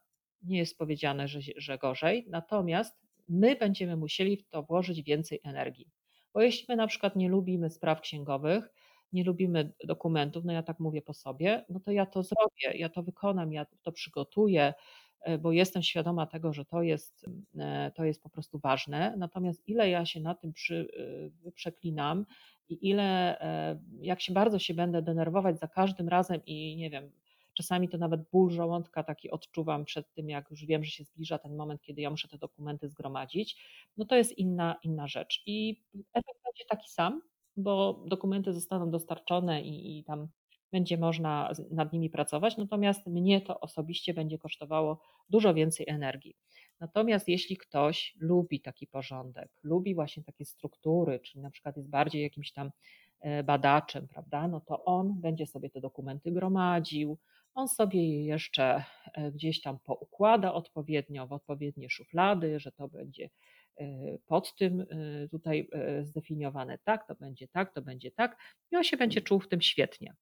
Nie 0.42 0.58
jest 0.58 0.78
powiedziane, 0.78 1.28
że, 1.28 1.40
że 1.56 1.78
gorzej, 1.78 2.26
natomiast 2.28 3.00
my 3.28 3.56
będziemy 3.56 3.96
musieli 3.96 4.36
w 4.36 4.48
to 4.48 4.62
włożyć 4.62 5.02
więcej 5.02 5.40
energii. 5.44 5.90
Bo 6.34 6.40
jeśli 6.40 6.66
my 6.68 6.76
na 6.76 6.86
przykład 6.86 7.16
nie 7.16 7.28
lubimy 7.28 7.70
spraw 7.70 8.00
księgowych, 8.00 8.72
nie 9.12 9.24
lubimy 9.24 9.72
dokumentów, 9.84 10.44
no 10.44 10.52
ja 10.52 10.62
tak 10.62 10.80
mówię 10.80 11.02
po 11.02 11.14
sobie, 11.14 11.64
no 11.68 11.80
to 11.80 11.90
ja 11.90 12.06
to 12.06 12.22
zrobię, 12.22 12.78
ja 12.78 12.88
to 12.88 13.02
wykonam, 13.02 13.52
ja 13.52 13.66
to 13.82 13.92
przygotuję, 13.92 14.60
E, 14.68 14.74
bo 15.38 15.52
jestem 15.52 15.82
świadoma 15.82 16.26
tego, 16.26 16.52
że 16.52 16.64
to 16.64 16.82
jest, 16.82 17.26
e, 17.58 17.92
to 17.94 18.04
jest 18.04 18.22
po 18.22 18.30
prostu 18.30 18.58
ważne. 18.58 19.14
Natomiast 19.18 19.68
ile 19.68 19.90
ja 19.90 20.06
się 20.06 20.20
na 20.20 20.34
tym 20.34 20.52
przy, 20.52 20.88
e, 21.46 21.50
przeklinam 21.50 22.26
i 22.68 22.88
ile, 22.88 23.38
jak 24.00 24.20
się 24.20 24.32
bardzo 24.32 24.58
się 24.58 24.74
będę 24.74 25.02
denerwować 25.02 25.58
za 25.58 25.68
każdym 25.68 26.08
razem 26.08 26.40
i 26.46 26.76
nie 26.76 26.90
wiem, 26.90 27.10
czasami 27.56 27.88
to 27.88 27.98
nawet 27.98 28.30
ból 28.30 28.50
żołądka 28.50 29.02
taki 29.02 29.30
odczuwam 29.30 29.84
przed 29.84 30.12
tym, 30.12 30.30
jak 30.30 30.50
już 30.50 30.64
wiem, 30.64 30.84
że 30.84 30.90
się 30.90 31.04
zbliża 31.04 31.38
ten 31.38 31.56
moment, 31.56 31.82
kiedy 31.82 32.00
ja 32.00 32.10
muszę 32.10 32.28
te 32.28 32.38
dokumenty 32.38 32.88
zgromadzić, 32.88 33.56
no 33.96 34.04
to 34.04 34.16
jest 34.16 34.38
inna, 34.38 34.76
inna 34.82 35.08
rzecz. 35.08 35.42
I 35.46 35.82
efekt 36.14 36.40
będzie 36.44 36.64
taki 36.68 36.90
sam, 36.90 37.22
bo 37.56 38.04
dokumenty 38.06 38.52
zostaną 38.52 38.90
dostarczone 38.90 39.62
i, 39.62 39.98
i 39.98 40.04
tam 40.04 40.28
będzie 40.72 40.98
można 40.98 41.52
nad 41.70 41.92
nimi 41.92 42.10
pracować, 42.10 42.56
natomiast 42.56 43.06
mnie 43.06 43.40
to 43.40 43.60
osobiście 43.60 44.14
będzie 44.14 44.38
kosztowało 44.38 45.00
dużo 45.30 45.54
więcej 45.54 45.86
energii. 45.88 46.36
Natomiast 46.80 47.28
jeśli 47.28 47.56
ktoś 47.56 48.16
lubi 48.20 48.60
taki 48.60 48.86
porządek, 48.86 49.50
lubi 49.62 49.94
właśnie 49.94 50.22
takie 50.22 50.44
struktury, 50.44 51.20
czyli 51.20 51.40
na 51.40 51.50
przykład 51.50 51.76
jest 51.76 51.88
bardziej 51.88 52.22
jakimś 52.22 52.52
tam 52.52 52.70
e, 53.20 53.42
badaczem, 53.42 54.08
prawda, 54.08 54.48
no 54.48 54.60
to 54.60 54.84
on 54.84 55.20
będzie 55.20 55.46
sobie 55.46 55.70
te 55.70 55.80
dokumenty 55.80 56.32
gromadził, 56.32 57.18
on 57.54 57.68
sobie 57.68 58.08
je 58.08 58.24
jeszcze 58.24 58.84
e, 59.14 59.32
gdzieś 59.32 59.62
tam 59.62 59.78
poukłada 59.78 60.54
odpowiednio 60.54 61.26
w 61.26 61.32
odpowiednie 61.32 61.90
szuflady, 61.90 62.60
że 62.60 62.72
to 62.72 62.88
będzie 62.88 63.30
e, 63.76 63.86
pod 64.26 64.54
tym 64.54 64.86
tutaj 65.30 65.68
zdefiniowane 66.02 66.78
tak, 66.84 67.06
to 67.06 67.14
będzie 67.14 67.48
tak, 67.48 67.74
to 67.74 67.82
będzie 67.82 68.10
tak 68.10 68.36
i 68.70 68.76
on 68.76 68.84
się 68.84 68.96
będzie 68.96 69.20
czuł 69.20 69.40
w 69.40 69.48
tym 69.48 69.60
świetnie. 69.60 70.14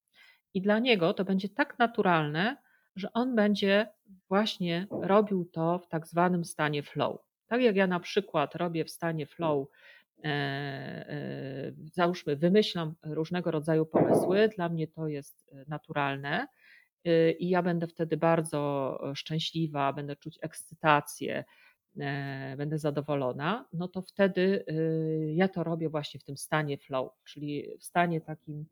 I 0.55 0.61
dla 0.61 0.79
niego 0.79 1.13
to 1.13 1.25
będzie 1.25 1.49
tak 1.49 1.79
naturalne, 1.79 2.57
że 2.95 3.13
on 3.13 3.35
będzie 3.35 3.87
właśnie 4.29 4.87
robił 4.91 5.45
to 5.45 5.79
w 5.79 5.87
tak 5.87 6.07
zwanym 6.07 6.45
stanie 6.45 6.83
flow. 6.83 7.17
Tak 7.47 7.61
jak 7.61 7.75
ja 7.75 7.87
na 7.87 7.99
przykład 7.99 8.55
robię 8.55 8.85
w 8.85 8.91
stanie 8.91 9.25
flow, 9.25 9.67
e, 10.23 10.27
e, 10.27 11.71
załóżmy, 11.93 12.35
wymyślam 12.35 12.95
różnego 13.03 13.51
rodzaju 13.51 13.85
pomysły, 13.85 14.49
dla 14.55 14.69
mnie 14.69 14.87
to 14.87 15.07
jest 15.07 15.49
e, 15.51 15.65
naturalne 15.67 16.47
i 17.39 17.49
ja 17.49 17.63
będę 17.63 17.87
wtedy 17.87 18.17
bardzo 18.17 18.99
szczęśliwa, 19.15 19.93
będę 19.93 20.15
czuć 20.15 20.39
ekscytację, 20.41 21.43
będę 22.57 22.77
zadowolona, 22.77 23.65
no 23.73 23.87
to 23.87 24.01
wtedy 24.01 24.65
ja 25.35 25.47
to 25.47 25.63
robię 25.63 25.89
właśnie 25.89 26.19
w 26.19 26.23
tym 26.23 26.37
stanie 26.37 26.77
flow, 26.77 27.11
czyli 27.23 27.77
w 27.79 27.83
stanie 27.83 28.21
takim 28.21 28.65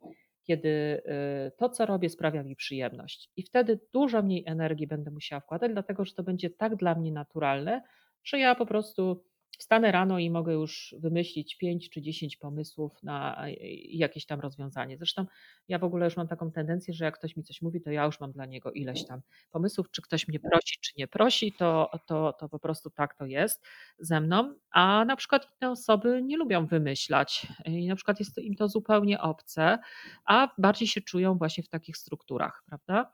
kiedy 0.44 0.70
y, 0.70 1.52
to, 1.58 1.70
co 1.70 1.86
robię, 1.86 2.10
sprawia 2.10 2.44
mi 2.44 2.56
przyjemność. 2.56 3.30
I 3.36 3.44
wtedy 3.44 3.80
dużo 3.94 4.24
mniej 4.24 4.44
energii 4.48 4.88
będę 4.88 5.12
musiała 5.12 5.40
wkładać, 5.40 5.72
dlatego 5.72 6.06
że 6.06 6.14
to 6.14 6.24
będzie 6.24 6.50
tak 6.50 6.76
dla 6.76 6.96
mnie 6.96 7.12
naturalne, 7.12 7.82
że 8.24 8.40
ja 8.40 8.56
po 8.56 8.66
prostu 8.66 9.24
wstanę 9.58 9.92
rano 9.92 10.20
i 10.20 10.30
mogę 10.30 10.54
już 10.54 10.96
wymyślić 11.00 11.58
5 11.58 11.90
czy 11.90 12.02
10 12.02 12.38
pomysłów 12.38 13.04
na 13.04 13.48
e, 13.48 13.52
jakieś 13.84 14.26
tam 14.26 14.40
rozwiązanie. 14.40 14.98
Zresztą 14.98 15.26
ja 15.68 15.80
w 15.80 15.84
ogóle 15.84 16.06
już 16.06 16.18
mam 16.18 16.28
taką 16.28 16.52
tendencję, 16.52 16.94
że 16.94 17.06
jak 17.06 17.18
ktoś 17.18 17.36
mi 17.36 17.44
coś 17.44 17.62
mówi, 17.62 17.82
to 17.82 17.92
ja 17.92 18.06
już 18.06 18.20
mam 18.20 18.32
dla 18.32 18.46
niego 18.46 18.72
ileś 18.72 19.06
tam 19.06 19.22
pomysłów, 19.52 19.92
czy 19.92 20.02
ktoś 20.02 20.28
mnie 20.28 20.40
prosi, 20.40 20.80
czy 20.82 20.92
nie 20.98 21.08
prosi, 21.08 21.52
to, 21.52 21.92
to, 22.08 22.34
to 22.34 22.50
po 22.50 22.60
prostu 22.60 22.90
tak 22.90 23.16
to 23.16 23.26
jest 23.26 23.66
ze 24.00 24.22
mną. 24.22 24.56
A 24.72 25.06
na 25.06 25.16
przykład 25.16 25.48
inne 25.62 25.72
osoby 25.72 26.22
nie 26.24 26.38
lubią 26.38 26.66
wymyślać 26.66 27.48
i 27.66 27.88
na 27.88 27.96
przykład 27.96 28.20
jest 28.20 28.38
im 28.38 28.56
to 28.56 28.68
zupełnie 28.68 29.22
obce, 29.22 29.80
a 30.26 30.48
bardziej 30.58 30.88
się 30.88 31.02
czują 31.02 31.38
właśnie 31.38 31.64
w 31.64 31.70
takich 31.70 31.98
strukturach, 31.98 32.64
prawda? 32.66 33.12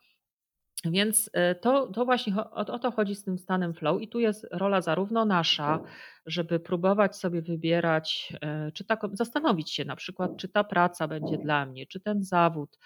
Więc 0.86 1.30
e, 1.34 1.56
to, 1.56 1.88
to 1.88 2.06
właśnie 2.06 2.36
o, 2.36 2.52
o, 2.52 2.80
to 2.80 2.92
chodzi 2.92 3.16
z 3.16 3.24
tym 3.24 3.38
stanem 3.38 3.74
flow, 3.74 4.02
i 4.02 4.08
tu 4.08 4.20
jest 4.20 4.48
rola 4.52 4.82
zarówno 4.82 5.26
nasza, 5.26 5.80
żeby 6.26 6.60
próbować 6.60 7.16
sobie 7.16 7.42
wybierać, 7.42 8.34
e, 8.42 8.72
czy 8.72 8.86
tak, 8.86 9.02
zastanowić 9.14 9.72
się 9.72 9.86
na 9.86 9.96
przykład, 9.96 10.38
czy 10.38 10.50
ta 10.50 10.64
praca 10.64 11.08
będzie 11.08 11.38
dla 11.38 11.66
mnie, 11.66 11.88
czy 11.88 12.00
ten 12.00 12.24
zawód, 12.24 12.78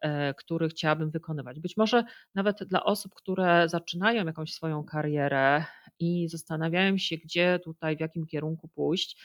e, 0.00 0.34
który 0.34 0.68
chciałabym 0.68 1.10
wykonywać. 1.10 1.60
Być 1.60 1.76
może 1.76 2.04
nawet 2.34 2.64
dla 2.64 2.84
osób, 2.84 3.14
które 3.14 3.68
zaczynają 3.68 4.26
jakąś 4.26 4.52
swoją 4.52 4.84
karierę 4.84 5.64
i 5.98 6.28
zastanawiają 6.28 6.98
się, 6.98 7.16
gdzie 7.16 7.60
tutaj, 7.64 7.96
w 7.96 8.00
jakim 8.00 8.26
kierunku 8.26 8.68
pójść, 8.68 9.22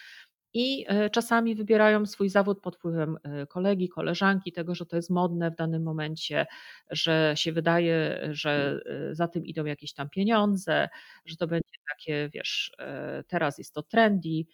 i 0.57 0.85
e, 0.87 1.09
czasami 1.09 1.55
wybierają 1.55 2.05
swój 2.05 2.29
zawód 2.29 2.61
pod 2.61 2.75
wpływem 2.75 3.17
e, 3.23 3.47
kolegi, 3.47 3.89
koleżanki, 3.89 4.51
tego, 4.51 4.75
że 4.75 4.85
to 4.85 4.95
jest 4.95 5.09
modne 5.09 5.51
w 5.51 5.55
danym 5.55 5.83
momencie, 5.83 6.45
że 6.89 7.33
się 7.35 7.51
wydaje, 7.51 8.19
że 8.31 8.79
e, 8.85 9.15
za 9.15 9.27
tym 9.27 9.45
idą 9.45 9.65
jakieś 9.65 9.93
tam 9.93 10.09
pieniądze, 10.09 10.89
że 11.25 11.37
to 11.37 11.47
będzie 11.47 11.77
takie, 11.89 12.29
wiesz, 12.33 12.75
teraz 13.27 13.57
jest 13.57 13.73
to 13.73 13.83
trendy, 13.83 14.45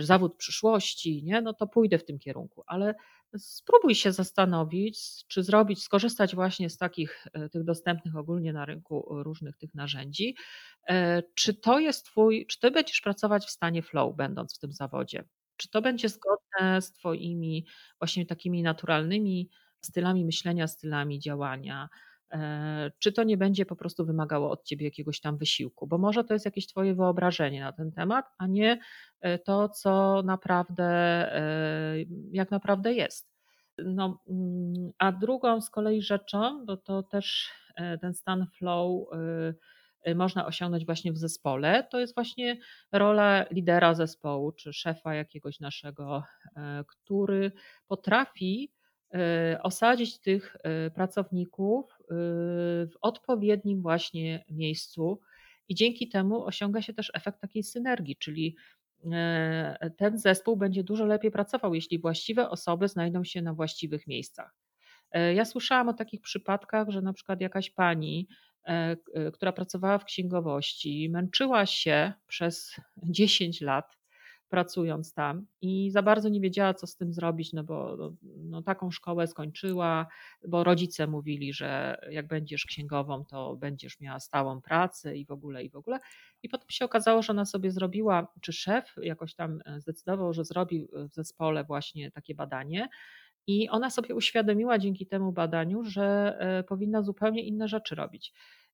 zawód 0.00 0.36
przyszłości, 0.36 1.22
nie? 1.24 1.42
no 1.42 1.54
to 1.54 1.66
pójdę 1.66 1.98
w 1.98 2.04
tym 2.04 2.18
kierunku, 2.18 2.62
ale 2.66 2.94
spróbuj 3.38 3.94
się 3.94 4.12
zastanowić, 4.12 5.26
czy 5.26 5.42
zrobić, 5.42 5.82
skorzystać 5.82 6.34
właśnie 6.34 6.70
z 6.70 6.76
takich 6.76 7.26
tych 7.52 7.64
dostępnych 7.64 8.16
ogólnie 8.16 8.52
na 8.52 8.64
rynku 8.64 9.06
różnych 9.08 9.56
tych 9.56 9.74
narzędzi. 9.74 10.36
Czy 11.34 11.54
to 11.54 11.78
jest 11.78 12.06
twój, 12.06 12.46
czy 12.46 12.60
ty 12.60 12.70
będziesz 12.70 13.00
pracować 13.00 13.46
w 13.46 13.50
stanie 13.50 13.82
flow, 13.82 14.16
będąc 14.16 14.56
w 14.56 14.58
tym 14.58 14.72
zawodzie? 14.72 15.24
Czy 15.60 15.70
to 15.70 15.82
będzie 15.82 16.08
zgodne 16.08 16.82
z 16.82 16.92
Twoimi 16.92 17.66
właśnie 18.00 18.26
takimi 18.26 18.62
naturalnymi 18.62 19.50
stylami 19.80 20.24
myślenia, 20.24 20.66
stylami 20.66 21.18
działania? 21.18 21.88
E, 22.32 22.90
czy 22.98 23.12
to 23.12 23.22
nie 23.22 23.36
będzie 23.36 23.66
po 23.66 23.76
prostu 23.76 24.06
wymagało 24.06 24.50
od 24.50 24.64
Ciebie 24.64 24.84
jakiegoś 24.84 25.20
tam 25.20 25.36
wysiłku? 25.38 25.86
Bo 25.86 25.98
może 25.98 26.24
to 26.24 26.34
jest 26.34 26.44
jakieś 26.44 26.66
Twoje 26.66 26.94
wyobrażenie 26.94 27.60
na 27.60 27.72
ten 27.72 27.92
temat, 27.92 28.26
a 28.38 28.46
nie 28.46 28.78
e, 29.20 29.38
to, 29.38 29.68
co 29.68 30.22
naprawdę, 30.24 30.84
e, 30.84 31.94
jak 32.32 32.50
naprawdę 32.50 32.92
jest. 32.92 33.30
No, 33.78 34.20
mm, 34.28 34.90
a 34.98 35.12
drugą 35.12 35.60
z 35.60 35.70
kolei 35.70 36.02
rzeczą, 36.02 36.64
bo 36.66 36.76
to 36.76 37.02
też 37.02 37.50
ten 38.00 38.14
stan 38.14 38.46
flow 38.58 39.08
Y, 39.14 39.54
można 40.14 40.46
osiągnąć 40.46 40.86
właśnie 40.86 41.12
w 41.12 41.18
zespole, 41.18 41.86
to 41.90 42.00
jest 42.00 42.14
właśnie 42.14 42.56
rola 42.92 43.44
lidera 43.50 43.94
zespołu 43.94 44.52
czy 44.52 44.72
szefa 44.72 45.14
jakiegoś 45.14 45.60
naszego, 45.60 46.22
e, 46.56 46.84
który 46.86 47.52
potrafi 47.88 48.72
e, 49.14 49.60
osadzić 49.62 50.20
tych 50.20 50.56
e, 50.62 50.90
pracowników 50.90 51.98
w 52.92 52.96
odpowiednim 53.00 53.82
właśnie 53.82 54.44
miejscu 54.50 55.20
i 55.68 55.74
dzięki 55.74 56.08
temu 56.08 56.44
osiąga 56.44 56.82
się 56.82 56.94
też 56.94 57.10
efekt 57.14 57.40
takiej 57.40 57.62
synergii, 57.62 58.16
czyli 58.16 58.56
ten 59.96 60.18
zespół 60.18 60.56
będzie 60.56 60.84
dużo 60.84 61.06
lepiej 61.06 61.30
pracował, 61.30 61.74
jeśli 61.74 61.98
właściwe 61.98 62.50
osoby 62.50 62.88
znajdą 62.88 63.24
się 63.24 63.42
na 63.42 63.54
właściwych 63.54 64.06
miejscach. 64.06 64.54
Ja 65.34 65.44
słyszałam 65.44 65.88
o 65.88 65.94
takich 65.94 66.20
przypadkach, 66.20 66.88
że 66.88 67.02
na 67.02 67.12
przykład 67.12 67.40
jakaś 67.40 67.70
pani 67.70 68.28
E, 68.28 68.28
e, 68.28 68.49
która 69.32 69.52
pracowała 69.52 69.98
w 69.98 70.04
księgowości, 70.04 71.10
męczyła 71.10 71.66
się 71.66 72.12
przez 72.26 72.76
10 73.02 73.60
lat 73.60 74.00
pracując 74.50 75.14
tam 75.14 75.46
i 75.60 75.90
za 75.90 76.02
bardzo 76.02 76.28
nie 76.28 76.40
wiedziała, 76.40 76.74
co 76.74 76.86
z 76.86 76.96
tym 76.96 77.12
zrobić, 77.12 77.52
no 77.52 77.64
bo 77.64 77.96
no, 77.96 78.12
no, 78.22 78.62
taką 78.62 78.90
szkołę 78.90 79.26
skończyła, 79.26 80.06
bo 80.48 80.64
rodzice 80.64 81.06
mówili, 81.06 81.52
że 81.52 82.00
jak 82.10 82.26
będziesz 82.26 82.64
księgową, 82.66 83.24
to 83.24 83.56
będziesz 83.56 84.00
miała 84.00 84.20
stałą 84.20 84.60
pracę 84.60 85.16
i 85.16 85.26
w 85.26 85.30
ogóle, 85.30 85.64
i 85.64 85.70
w 85.70 85.76
ogóle. 85.76 85.98
I 86.42 86.48
potem 86.48 86.70
się 86.70 86.84
okazało, 86.84 87.22
że 87.22 87.32
ona 87.32 87.44
sobie 87.44 87.70
zrobiła, 87.70 88.32
czy 88.40 88.52
szef 88.52 88.94
jakoś 89.02 89.34
tam 89.34 89.58
e, 89.64 89.80
zdecydował, 89.80 90.32
że 90.32 90.44
zrobi 90.44 90.88
w 91.10 91.14
zespole 91.14 91.64
właśnie 91.64 92.10
takie 92.10 92.34
badanie 92.34 92.88
i 93.46 93.68
ona 93.68 93.90
sobie 93.90 94.14
uświadomiła 94.14 94.78
dzięki 94.78 95.06
temu 95.06 95.32
badaniu, 95.32 95.84
że 95.84 96.36
e, 96.40 96.62
powinna 96.64 97.02
zupełnie 97.02 97.42
inne 97.42 97.68
rzeczy 97.68 97.94
robić. 97.94 98.32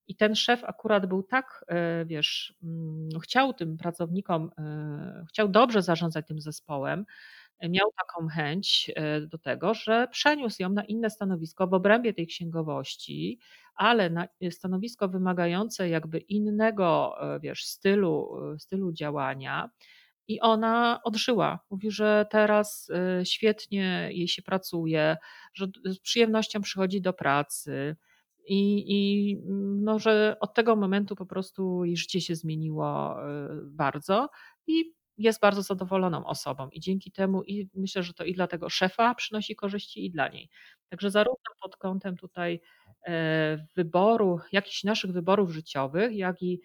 I 0.08 0.16
ten 0.16 0.34
szef 0.34 0.64
akurat 0.64 1.06
był 1.06 1.22
tak, 1.22 1.64
e, 1.68 2.04
wiesz, 2.04 2.54
mm, 2.62 3.08
chciał 3.22 3.54
tym 3.54 3.76
pracownikom, 3.76 4.50
e, 4.58 5.24
chciał 5.28 5.48
dobrze 5.48 5.82
zarządzać 5.82 6.26
tym 6.26 6.40
zespołem, 6.40 7.04
miał 7.68 7.88
taką 7.92 8.28
chęć 8.28 8.90
do 9.28 9.38
tego, 9.38 9.74
że 9.74 10.08
przeniósł 10.10 10.62
ją 10.62 10.68
na 10.68 10.84
inne 10.84 11.10
stanowisko 11.10 11.66
w 11.66 11.74
obrębie 11.74 12.14
tej 12.14 12.26
księgowości, 12.26 13.38
ale 13.74 14.10
na 14.10 14.28
stanowisko 14.50 15.08
wymagające 15.08 15.88
jakby 15.88 16.18
innego, 16.18 17.14
wiesz, 17.40 17.64
stylu, 17.64 18.28
stylu 18.58 18.92
działania 18.92 19.70
i 20.28 20.40
ona 20.40 21.00
odżyła. 21.04 21.60
Mówi, 21.70 21.90
że 21.90 22.26
teraz 22.30 22.90
y, 23.20 23.26
świetnie 23.26 24.08
jej 24.12 24.28
się 24.28 24.42
pracuje, 24.42 25.16
że 25.54 25.66
z 25.84 25.98
przyjemnością 25.98 26.60
przychodzi 26.60 27.00
do 27.00 27.12
pracy. 27.12 27.96
I, 28.48 28.84
I 28.86 29.32
mm, 29.36 29.84
no, 29.84 29.98
że 29.98 30.36
od 30.40 30.54
tego 30.54 30.76
momentu 30.76 31.16
po 31.16 31.26
prostu 31.26 31.84
jej 31.84 31.96
życie 31.96 32.20
się 32.20 32.34
zmieniło 32.34 33.16
y, 33.22 33.48
bardzo 33.64 34.28
i 34.66 34.96
jest 35.18 35.40
bardzo 35.40 35.62
zadowoloną 35.62 36.26
osobą. 36.26 36.68
I 36.72 36.80
dzięki 36.80 37.12
temu, 37.12 37.42
i 37.42 37.68
myślę, 37.74 38.02
że 38.02 38.14
to 38.14 38.24
i 38.24 38.34
dla 38.34 38.46
tego 38.46 38.70
szefa 38.70 39.14
przynosi 39.14 39.56
korzyści, 39.56 40.06
i 40.06 40.10
dla 40.10 40.28
niej. 40.28 40.48
Także 40.88 41.10
zarówno 41.10 41.50
pod 41.62 41.76
kątem 41.76 42.16
tutaj 42.16 42.60
e, 43.06 43.66
wyboru, 43.76 44.40
jakichś 44.52 44.84
naszych 44.84 45.12
wyborów 45.12 45.50
życiowych, 45.50 46.16
jak 46.16 46.42
i 46.42 46.60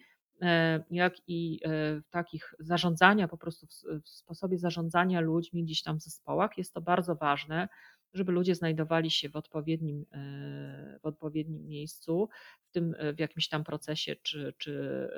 jak 0.90 1.14
i 1.26 1.60
e, 1.64 1.68
w 2.00 2.08
takich 2.10 2.54
zarządzania, 2.58 3.28
po 3.28 3.36
prostu 3.38 3.66
w 4.04 4.08
sposobie 4.08 4.58
zarządzania 4.58 5.20
ludźmi 5.20 5.64
gdzieś 5.64 5.82
tam 5.82 5.98
w 5.98 6.02
zespołach, 6.02 6.58
jest 6.58 6.74
to 6.74 6.80
bardzo 6.80 7.14
ważne, 7.14 7.68
żeby 8.14 8.32
ludzie 8.32 8.54
znajdowali 8.54 9.10
się 9.10 9.28
w 9.28 9.36
odpowiednim, 9.36 10.06
e, 10.12 10.98
w 11.02 11.06
odpowiednim 11.06 11.66
miejscu, 11.66 12.28
w 12.64 12.70
tym 12.70 12.94
w 13.16 13.18
jakimś 13.18 13.48
tam 13.48 13.64
procesie, 13.64 14.16
czy, 14.22 14.54
czy 14.58 15.08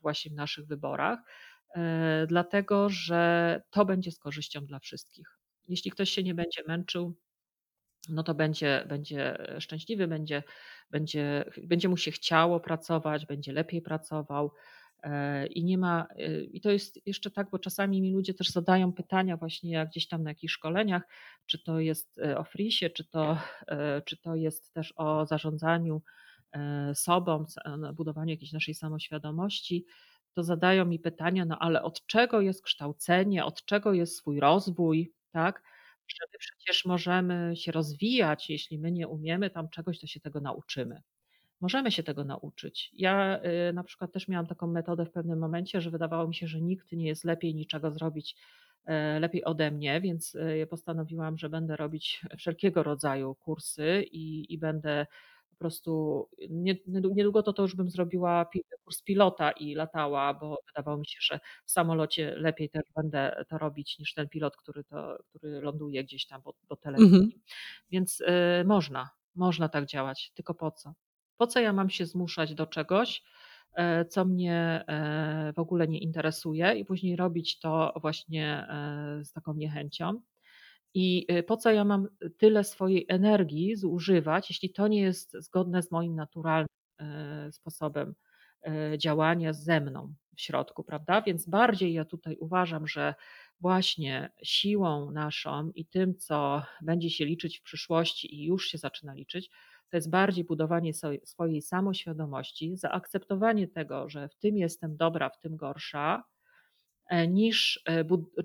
właśnie 0.00 0.30
w 0.30 0.34
naszych 0.34 0.66
wyborach, 0.66 1.18
dlatego 2.26 2.88
że 2.88 3.62
to 3.70 3.84
będzie 3.84 4.10
z 4.10 4.18
korzyścią 4.18 4.66
dla 4.66 4.78
wszystkich. 4.78 5.38
Jeśli 5.68 5.90
ktoś 5.90 6.10
się 6.10 6.22
nie 6.22 6.34
będzie 6.34 6.62
męczył, 6.66 7.14
no 8.08 8.22
to 8.22 8.34
będzie, 8.34 8.84
będzie 8.88 9.38
szczęśliwy, 9.58 10.06
będzie, 10.06 10.42
będzie, 10.90 11.44
będzie 11.62 11.88
mu 11.88 11.96
się 11.96 12.10
chciało 12.10 12.60
pracować, 12.60 13.26
będzie 13.26 13.52
lepiej 13.52 13.82
pracował. 13.82 14.52
E, 15.04 15.46
I 15.46 15.64
nie 15.64 15.78
ma, 15.78 16.06
e, 16.18 16.40
i 16.40 16.60
to 16.60 16.70
jest 16.70 17.06
jeszcze 17.06 17.30
tak, 17.30 17.50
bo 17.50 17.58
czasami 17.58 18.02
mi 18.02 18.12
ludzie 18.12 18.34
też 18.34 18.50
zadają 18.50 18.92
pytania, 18.92 19.36
właśnie 19.36 19.72
jak 19.72 19.88
gdzieś 19.88 20.08
tam 20.08 20.22
na 20.22 20.30
jakichś 20.30 20.52
szkoleniach, 20.52 21.02
czy 21.46 21.62
to 21.62 21.80
jest 21.80 22.18
e, 22.18 22.38
o 22.38 22.44
frisie, 22.44 22.90
czy 22.90 23.04
to, 23.04 23.38
czy 24.04 24.16
to 24.16 24.34
jest 24.34 24.72
też 24.72 24.94
o 24.96 25.26
zarządzaniu 25.26 26.02
sobą, 26.94 27.44
budowaniu 27.94 28.30
jakiejś 28.30 28.52
naszej 28.52 28.74
samoświadomości, 28.74 29.86
to 30.34 30.42
zadają 30.42 30.84
mi 30.84 30.98
pytania, 30.98 31.44
no 31.44 31.58
ale 31.58 31.82
od 31.82 32.06
czego 32.06 32.40
jest 32.40 32.62
kształcenie, 32.62 33.44
od 33.44 33.64
czego 33.64 33.92
jest 33.92 34.16
swój 34.16 34.40
rozwój, 34.40 35.12
tak? 35.32 35.62
Że 36.08 36.26
my 36.32 36.38
przecież 36.38 36.84
możemy 36.84 37.56
się 37.56 37.72
rozwijać, 37.72 38.50
jeśli 38.50 38.78
my 38.78 38.92
nie 38.92 39.08
umiemy 39.08 39.50
tam 39.50 39.68
czegoś, 39.68 40.00
to 40.00 40.06
się 40.06 40.20
tego 40.20 40.40
nauczymy. 40.40 41.02
Możemy 41.60 41.90
się 41.90 42.02
tego 42.02 42.24
nauczyć. 42.24 42.90
Ja 42.94 43.40
y, 43.68 43.72
na 43.72 43.84
przykład 43.84 44.12
też 44.12 44.28
miałam 44.28 44.46
taką 44.46 44.66
metodę 44.66 45.06
w 45.06 45.10
pewnym 45.10 45.38
momencie, 45.38 45.80
że 45.80 45.90
wydawało 45.90 46.28
mi 46.28 46.34
się, 46.34 46.46
że 46.46 46.60
nikt 46.60 46.92
nie 46.92 47.06
jest 47.06 47.24
lepiej 47.24 47.54
niczego 47.54 47.90
zrobić 47.90 48.36
e, 48.86 49.20
lepiej 49.20 49.44
ode 49.44 49.70
mnie, 49.70 50.00
więc 50.00 50.34
y, 50.34 50.66
postanowiłam, 50.70 51.38
że 51.38 51.48
będę 51.48 51.76
robić 51.76 52.22
wszelkiego 52.38 52.82
rodzaju 52.82 53.34
kursy 53.34 54.04
i, 54.12 54.52
i 54.54 54.58
będę 54.58 55.06
po 55.54 55.58
prostu 55.58 56.28
niedługo 56.90 57.42
to, 57.42 57.52
to 57.52 57.62
już 57.62 57.76
bym 57.76 57.90
zrobiła 57.90 58.46
kurs 58.84 59.02
pilota 59.02 59.50
i 59.52 59.74
latała, 59.74 60.34
bo 60.34 60.58
wydawało 60.66 60.98
mi 60.98 61.06
się, 61.06 61.18
że 61.20 61.40
w 61.64 61.70
samolocie 61.70 62.34
lepiej 62.36 62.70
też 62.70 62.82
będę 62.96 63.44
to 63.48 63.58
robić 63.58 63.98
niż 63.98 64.14
ten 64.14 64.28
pilot, 64.28 64.56
który, 64.56 64.84
to, 64.84 65.18
który 65.28 65.60
ląduje 65.60 66.04
gdzieś 66.04 66.26
tam 66.26 66.42
po, 66.42 66.54
po 66.68 66.76
telewizji. 66.76 67.34
Mhm. 67.34 67.42
Więc 67.90 68.20
y, 68.20 68.64
można, 68.66 69.10
można 69.34 69.68
tak 69.68 69.86
działać, 69.86 70.32
tylko 70.34 70.54
po 70.54 70.70
co? 70.70 70.94
Po 71.36 71.46
co 71.46 71.60
ja 71.60 71.72
mam 71.72 71.90
się 71.90 72.06
zmuszać 72.06 72.54
do 72.54 72.66
czegoś, 72.66 73.22
e, 73.76 74.04
co 74.04 74.24
mnie 74.24 74.84
e, 74.88 75.52
w 75.56 75.58
ogóle 75.58 75.88
nie 75.88 75.98
interesuje 75.98 76.74
i 76.74 76.84
później 76.84 77.16
robić 77.16 77.58
to 77.58 77.94
właśnie 78.00 78.66
e, 78.68 79.24
z 79.24 79.32
taką 79.32 79.54
niechęcią? 79.54 80.20
I 80.94 81.26
y, 81.32 81.42
po 81.42 81.56
co 81.56 81.70
ja 81.70 81.84
mam 81.84 82.08
tyle 82.38 82.64
swojej 82.64 83.06
energii 83.08 83.76
zużywać, 83.76 84.50
jeśli 84.50 84.72
to 84.72 84.88
nie 84.88 85.00
jest 85.00 85.36
zgodne 85.38 85.82
z 85.82 85.90
moim 85.90 86.14
naturalnym 86.14 86.68
e, 87.00 87.52
sposobem 87.52 88.14
e, 88.66 88.98
działania 88.98 89.52
ze 89.52 89.80
mną 89.80 90.14
w 90.36 90.40
środku, 90.40 90.84
prawda? 90.84 91.22
Więc 91.22 91.48
bardziej 91.48 91.92
ja 91.92 92.04
tutaj 92.04 92.36
uważam, 92.40 92.86
że 92.86 93.14
właśnie 93.60 94.32
siłą 94.42 95.10
naszą 95.10 95.70
i 95.74 95.86
tym, 95.86 96.16
co 96.18 96.62
będzie 96.82 97.10
się 97.10 97.24
liczyć 97.24 97.58
w 97.58 97.62
przyszłości 97.62 98.34
i 98.34 98.44
już 98.44 98.66
się 98.66 98.78
zaczyna 98.78 99.14
liczyć, 99.14 99.50
to 99.90 99.96
jest 99.96 100.10
bardziej 100.10 100.44
budowanie 100.44 100.92
swojej 101.24 101.62
samoświadomości, 101.62 102.76
zaakceptowanie 102.76 103.68
tego, 103.68 104.08
że 104.08 104.28
w 104.28 104.36
tym 104.36 104.56
jestem 104.56 104.96
dobra, 104.96 105.30
w 105.30 105.38
tym 105.38 105.56
gorsza, 105.56 106.24
e, 107.10 107.28
niż, 107.28 107.84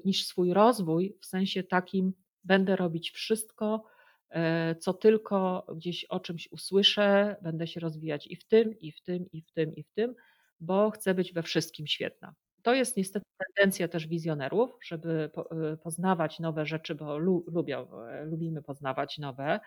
niż 0.05 0.25
swój 0.25 0.53
rozwój 0.53 1.17
w 1.21 1.25
sensie 1.25 1.63
takim 1.63 2.13
Będę 2.49 2.77
robić 2.77 3.11
wszystko, 3.11 3.85
e, 4.31 4.75
co 4.75 4.93
tylko 4.93 5.67
gdzieś 5.75 6.05
o 6.05 6.19
czymś 6.21 6.49
usłyszę, 6.51 7.37
będę 7.43 7.67
się 7.67 7.79
rozwijać 7.81 8.27
i 8.27 8.35
w 8.37 8.45
tym, 8.47 8.79
i 8.79 8.91
w 8.93 9.01
tym, 9.03 9.25
i 9.33 9.41
w 9.43 9.51
tym, 9.53 9.75
i 9.75 9.83
w 9.83 9.91
tym, 9.93 10.15
bo 10.59 10.91
chcę 10.91 11.13
być 11.15 11.33
we 11.33 11.43
wszystkim 11.43 11.87
świetna. 11.87 12.35
to 12.63 12.73
jest 12.73 12.97
niestety 12.97 13.25
tendencja 13.57 13.87
też 13.87 14.07
wizjonerów, 14.07 14.77
żeby 14.85 15.31
y, 15.73 15.77
poznawać 15.77 16.39
nowe 16.39 16.65
rzeczy, 16.65 16.95
bo 16.95 17.17
lubią, 17.47 18.03
e, 18.07 18.25
lubimy 18.25 18.61
poznawać 18.63 19.17
nowe, 19.17 19.59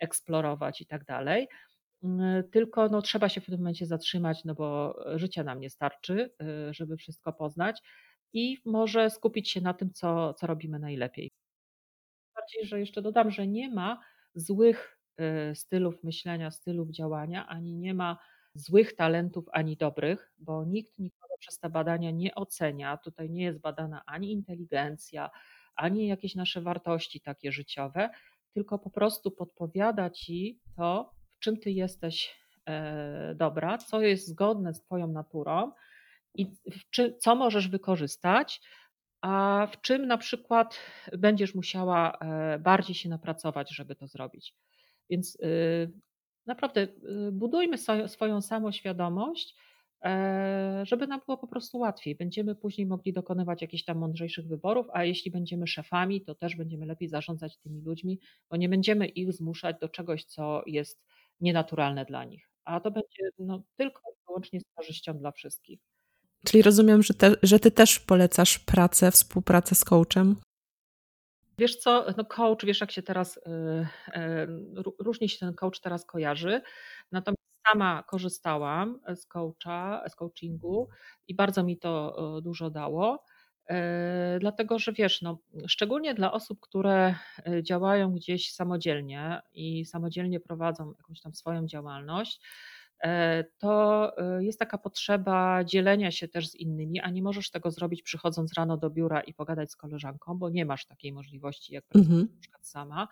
eksplorować 0.00 0.80
i 0.80 0.86
tak 0.86 1.04
dalej. 1.04 1.48
Mm, 2.04 2.50
tylko 2.50 2.88
no, 2.88 3.02
trzeba 3.02 3.28
się 3.28 3.40
w 3.40 3.46
tym 3.46 3.58
momencie 3.58 3.86
zatrzymać, 3.86 4.44
no 4.44 4.54
bo 4.54 4.96
życia 5.18 5.44
nam 5.44 5.60
nie 5.60 5.70
starczy, 5.70 6.34
żeby 6.70 6.96
wszystko 6.96 7.32
poznać 7.32 7.82
i 8.32 8.58
może 8.64 9.10
skupić 9.10 9.50
się 9.50 9.60
na 9.62 9.74
tym, 9.74 9.92
co, 9.92 10.34
co 10.34 10.48
robimy 10.48 10.78
najlepiej. 10.78 11.30
Bardziej, 12.48 12.66
że 12.66 12.80
jeszcze 12.80 13.02
dodam, 13.02 13.30
że 13.30 13.46
nie 13.46 13.70
ma 13.70 14.00
złych 14.34 14.98
y, 15.50 15.54
stylów 15.54 16.04
myślenia, 16.04 16.50
stylów 16.50 16.90
działania, 16.90 17.46
ani 17.46 17.76
nie 17.76 17.94
ma 17.94 18.18
złych 18.54 18.96
talentów, 18.96 19.44
ani 19.52 19.76
dobrych, 19.76 20.32
bo 20.38 20.64
nikt 20.64 20.98
nikogo 20.98 21.34
przez 21.38 21.58
te 21.58 21.70
badania 21.70 22.10
nie 22.10 22.34
ocenia. 22.34 22.96
Tutaj 22.96 23.30
nie 23.30 23.44
jest 23.44 23.60
badana 23.60 24.02
ani 24.06 24.32
inteligencja, 24.32 25.30
ani 25.76 26.06
jakieś 26.06 26.34
nasze 26.34 26.60
wartości 26.60 27.20
takie 27.20 27.52
życiowe, 27.52 28.10
tylko 28.54 28.78
po 28.78 28.90
prostu 28.90 29.30
podpowiada 29.30 30.10
ci 30.10 30.60
to, 30.76 31.14
w 31.36 31.38
czym 31.38 31.56
ty 31.56 31.70
jesteś 31.70 32.36
e, 32.68 33.34
dobra, 33.34 33.78
co 33.78 34.00
jest 34.00 34.28
zgodne 34.28 34.74
z 34.74 34.82
Twoją 34.82 35.06
naturą 35.08 35.72
i 36.34 36.52
czy, 36.90 37.16
co 37.18 37.34
możesz 37.34 37.68
wykorzystać, 37.68 38.60
a 39.20 39.66
w 39.72 39.80
czym 39.80 40.06
na 40.06 40.18
przykład 40.18 40.78
będziesz 41.18 41.54
musiała 41.54 42.18
e, 42.20 42.58
bardziej 42.58 42.94
się 42.94 43.08
napracować, 43.08 43.74
żeby 43.74 43.94
to 43.94 44.06
zrobić. 44.06 44.54
Więc 45.10 45.36
y, 45.40 45.92
naprawdę 46.46 46.82
y, 46.82 47.32
budujmy 47.32 47.78
swoją 48.08 48.40
samoświadomość, 48.40 49.56
e, 50.04 50.80
żeby 50.86 51.06
nam 51.06 51.20
było 51.26 51.38
po 51.38 51.46
prostu 51.46 51.78
łatwiej. 51.78 52.14
Będziemy 52.14 52.54
później 52.54 52.86
mogli 52.86 53.12
dokonywać 53.12 53.62
jakichś 53.62 53.84
tam 53.84 53.98
mądrzejszych 53.98 54.46
wyborów, 54.48 54.86
a 54.92 55.04
jeśli 55.04 55.30
będziemy 55.30 55.66
szefami, 55.66 56.24
to 56.24 56.34
też 56.34 56.56
będziemy 56.56 56.86
lepiej 56.86 57.08
zarządzać 57.08 57.58
tymi 57.58 57.82
ludźmi, 57.82 58.20
bo 58.50 58.56
nie 58.56 58.68
będziemy 58.68 59.06
ich 59.06 59.32
zmuszać 59.32 59.76
do 59.80 59.88
czegoś, 59.88 60.24
co 60.24 60.62
jest 60.66 61.04
nienaturalne 61.40 62.04
dla 62.04 62.24
nich. 62.24 62.50
A 62.64 62.80
to 62.80 62.90
będzie 62.90 63.22
no, 63.38 63.62
tylko 63.76 64.00
i 64.12 64.16
wyłącznie 64.26 64.60
z 64.60 64.64
korzyścią 64.74 65.18
dla 65.18 65.32
wszystkich. 65.32 65.80
Czyli 66.46 66.62
rozumiem, 66.62 67.02
że, 67.02 67.14
te, 67.14 67.34
że 67.42 67.60
ty 67.60 67.70
też 67.70 67.98
polecasz 67.98 68.58
pracę, 68.58 69.10
współpracę 69.10 69.74
z 69.74 69.84
coachem? 69.84 70.36
Wiesz 71.58 71.76
co, 71.76 72.06
no 72.16 72.24
coach, 72.24 72.64
wiesz 72.64 72.80
jak 72.80 72.90
się 72.90 73.02
teraz, 73.02 73.36
y, 73.36 73.40
y, 74.16 74.82
różnie 74.98 75.28
się 75.28 75.38
ten 75.38 75.54
coach 75.54 75.80
teraz 75.80 76.06
kojarzy, 76.06 76.60
natomiast 77.12 77.38
sama 77.68 78.02
korzystałam 78.02 79.00
z 79.14 79.26
coacha, 79.26 80.04
z 80.08 80.14
coachingu 80.14 80.88
i 81.28 81.34
bardzo 81.34 81.62
mi 81.64 81.78
to 81.78 82.16
y, 82.38 82.42
dużo 82.42 82.70
dało, 82.70 83.24
dlatego 84.40 84.78
że 84.78 84.92
wiesz, 84.92 85.22
no, 85.22 85.38
szczególnie 85.66 86.14
dla 86.14 86.32
osób, 86.32 86.60
które 86.60 87.14
działają 87.62 88.12
gdzieś 88.12 88.52
samodzielnie 88.52 89.40
i 89.52 89.84
samodzielnie 89.84 90.40
prowadzą 90.40 90.92
jakąś 90.98 91.20
tam 91.20 91.34
swoją 91.34 91.66
działalność, 91.66 92.40
to 93.58 94.12
e, 94.18 94.44
jest 94.44 94.58
taka 94.58 94.78
potrzeba 94.78 95.64
dzielenia 95.64 96.10
się 96.10 96.28
też 96.28 96.48
z 96.48 96.54
innymi, 96.54 97.00
a 97.00 97.10
nie 97.10 97.22
możesz 97.22 97.50
tego 97.50 97.70
zrobić 97.70 98.02
przychodząc 98.02 98.54
rano 98.54 98.76
do 98.76 98.90
biura 98.90 99.20
i 99.20 99.34
pogadać 99.34 99.72
z 99.72 99.76
koleżanką, 99.76 100.38
bo 100.38 100.50
nie 100.50 100.64
masz 100.64 100.86
takiej 100.86 101.12
możliwości, 101.12 101.74
jak 101.74 101.84
mhm. 101.94 102.20
na 102.20 102.40
przykład 102.40 102.66
sama. 102.66 103.08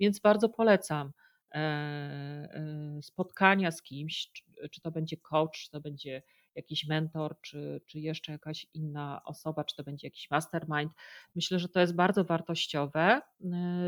Więc 0.00 0.20
bardzo 0.20 0.48
polecam 0.48 1.12
e, 1.54 2.98
spotkania 3.02 3.70
z 3.70 3.82
kimś, 3.82 4.32
czy 4.70 4.80
to 4.80 4.90
będzie 4.90 5.16
coach, 5.16 5.52
czy 5.52 5.70
to 5.70 5.80
będzie 5.80 6.22
jakiś 6.54 6.86
mentor, 6.86 7.40
czy, 7.40 7.80
czy 7.86 8.00
jeszcze 8.00 8.32
jakaś 8.32 8.66
inna 8.74 9.20
osoba, 9.24 9.64
czy 9.64 9.76
to 9.76 9.84
będzie 9.84 10.06
jakiś 10.06 10.30
mastermind. 10.30 10.92
Myślę, 11.34 11.58
że 11.58 11.68
to 11.68 11.80
jest 11.80 11.94
bardzo 11.94 12.24
wartościowe, 12.24 13.20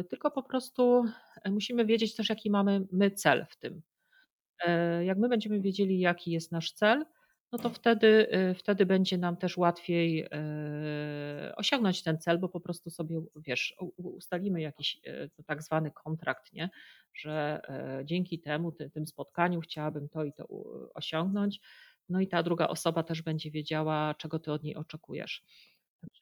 tylko 0.08 0.30
po 0.30 0.42
prostu 0.42 1.04
musimy 1.50 1.84
wiedzieć 1.86 2.14
też, 2.14 2.28
jaki 2.28 2.50
mamy 2.50 2.86
my 2.92 3.10
cel 3.10 3.46
w 3.48 3.56
tym. 3.56 3.82
E, 4.66 5.04
jak 5.04 5.18
my 5.18 5.28
będziemy 5.28 5.60
wiedzieli, 5.60 5.98
jaki 6.00 6.30
jest 6.30 6.52
nasz 6.52 6.72
cel, 6.72 7.04
no 7.52 7.58
to 7.58 7.70
wtedy, 7.70 8.28
e, 8.30 8.54
wtedy 8.54 8.86
będzie 8.86 9.18
nam 9.18 9.36
też 9.36 9.56
łatwiej 9.56 10.26
e, 10.32 11.52
osiągnąć 11.56 12.02
ten 12.02 12.18
cel, 12.18 12.38
bo 12.38 12.48
po 12.48 12.60
prostu 12.60 12.90
sobie, 12.90 13.20
wiesz, 13.36 13.74
ustalimy 13.96 14.60
jakiś 14.60 15.00
tak 15.46 15.62
zwany 15.62 15.90
kontrakt, 15.90 16.52
nie? 16.52 16.70
że 17.14 17.60
dzięki 18.04 18.40
temu, 18.40 18.72
tym 18.72 19.06
spotkaniu 19.06 19.60
chciałabym 19.60 20.08
to 20.08 20.24
i 20.24 20.32
to 20.32 20.46
osiągnąć. 20.94 21.60
No 22.08 22.20
i 22.20 22.28
ta 22.28 22.42
druga 22.42 22.68
osoba 22.68 23.02
też 23.02 23.22
będzie 23.22 23.50
wiedziała, 23.50 24.14
czego 24.18 24.38
ty 24.38 24.52
od 24.52 24.62
niej 24.62 24.76
oczekujesz. 24.76 25.44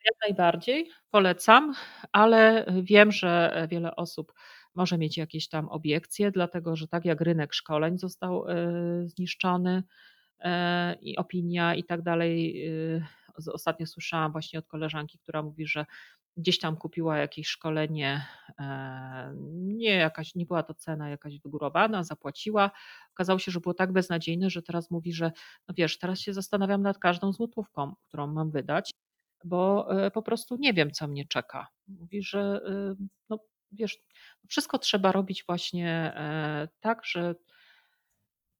Jak 0.05 0.14
najbardziej 0.28 0.91
polecam, 1.11 1.74
ale 2.12 2.66
wiem, 2.82 3.12
że 3.12 3.66
wiele 3.70 3.97
osób 3.97 4.32
może 4.79 4.99
mieć 4.99 5.16
jakieś 5.16 5.49
tam 5.49 5.68
obiekcje, 5.68 6.31
dlatego 6.31 6.76
że 6.76 6.89
tak 6.89 7.05
jak 7.05 7.20
rynek 7.20 7.55
szkoleń 7.55 7.99
został 7.99 8.49
e, 8.49 8.55
zniszczony 9.09 9.83
e, 10.39 10.95
i 10.95 11.16
opinia 11.16 11.74
i 11.74 11.85
tak 11.85 12.03
dalej. 12.03 12.66
E, 12.66 13.53
ostatnio 13.53 13.87
słyszałam 13.87 14.33
właśnie 14.33 14.59
od 14.59 14.66
koleżanki, 14.66 15.18
która 15.18 15.43
mówi, 15.43 15.66
że 15.66 15.87
gdzieś 16.37 16.59
tam 16.59 16.76
kupiła 16.76 17.18
jakieś 17.18 17.49
szkolenie, 17.49 18.26
nie 19.53 19.91
jakaś, 19.91 20.35
nie 20.35 20.47
była 20.47 20.62
to 20.62 20.74
cena 20.74 21.09
jakaś 21.11 21.41
wygórowana, 21.41 22.05
zapłaciła. 22.05 22.70
Okazało 23.12 23.39
się, 23.39 23.53
że 23.53 23.61
było 23.61 23.74
tak 23.74 23.93
beznadziejne, 23.93 24.51
że 24.51 24.62
teraz 24.62 24.91
mówi, 24.91 25.12
że 25.12 25.33
no 25.68 25.74
wiesz, 25.79 25.99
teraz 25.99 26.20
się 26.20 26.33
zastanawiam 26.33 26.83
nad 26.83 26.99
każdą 26.99 27.33
złotówką, 27.33 27.95
którą 28.09 28.26
mam 28.26 28.51
wydać, 28.51 28.91
bo 29.45 29.89
po 30.14 30.22
prostu 30.22 30.57
nie 30.57 30.74
wiem, 30.74 30.91
co 30.91 31.09
mnie 31.09 31.24
czeka. 31.29 31.66
Mówi, 31.89 32.22
że 32.22 32.61
no, 33.29 33.39
wiesz, 33.72 34.02
wszystko 34.48 34.78
trzeba 34.78 35.12
robić 35.12 35.44
właśnie 35.46 36.12
e, 36.16 36.68
tak, 36.80 37.04
że 37.04 37.34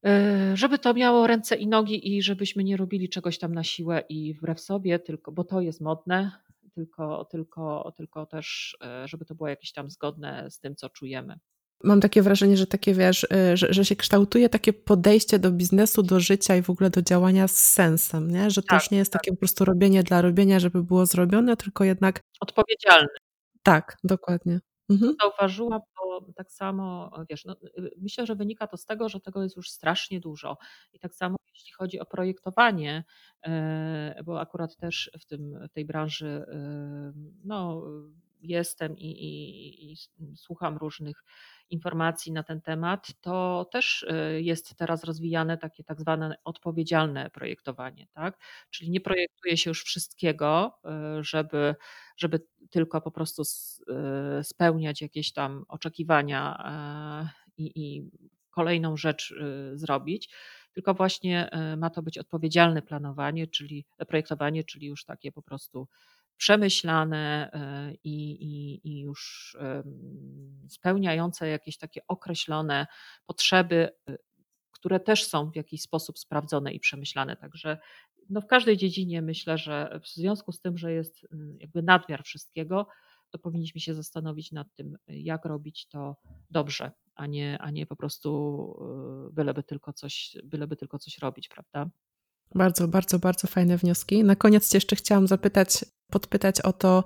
e, 0.05 0.57
żeby 0.57 0.79
to 0.79 0.95
miało 0.95 1.27
ręce 1.27 1.57
i 1.57 1.67
nogi 1.67 2.17
i 2.17 2.23
żebyśmy 2.23 2.65
nie 2.65 2.77
robili 2.77 3.09
czegoś 3.09 3.39
tam 3.39 3.55
na 3.55 3.65
siłę 3.65 4.03
i 4.09 4.35
wbrew 4.35 4.61
sobie, 4.61 4.99
tylko, 4.99 5.33
bo 5.33 5.45
to 5.45 5.61
jest 5.61 5.81
modne, 5.81 6.33
tylko, 6.75 7.25
tylko, 7.25 7.93
tylko 7.97 8.27
też, 8.27 8.77
e, 8.85 9.09
żeby 9.09 9.25
to 9.25 9.35
było 9.35 9.49
jakieś 9.49 9.73
tam 9.73 9.91
zgodne 9.91 10.51
z 10.51 10.61
tym, 10.61 10.77
co 10.77 10.89
czujemy. 10.89 11.39
Mam 11.85 12.01
takie 12.01 12.23
wrażenie, 12.23 12.57
że 12.57 12.67
takie 12.67 12.95
wiesz, 12.95 13.27
że, 13.55 13.67
że 13.71 13.85
się 13.85 13.97
kształtuje 13.97 14.49
takie 14.49 14.73
podejście 14.73 15.39
do 15.39 15.53
biznesu, 15.53 16.03
do 16.03 16.21
życia 16.21 16.57
i 16.57 16.63
w 16.63 16.71
ogóle 16.71 16.91
do 16.91 17.03
działania 17.03 17.49
z 17.49 17.57
sensem, 17.57 18.31
nie? 18.31 18.51
że 18.51 18.63
to 18.63 18.69
tak, 18.69 18.83
już 18.83 18.91
nie 18.91 18.99
jest 18.99 19.13
tak. 19.13 19.23
takie 19.23 19.31
po 19.31 19.39
prostu 19.39 19.65
robienie 19.65 20.03
dla 20.03 20.23
robienia, 20.23 20.61
żeby 20.61 20.83
było 20.83 21.07
zrobione, 21.07 21.57
tylko 21.57 21.85
jednak. 21.85 22.21
Odpowiedzialny. 22.41 23.09
Tak, 23.63 23.97
dokładnie. 24.05 24.61
Mhm. 24.91 25.15
Zauważyłam, 25.21 25.81
bo 25.97 26.33
tak 26.37 26.53
samo, 26.53 27.11
wiesz, 27.31 27.45
no, 27.45 27.57
y, 27.79 27.91
myślę, 27.99 28.27
że 28.27 28.35
wynika 28.35 28.67
to 28.67 28.77
z 28.77 28.85
tego, 28.85 29.09
że 29.09 29.21
tego 29.21 29.43
jest 29.43 29.57
już 29.57 29.71
strasznie 29.71 30.21
dużo. 30.21 30.57
I 30.93 30.99
tak 30.99 31.15
samo 31.15 31.37
jeśli 31.55 31.73
chodzi 31.73 32.01
o 32.01 32.07
projektowanie, 32.07 33.05
e, 33.47 34.23
bo 34.25 34.41
akurat 34.41 34.77
też 34.77 35.11
w, 35.21 35.25
tym, 35.27 35.59
w 35.69 35.73
tej 35.73 35.85
branży 35.85 36.45
no, 37.45 37.83
jestem 38.41 38.99
i, 38.99 39.07
i, 39.07 39.93
i 39.93 39.97
słucham 40.37 40.77
różnych 40.77 41.25
informacji 41.71 42.33
na 42.33 42.43
ten 42.43 42.61
temat, 42.61 43.07
to 43.21 43.67
też 43.73 44.03
y, 44.03 44.43
jest 44.43 44.77
teraz 44.77 45.05
rozwijane 45.05 45.59
takie 45.59 45.85
tak 45.85 46.01
zwane 46.01 46.37
odpowiedzialne 46.45 47.31
projektowanie, 47.31 48.07
tak? 48.13 48.39
Czyli 48.71 48.91
nie 48.91 49.01
projektuje 49.01 49.57
się 49.57 49.71
już 49.71 49.85
wszystkiego, 49.85 50.79
y, 51.21 51.25
żeby, 51.25 51.75
żeby 52.19 52.41
tylko 52.71 53.01
po 53.01 53.11
prostu 53.11 53.43
y, 53.43 54.45
spełniać 54.45 55.03
jakieś 55.03 55.33
tam 55.33 55.65
oczekiwania 55.69 56.59
e, 56.65 57.29
i, 57.57 57.73
i 57.75 58.11
kolejną 58.51 58.97
rzecz 58.97 59.35
zrobić, 59.75 60.35
tylko 60.73 60.95
właśnie 60.95 61.51
ma 61.77 61.91
to 61.91 62.03
być 62.03 62.19
odpowiedzialne 62.19 62.83
planowanie, 62.83 63.47
czyli 63.47 63.87
projektowanie, 64.09 64.65
czyli 64.65 64.87
już 64.87 65.05
takie 65.05 65.33
po 65.33 65.43
prostu 65.43 65.89
przemyślane 66.39 67.51
e, 67.53 67.93
i, 68.05 68.31
i, 68.31 68.81
i 68.89 69.01
już 69.01 69.57
spełniające 70.69 71.49
jakieś 71.49 71.79
takie 71.79 72.01
określone 72.09 72.87
potrzeby, 73.27 73.91
e, 74.09 74.17
które 74.79 75.01
też 75.01 75.25
są 75.25 75.51
w 75.51 75.57
jakiś 75.57 75.83
sposób 75.83 76.19
sprawdzone 76.19 76.73
i 76.73 76.81
przemyślane. 76.81 77.37
Także 77.37 77.79
no 78.31 78.41
w 78.41 78.47
każdej 78.47 78.77
dziedzinie 78.77 79.23
myślę, 79.23 79.59
że 79.59 80.01
w 80.03 80.09
związku 80.09 80.53
z 80.53 80.61
tym, 80.61 80.79
że 80.79 80.93
jest 80.93 81.27
mm, 81.33 81.57
jakby 81.61 81.83
nadmiar 81.83 82.25
wszystkiego, 82.25 82.87
to 83.31 83.39
powinniśmy 83.39 83.81
się 83.81 83.95
zastanowić 83.95 84.53
nad 84.53 84.75
tym, 84.75 84.97
jak 85.09 85.45
robić 85.45 85.89
to 85.89 86.17
dobrze, 86.51 86.93
a 87.15 87.27
nie, 87.27 87.59
a 87.59 87.71
nie 87.71 87.87
po 87.87 87.97
prostu 87.97 88.29
e, 89.29 89.35
byleby 89.35 89.63
tylko 89.63 89.93
coś, 89.93 90.37
byleby 90.45 90.77
tylko 90.77 90.99
coś 90.99 91.19
robić, 91.19 91.49
prawda? 91.49 91.91
Bardzo, 92.55 92.89
bardzo, 92.89 93.19
bardzo 93.19 93.49
fajne 93.49 93.77
wnioski. 93.77 94.25
Na 94.25 94.37
koniec 94.37 94.75
jeszcze 94.75 94.97
chciałam 94.97 95.27
zapytać, 95.27 95.85
podpytać 96.11 96.61
o 96.61 96.73
to, 96.73 97.05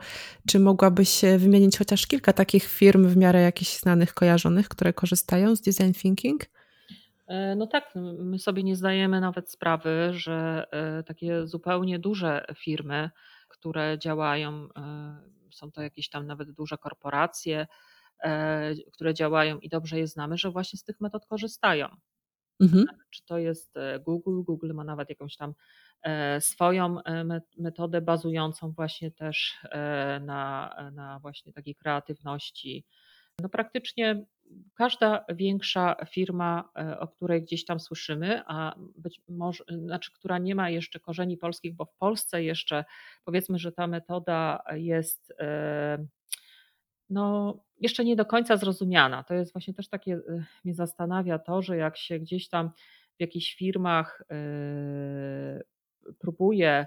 czy 0.49 0.59
mogłabyś 0.59 1.21
wymienić 1.39 1.79
chociaż 1.79 2.07
kilka 2.07 2.33
takich 2.33 2.65
firm 2.65 3.09
w 3.09 3.17
miarę 3.17 3.43
jakichś 3.43 3.79
znanych, 3.79 4.15
kojarzonych, 4.15 4.69
które 4.69 4.93
korzystają 4.93 5.57
z 5.57 5.61
design 5.61 5.93
thinking? 5.93 6.47
E, 7.27 7.57
no 7.57 7.67
tak, 7.67 7.93
my 8.19 8.39
sobie 8.39 8.63
nie 8.63 8.77
zdajemy 8.77 9.21
nawet 9.21 9.51
sprawy, 9.51 10.11
że 10.13 10.67
e, 10.71 11.03
takie 11.03 11.47
zupełnie 11.47 11.99
duże 11.99 12.45
firmy, 12.59 13.11
które 13.49 13.99
działają, 13.99 14.69
e, 14.77 15.17
są 15.51 15.73
to 15.73 15.83
jakieś 15.83 16.09
tam 16.09 16.27
nawet 16.27 16.51
duże 16.51 16.79
korporacje, 16.79 17.67
które 18.93 19.15
działają 19.15 19.59
i 19.59 19.69
dobrze 19.69 19.99
je 19.99 20.07
znamy, 20.07 20.39
że 20.39 20.51
właśnie 20.51 20.79
z 20.79 20.85
tych 20.85 21.01
metod 21.01 21.27
korzystają. 21.27 21.89
Mhm. 22.61 22.87
Czy 23.11 23.25
to 23.25 23.39
jest 23.39 23.75
Google? 24.01 24.43
Google 24.43 24.73
ma 24.75 24.85
nawet 24.85 25.09
jakąś 25.09 25.37
tam 25.37 25.55
swoją 26.41 26.97
metodę 27.59 28.01
bazującą 28.01 28.73
właśnie 28.73 29.11
też 29.11 29.59
na, 30.21 30.75
na 30.93 31.19
właśnie 31.19 31.53
takiej 31.53 31.75
kreatywności. 31.75 32.85
No 33.43 33.49
praktycznie 33.49 34.25
każda 34.75 35.25
większa 35.29 35.97
firma, 36.11 36.71
e, 36.79 37.01
o 37.01 37.09
której 37.09 37.43
gdzieś 37.43 37.65
tam 37.65 37.81
słyszymy, 37.81 38.43
a 38.47 38.75
być 38.97 39.21
może, 39.29 39.65
znaczy, 39.85 40.13
która 40.13 40.39
nie 40.39 40.55
ma 40.55 40.71
jeszcze 40.71 41.01
korzeni 41.01 41.37
polskich, 41.37 41.75
bo 41.75 41.85
w 41.85 41.95
Polsce 41.95 42.45
jeszcze 42.45 42.85
powiedzmy, 43.25 43.59
że 43.59 43.73
ta 43.73 43.87
metoda 43.87 44.63
jest 44.73 45.33
e, 45.41 46.07
no, 47.11 47.59
jeszcze 47.81 48.05
nie 48.05 48.17
do 48.17 48.27
końca 48.27 48.57
zrozumiana. 48.57 49.25
To 49.25 49.35
jest 49.35 49.53
właśnie 49.53 49.75
też 49.75 49.89
takie, 49.89 50.15
e, 50.15 50.45
mnie 50.65 50.75
zastanawia 50.75 51.39
to, 51.39 51.63
że 51.63 51.77
jak 51.77 51.97
się 51.97 52.19
gdzieś 52.19 52.49
tam 52.49 52.71
w 53.19 53.21
jakichś 53.21 53.55
firmach 53.55 54.23
próbuje 56.19 56.87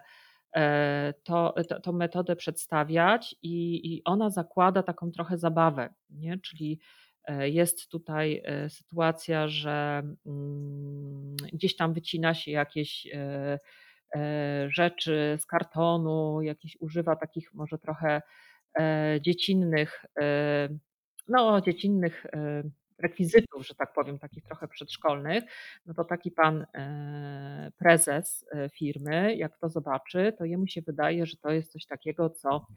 to, 1.24 1.54
to, 1.70 1.80
tą 1.80 1.92
metodę 1.92 2.36
przedstawiać 2.36 3.36
i, 3.42 3.82
i 3.94 4.04
ona 4.04 4.30
zakłada 4.30 4.84
taką 4.84 5.12
trochę 5.12 5.38
zabawę, 5.38 5.94
nie? 6.10 6.40
czyli 6.40 6.80
jest 7.40 7.90
tutaj 7.90 8.42
e, 8.46 8.70
sytuacja, 8.70 9.48
że 9.48 10.04
mm, 10.26 11.36
gdzieś 11.54 11.76
tam 11.76 11.94
wycina 11.94 12.34
się 12.34 12.52
jakieś 12.52 13.08
e, 13.14 13.60
rzeczy 14.70 15.38
z 15.42 15.46
kartonu, 15.46 16.42
jakieś 16.42 16.78
używa 16.80 17.16
takich 17.16 17.54
może 17.54 17.78
trochę 17.78 18.22
dziecinnych, 19.22 20.06
no 21.28 21.62
dziecinnych 21.62 22.26
rekwizytów, 23.00 23.68
że 23.68 23.76
tak 23.76 23.94
powiem, 23.94 24.20
takich 24.20 24.44
trochę 24.44 24.68
przedszkolnych, 24.68 25.44
no 25.86 25.94
to 25.94 26.04
taki 26.04 26.32
pan 26.32 26.66
prezes 27.78 28.46
firmy, 28.72 29.36
jak 29.36 29.58
to 29.58 29.70
zobaczy, 29.70 30.34
to 30.38 30.46
jemu 30.46 30.68
się 30.68 30.82
wydaje, 30.82 31.26
że 31.26 31.38
to 31.38 31.52
jest 31.52 31.72
coś 31.72 31.86
takiego, 31.86 32.30
co 32.30 32.68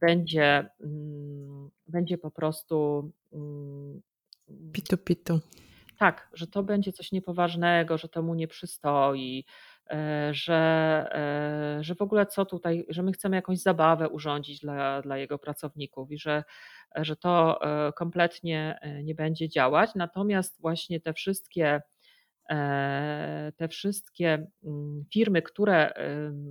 będzie, 0.00 0.68
mm, 0.80 1.70
będzie 1.88 2.18
po 2.18 2.30
prostu. 2.30 3.10
Mm, 3.32 4.02
pitu 4.72 4.98
pitu. 4.98 5.40
Tak, 5.98 6.28
że 6.32 6.46
to 6.46 6.62
będzie 6.62 6.92
coś 6.92 7.12
niepoważnego, 7.12 7.98
że 7.98 8.08
to 8.08 8.22
mu 8.22 8.34
nie 8.34 8.48
przystoi, 8.48 9.44
e, 9.90 10.28
że, 10.34 10.54
e, 11.78 11.84
że 11.84 11.94
w 11.94 12.02
ogóle 12.02 12.26
co 12.26 12.44
tutaj, 12.44 12.86
że 12.88 13.02
my 13.02 13.12
chcemy 13.12 13.36
jakąś 13.36 13.58
zabawę 13.58 14.08
urządzić 14.08 14.60
dla, 14.60 15.02
dla 15.02 15.18
jego 15.18 15.38
pracowników 15.38 16.12
i 16.12 16.18
że, 16.18 16.44
że 16.96 17.16
to 17.16 17.62
e, 17.62 17.92
kompletnie 17.92 18.78
nie 19.04 19.14
będzie 19.14 19.48
działać. 19.48 19.90
Natomiast 19.94 20.60
właśnie 20.60 21.00
te 21.00 21.12
wszystkie 21.12 21.80
E, 22.50 23.52
te 23.56 23.68
wszystkie 23.68 24.46
mm, 24.64 25.04
firmy, 25.12 25.42
które 25.42 25.92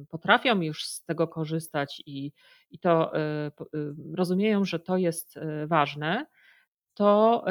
potrafią 0.10 0.62
już 0.62 0.86
z 0.86 1.04
tego 1.04 1.28
korzystać 1.28 2.02
i, 2.06 2.32
i 2.72 2.80
to 2.80 3.18
e, 3.18 3.52
rozumieją, 4.16 4.66
że 4.66 4.80
to 4.80 4.98
jest 4.98 5.38
e, 5.38 5.68
ważne, 5.68 6.26
to, 6.94 7.46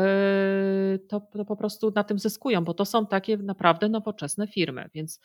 to, 1.09 1.21
to, 1.21 1.45
po 1.45 1.57
prostu 1.57 1.93
na 1.95 2.05
tym 2.05 2.19
zyskują, 2.19 2.65
bo 2.65 2.75
to 2.75 2.85
są 2.85 3.07
takie 3.07 3.37
naprawdę 3.37 3.89
nowoczesne 3.89 4.47
firmy. 4.47 4.89
Więc 4.95 5.21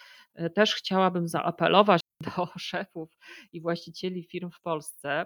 też 0.56 0.76
chciałabym 0.76 1.28
zaapelować 1.28 2.02
do 2.22 2.48
szefów 2.60 3.18
i 3.54 3.62
właścicieli 3.62 4.24
firm 4.24 4.52
w 4.52 4.62
Polsce, 4.62 5.26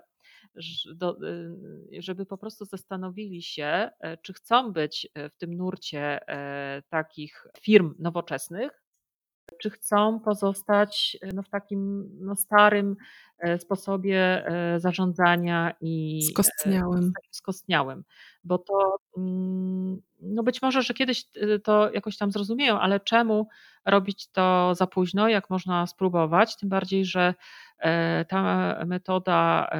Y, 0.57 2.01
żeby 2.01 2.25
po 2.25 2.37
prostu 2.37 2.65
zastanowili 2.65 3.41
się, 3.41 3.89
e, 3.99 4.17
czy 4.17 4.33
chcą 4.33 4.73
być 4.73 5.07
e, 5.15 5.29
w 5.29 5.37
tym 5.37 5.53
nurcie 5.57 6.29
e, 6.29 6.83
takich 6.89 7.47
firm 7.61 7.95
nowoczesnych, 7.99 8.83
czy 9.61 9.69
chcą 9.69 10.19
pozostać 10.19 11.17
no, 11.33 11.43
w 11.43 11.49
takim 11.49 12.09
no, 12.19 12.35
starym 12.35 12.95
sposobie 13.57 14.45
zarządzania 14.77 15.73
i 15.81 16.21
skostniałym. 16.31 17.11
skostniałym. 17.31 18.03
Bo 18.43 18.57
to 18.57 18.97
mm, 19.17 20.01
no 20.21 20.43
być 20.43 20.61
może, 20.61 20.81
że 20.81 20.93
kiedyś 20.93 21.25
to 21.63 21.91
jakoś 21.91 22.17
tam 22.17 22.31
zrozumieją, 22.31 22.79
ale 22.79 22.99
czemu 22.99 23.47
robić 23.85 24.27
to 24.27 24.75
za 24.75 24.87
późno, 24.87 25.29
jak 25.29 25.49
można 25.49 25.87
spróbować? 25.87 26.57
Tym 26.57 26.69
bardziej, 26.69 27.05
że 27.05 27.33
E, 27.83 28.25
ta 28.25 28.85
metoda 28.85 29.67
e, 29.71 29.77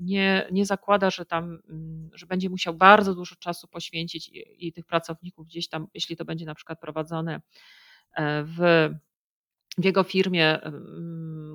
nie, 0.00 0.46
nie 0.52 0.66
zakłada, 0.66 1.10
że 1.10 1.26
tam, 1.26 1.58
mm, 1.68 2.10
że 2.14 2.26
będzie 2.26 2.50
musiał 2.50 2.74
bardzo 2.74 3.14
dużo 3.14 3.36
czasu 3.36 3.68
poświęcić 3.68 4.28
i, 4.28 4.66
i 4.66 4.72
tych 4.72 4.86
pracowników 4.86 5.46
gdzieś 5.46 5.68
tam, 5.68 5.86
jeśli 5.94 6.16
to 6.16 6.24
będzie 6.24 6.46
na 6.46 6.54
przykład 6.54 6.80
prowadzone 6.80 7.40
e, 8.16 8.44
w 8.44 8.88
w 9.78 9.84
jego 9.84 10.02
firmie 10.02 10.58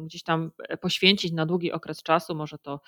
gdzieś 0.05 0.23
tam 0.23 0.51
poświęcić 0.81 1.31
na 1.31 1.45
długi 1.45 1.71
okres 1.71 2.03
czasu, 2.03 2.35
może 2.35 2.57
to 2.57 2.81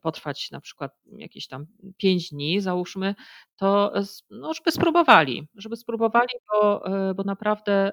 potrwać 0.00 0.50
na 0.50 0.60
przykład 0.60 0.92
jakieś 1.06 1.46
tam 1.46 1.66
pięć 1.96 2.30
dni, 2.30 2.60
załóżmy, 2.60 3.14
to 3.56 3.92
no, 4.30 4.54
żeby 4.54 4.72
spróbowali, 4.72 5.48
żeby 5.54 5.76
spróbowali, 5.76 6.28
bo, 6.52 6.84
bo 7.16 7.22
naprawdę 7.24 7.92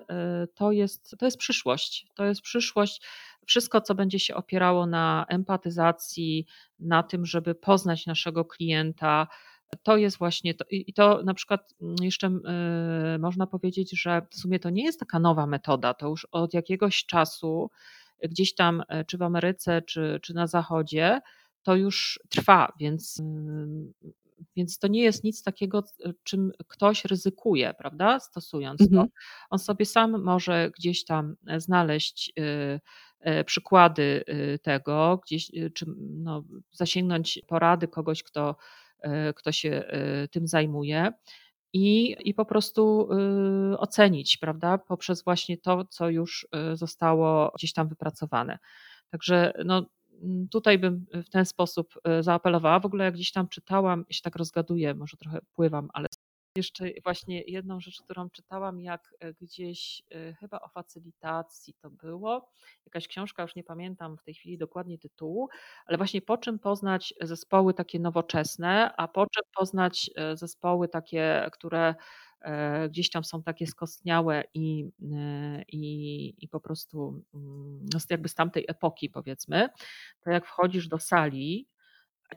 to 0.56 0.72
jest, 0.72 1.16
to 1.20 1.26
jest 1.26 1.38
przyszłość. 1.38 2.08
To 2.16 2.26
jest 2.26 2.42
przyszłość 2.42 3.02
wszystko, 3.46 3.82
co 3.82 3.96
będzie 3.96 4.20
się 4.20 4.36
opierało 4.36 4.86
na 4.86 5.26
empatyzacji, 5.30 6.46
na 6.80 7.04
tym, 7.04 7.26
żeby 7.26 7.56
poznać 7.56 8.06
naszego 8.06 8.46
klienta, 8.46 9.28
to 9.84 9.98
jest 9.98 10.18
właśnie 10.18 10.54
to, 10.54 10.66
i 10.70 10.94
to 10.94 11.24
na 11.24 11.34
przykład 11.34 11.74
mm, 11.82 11.96
jeszcze 12.02 12.28
yy, 12.28 13.20
można 13.20 13.48
powiedzieć, 13.48 14.02
że 14.02 14.22
w 14.32 14.36
sumie 14.36 14.60
to 14.60 14.70
nie 14.70 14.84
jest 14.84 15.00
taka 15.00 15.20
nowa 15.20 15.46
metoda, 15.46 15.94
to 15.94 16.08
już 16.08 16.28
od 16.32 16.54
jakiegoś 16.54 17.06
czasu 17.06 17.70
gdzieś 18.24 18.56
tam, 18.56 18.84
e, 18.88 19.06
czy 19.06 19.18
w 19.18 19.22
Ameryce, 19.22 19.82
czy, 19.82 20.20
czy 20.22 20.34
na 20.34 20.48
Zachodzie, 20.48 21.22
to 21.64 21.76
już 21.76 22.20
trwa, 22.30 22.74
więc, 22.80 23.22
yy, 24.02 24.12
więc 24.56 24.80
to 24.80 24.88
nie 24.88 25.02
jest 25.02 25.24
nic 25.24 25.44
takiego, 25.44 25.84
czym 26.24 26.52
ktoś 26.68 27.06
ryzykuje, 27.06 27.74
prawda, 27.78 28.20
stosując 28.20 28.82
mhm. 28.82 29.08
to. 29.08 29.14
On 29.50 29.60
sobie 29.60 29.86
sam 29.86 30.24
może 30.24 30.72
gdzieś 30.78 31.06
tam 31.06 31.36
znaleźć 31.58 32.34
E, 33.26 33.44
przykłady 33.44 34.24
tego, 34.62 35.20
gdzieś, 35.26 35.52
czy 35.74 35.86
no, 35.98 36.44
zasięgnąć 36.72 37.40
porady 37.48 37.88
kogoś, 37.88 38.24
kto, 38.24 38.50
e, 38.50 38.56
kto 39.36 39.52
się 39.52 39.70
e, 39.70 40.28
tym 40.28 40.48
zajmuje. 40.48 41.14
I, 41.74 42.16
i 42.20 42.34
po 42.34 42.46
prostu 42.46 43.10
y, 43.74 43.78
ocenić, 43.78 44.38
prawda, 44.38 44.78
poprzez 44.78 45.24
właśnie 45.24 45.58
to, 45.58 45.86
co 45.86 46.10
już 46.10 46.48
zostało 46.74 47.52
gdzieś 47.56 47.74
tam 47.74 47.88
wypracowane. 47.88 48.60
Także 49.10 49.54
no, 49.66 49.86
tutaj 50.52 50.80
bym 50.80 51.06
w 51.14 51.30
ten 51.30 51.46
sposób 51.46 51.94
zaapelowała. 52.22 52.80
W 52.80 52.86
ogóle 52.86 53.06
jak 53.06 53.14
gdzieś 53.14 53.32
tam 53.32 53.48
czytałam, 53.48 54.06
się 54.10 54.22
tak 54.22 54.36
rozgaduję, 54.36 54.94
może 54.94 55.18
trochę 55.18 55.40
pływam, 55.54 55.90
ale 55.94 56.08
jeszcze 56.56 56.86
właśnie 57.04 57.42
jedną 57.48 57.80
rzecz, 57.80 58.02
którą 58.02 58.30
czytałam, 58.30 58.82
jak 58.82 59.14
e, 59.20 59.34
gdzieś 59.34 60.04
e, 60.12 60.34
chyba 60.34 60.60
o 60.60 60.70
facylitacji 60.70 61.74
to 61.82 61.90
było. 61.90 62.52
Jakaś 62.86 63.08
książka, 63.08 63.42
już 63.44 63.56
nie 63.56 63.64
pamiętam 63.64 64.18
w 64.18 64.24
tej 64.24 64.34
chwili 64.34 64.58
dokładnie 64.58 64.98
tytułu, 64.98 65.50
ale 65.86 65.98
właśnie 65.98 66.22
po 66.22 66.38
czym 66.38 66.60
poznać 66.60 67.14
zespoły 67.22 67.74
takie 67.74 68.00
nowoczesne, 68.00 68.96
a 68.98 69.08
po 69.08 69.28
czym 69.28 69.44
poznać 69.58 70.12
e, 70.16 70.38
zespoły 70.38 70.88
takie, 70.88 71.50
które 71.52 71.96
gdzieś 72.90 73.10
tam 73.10 73.24
są 73.24 73.44
takie 73.44 73.68
skostniałe 73.68 74.44
i, 74.54 74.90
i, 75.68 76.34
i 76.40 76.48
po 76.48 76.60
prostu 76.60 77.24
mm, 77.34 77.86
no 77.94 78.00
jakby 78.10 78.30
z 78.30 78.36
tamtej 78.36 78.66
epoki 78.68 79.10
powiedzmy, 79.10 79.70
to 80.22 80.32
jak 80.32 80.46
wchodzisz 80.46 80.88
do 80.88 81.00
sali, 81.00 81.68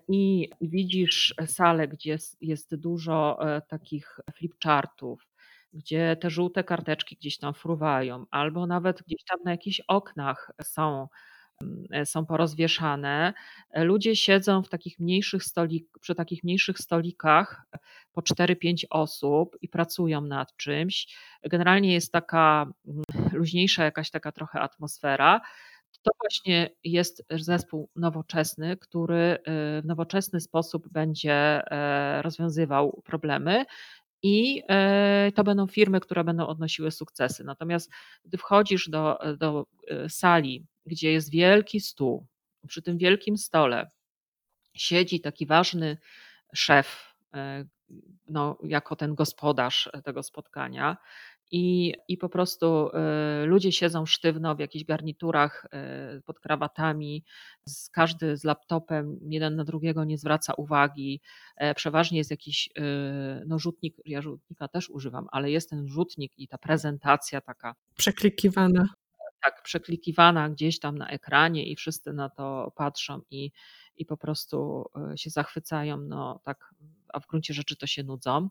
i 0.08 0.50
widzisz 0.60 1.34
salę, 1.46 1.88
gdzie 1.88 2.18
jest, 2.40 2.74
dużo 2.76 3.38
e, 3.56 3.60
takich 3.62 4.20
flipchartów, 4.34 5.28
gdzie 5.72 6.16
te 6.20 6.30
żółte 6.30 6.64
karteczki 6.64 7.16
gdzieś 7.16 7.38
tam 7.38 7.54
fruwają, 7.54 8.24
albo 8.30 8.66
nawet 8.66 9.02
gdzieś 9.02 9.24
tam 9.24 9.38
na 9.44 9.50
jakichś 9.50 9.80
oknach 9.88 10.50
są, 10.62 11.08
mm, 11.62 12.06
są 12.06 12.26
porozwieszane. 12.26 13.34
Ludzie 13.74 14.16
siedzą 14.16 14.62
w 14.62 14.68
takich 14.68 14.98
mniejszych 14.98 15.44
stolik, 15.44 15.98
przy 16.00 16.14
takich 16.14 16.44
mniejszych 16.44 16.78
stolikach 16.78 17.62
po 18.12 18.22
4-5 18.22 18.86
osób 18.90 19.56
i 19.62 19.68
pracują 19.68 20.20
nad 20.20 20.56
czymś. 20.56 21.16
Generalnie 21.42 21.92
jest 21.92 22.12
taka 22.12 22.66
mm, 22.88 23.04
luźniejsza 23.32 23.84
jakaś 23.84 24.10
taka 24.10 24.32
trochę 24.32 24.60
atmosfera. 24.60 25.40
To 26.08 26.12
właśnie 26.20 26.70
jest 26.84 27.22
zespół 27.30 27.90
nowoczesny, 27.96 28.76
który 28.76 29.38
y, 29.38 29.82
w 29.82 29.84
nowoczesny 29.84 30.40
sposób 30.40 30.88
będzie 30.88 31.32
e, 31.32 32.22
rozwiązywał 32.22 33.02
problemy 33.04 33.64
i 34.22 34.62
e, 34.68 35.32
to 35.34 35.44
będą 35.44 35.66
firmy, 35.66 36.00
które 36.00 36.24
będą 36.24 36.46
odnosiły 36.46 36.90
sukcesy. 36.90 37.44
Natomiast 37.44 37.90
gdy 38.24 38.38
wchodzisz 38.38 38.88
do, 38.88 39.18
do 39.38 39.66
e, 39.88 40.08
sali, 40.08 40.66
gdzie 40.86 41.12
jest 41.12 41.30
wielki 41.30 41.80
stół, 41.80 42.26
przy 42.68 42.82
tym 42.82 42.98
wielkim 42.98 43.38
stole 43.38 43.90
siedzi 44.74 45.20
taki 45.20 45.46
ważny 45.46 45.98
szef, 46.54 47.14
no, 48.28 48.58
jako 48.62 48.96
ten 48.96 49.14
gospodarz 49.14 49.90
tego 50.04 50.22
spotkania, 50.22 50.96
i, 51.50 51.94
i 52.08 52.18
po 52.18 52.28
prostu 52.28 52.90
y, 53.42 53.46
ludzie 53.46 53.72
siedzą 53.72 54.06
sztywno 54.06 54.54
w 54.54 54.58
jakichś 54.58 54.84
garniturach 54.84 55.66
y, 56.18 56.22
pod 56.22 56.40
krawatami, 56.40 57.24
z, 57.64 57.90
każdy 57.90 58.36
z 58.36 58.44
laptopem, 58.44 59.18
jeden 59.22 59.56
na 59.56 59.64
drugiego 59.64 60.04
nie 60.04 60.18
zwraca 60.18 60.54
uwagi. 60.54 61.20
E, 61.56 61.74
przeważnie 61.74 62.18
jest 62.18 62.30
jakiś 62.30 62.68
y, 62.78 62.82
no, 63.46 63.58
rzutnik, 63.58 63.96
ja 64.04 64.22
rzutnika 64.22 64.68
też 64.68 64.90
używam, 64.90 65.26
ale 65.32 65.50
jest 65.50 65.70
ten 65.70 65.88
rzutnik 65.88 66.38
i 66.38 66.48
ta 66.48 66.58
prezentacja 66.58 67.40
taka. 67.40 67.74
Przeklikiwana. 67.96 68.88
Tak, 69.42 69.62
przeklikiwana 69.62 70.50
gdzieś 70.50 70.78
tam 70.78 70.98
na 70.98 71.08
ekranie 71.08 71.66
i 71.66 71.76
wszyscy 71.76 72.12
na 72.12 72.28
to 72.28 72.72
patrzą 72.76 73.20
i, 73.30 73.50
i 73.96 74.06
po 74.06 74.16
prostu 74.16 74.84
się 75.16 75.30
zachwycają, 75.30 75.96
no 75.96 76.40
tak, 76.44 76.74
a 77.08 77.20
w 77.20 77.26
gruncie 77.26 77.54
rzeczy 77.54 77.76
to 77.76 77.86
się 77.86 78.02
nudzą. 78.02 78.48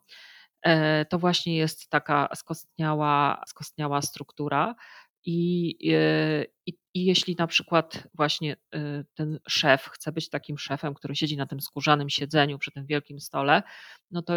E, 0.62 1.04
to 1.04 1.18
właśnie 1.18 1.56
jest 1.56 1.90
taka 1.90 2.28
skostniała, 2.34 3.42
skostniała 3.46 4.02
struktura. 4.02 4.74
I, 5.24 5.76
e, 5.94 6.44
i, 6.66 6.78
I, 6.94 7.04
jeśli 7.04 7.36
na 7.38 7.46
przykład 7.46 8.08
właśnie 8.14 8.56
e, 8.74 9.04
ten 9.14 9.38
szef 9.48 9.88
chce 9.92 10.12
być 10.12 10.30
takim 10.30 10.58
szefem, 10.58 10.94
który 10.94 11.16
siedzi 11.16 11.36
na 11.36 11.46
tym 11.46 11.60
skórzanym 11.60 12.10
siedzeniu 12.10 12.58
przy 12.58 12.70
tym 12.70 12.86
wielkim 12.86 13.20
stole, 13.20 13.62
no 14.10 14.22
to 14.22 14.34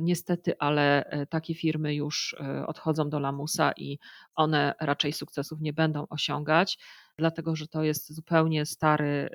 niestety, 0.00 0.58
ale 0.58 1.04
takie 1.30 1.54
firmy 1.54 1.94
już 1.94 2.36
odchodzą 2.66 3.10
do 3.10 3.18
lamusa 3.18 3.72
i 3.76 3.98
one 4.34 4.74
raczej 4.80 5.12
sukcesów 5.12 5.60
nie 5.60 5.72
będą 5.72 6.06
osiągać, 6.10 6.78
dlatego 7.18 7.56
że 7.56 7.68
to 7.68 7.82
jest 7.82 8.12
zupełnie 8.14 8.66
stary 8.66 9.28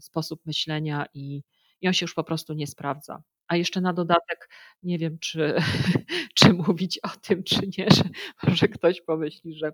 sposób 0.00 0.46
myślenia 0.46 1.06
i, 1.14 1.42
i 1.80 1.88
on 1.88 1.94
się 1.94 2.04
już 2.04 2.14
po 2.14 2.24
prostu 2.24 2.54
nie 2.54 2.66
sprawdza. 2.66 3.22
A 3.48 3.56
jeszcze 3.56 3.80
na 3.80 3.92
dodatek 3.92 4.48
nie 4.82 4.98
wiem, 4.98 5.18
czy, 5.18 5.54
czy 6.38 6.52
mówić 6.52 6.98
o 6.98 7.08
tym, 7.08 7.44
czy 7.44 7.60
nie, 7.78 7.86
że 7.90 8.04
może 8.42 8.68
ktoś 8.68 9.00
pomyśli, 9.00 9.54
że, 9.54 9.72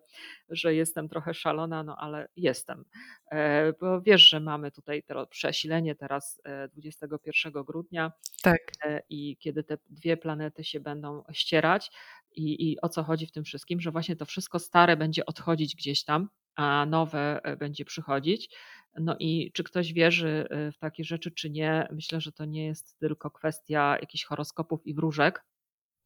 że 0.49 0.75
jestem 0.75 1.09
trochę 1.09 1.35
szalona, 1.35 1.83
no 1.83 1.97
ale 1.97 2.29
jestem. 2.37 2.85
E, 3.31 3.73
bo 3.81 4.01
wiesz, 4.01 4.29
że 4.29 4.41
mamy 4.41 4.71
tutaj 4.71 5.03
to 5.03 5.27
przesilenie 5.27 5.95
teraz 5.95 6.41
21 6.73 7.53
e, 7.57 7.65
grudnia. 7.65 8.13
Tak. 8.43 8.61
E, 8.85 9.03
I 9.09 9.37
kiedy 9.37 9.65
te 9.65 9.79
dwie 9.91 10.17
planety 10.17 10.65
się 10.65 10.81
będą 10.81 11.23
ścierać, 11.33 11.91
i, 12.37 12.71
i 12.71 12.81
o 12.81 12.89
co 12.89 13.03
chodzi 13.03 13.27
w 13.27 13.33
tym 13.33 13.45
wszystkim, 13.45 13.81
że 13.81 13.91
właśnie 13.91 14.17
to 14.17 14.25
wszystko 14.25 14.59
stare 14.59 14.97
będzie 14.97 15.27
odchodzić 15.27 15.77
gdzieś 15.77 16.05
tam, 16.05 16.29
a 16.55 16.87
nowe 16.87 17.41
będzie 17.59 17.85
przychodzić. 17.85 18.57
No 18.99 19.17
i 19.19 19.53
czy 19.53 19.65
ktoś 19.65 19.93
wierzy 19.93 20.49
y, 20.69 20.73
w 20.73 20.79
takie 20.79 21.05
rzeczy, 21.05 21.31
czy 21.31 21.51
nie, 21.51 21.89
myślę, 21.93 22.21
że 22.21 22.33
to 22.33 22.45
nie 22.45 22.67
jest 22.67 22.99
tylko 22.99 23.31
kwestia 23.31 23.97
jakichś 24.01 24.25
horoskopów 24.25 24.87
i 24.87 24.95
wróżek, 24.95 25.45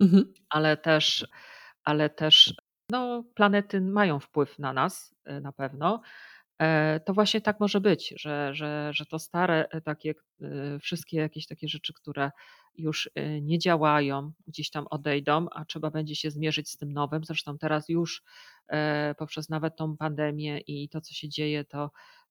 mhm. 0.00 0.32
ale 0.50 0.76
też, 0.76 1.26
ale 1.84 2.10
też 2.10 2.54
no, 2.90 3.24
planety 3.34 3.80
mają 3.80 4.20
wpływ 4.20 4.58
na 4.58 4.72
nas 4.72 5.14
y, 5.30 5.40
na 5.40 5.52
pewno. 5.52 6.02
E, 6.58 7.00
to 7.00 7.14
właśnie 7.14 7.40
tak 7.40 7.60
może 7.60 7.80
być, 7.80 8.14
że, 8.16 8.54
że, 8.54 8.90
że 8.92 9.06
to 9.06 9.18
stare, 9.18 9.68
e, 9.70 9.80
takie 9.80 10.14
y, 10.42 10.78
wszystkie 10.80 11.16
jakieś 11.16 11.46
takie 11.46 11.68
rzeczy, 11.68 11.92
które 11.94 12.30
już 12.74 13.10
nie 13.42 13.58
działają, 13.58 14.32
gdzieś 14.46 14.70
tam 14.70 14.86
odejdą, 14.90 15.46
a 15.50 15.64
trzeba 15.64 15.90
będzie 15.90 16.14
się 16.16 16.30
zmierzyć 16.30 16.70
z 16.70 16.76
tym 16.76 16.92
nowym. 16.92 17.24
Zresztą 17.24 17.58
teraz 17.58 17.88
już 17.88 18.22
e, 18.68 19.14
poprzez 19.18 19.48
nawet 19.48 19.76
tą 19.76 19.96
pandemię 19.96 20.58
i 20.58 20.88
to, 20.88 21.00
co 21.00 21.14
się 21.14 21.28
dzieje, 21.28 21.64
to 21.64 21.90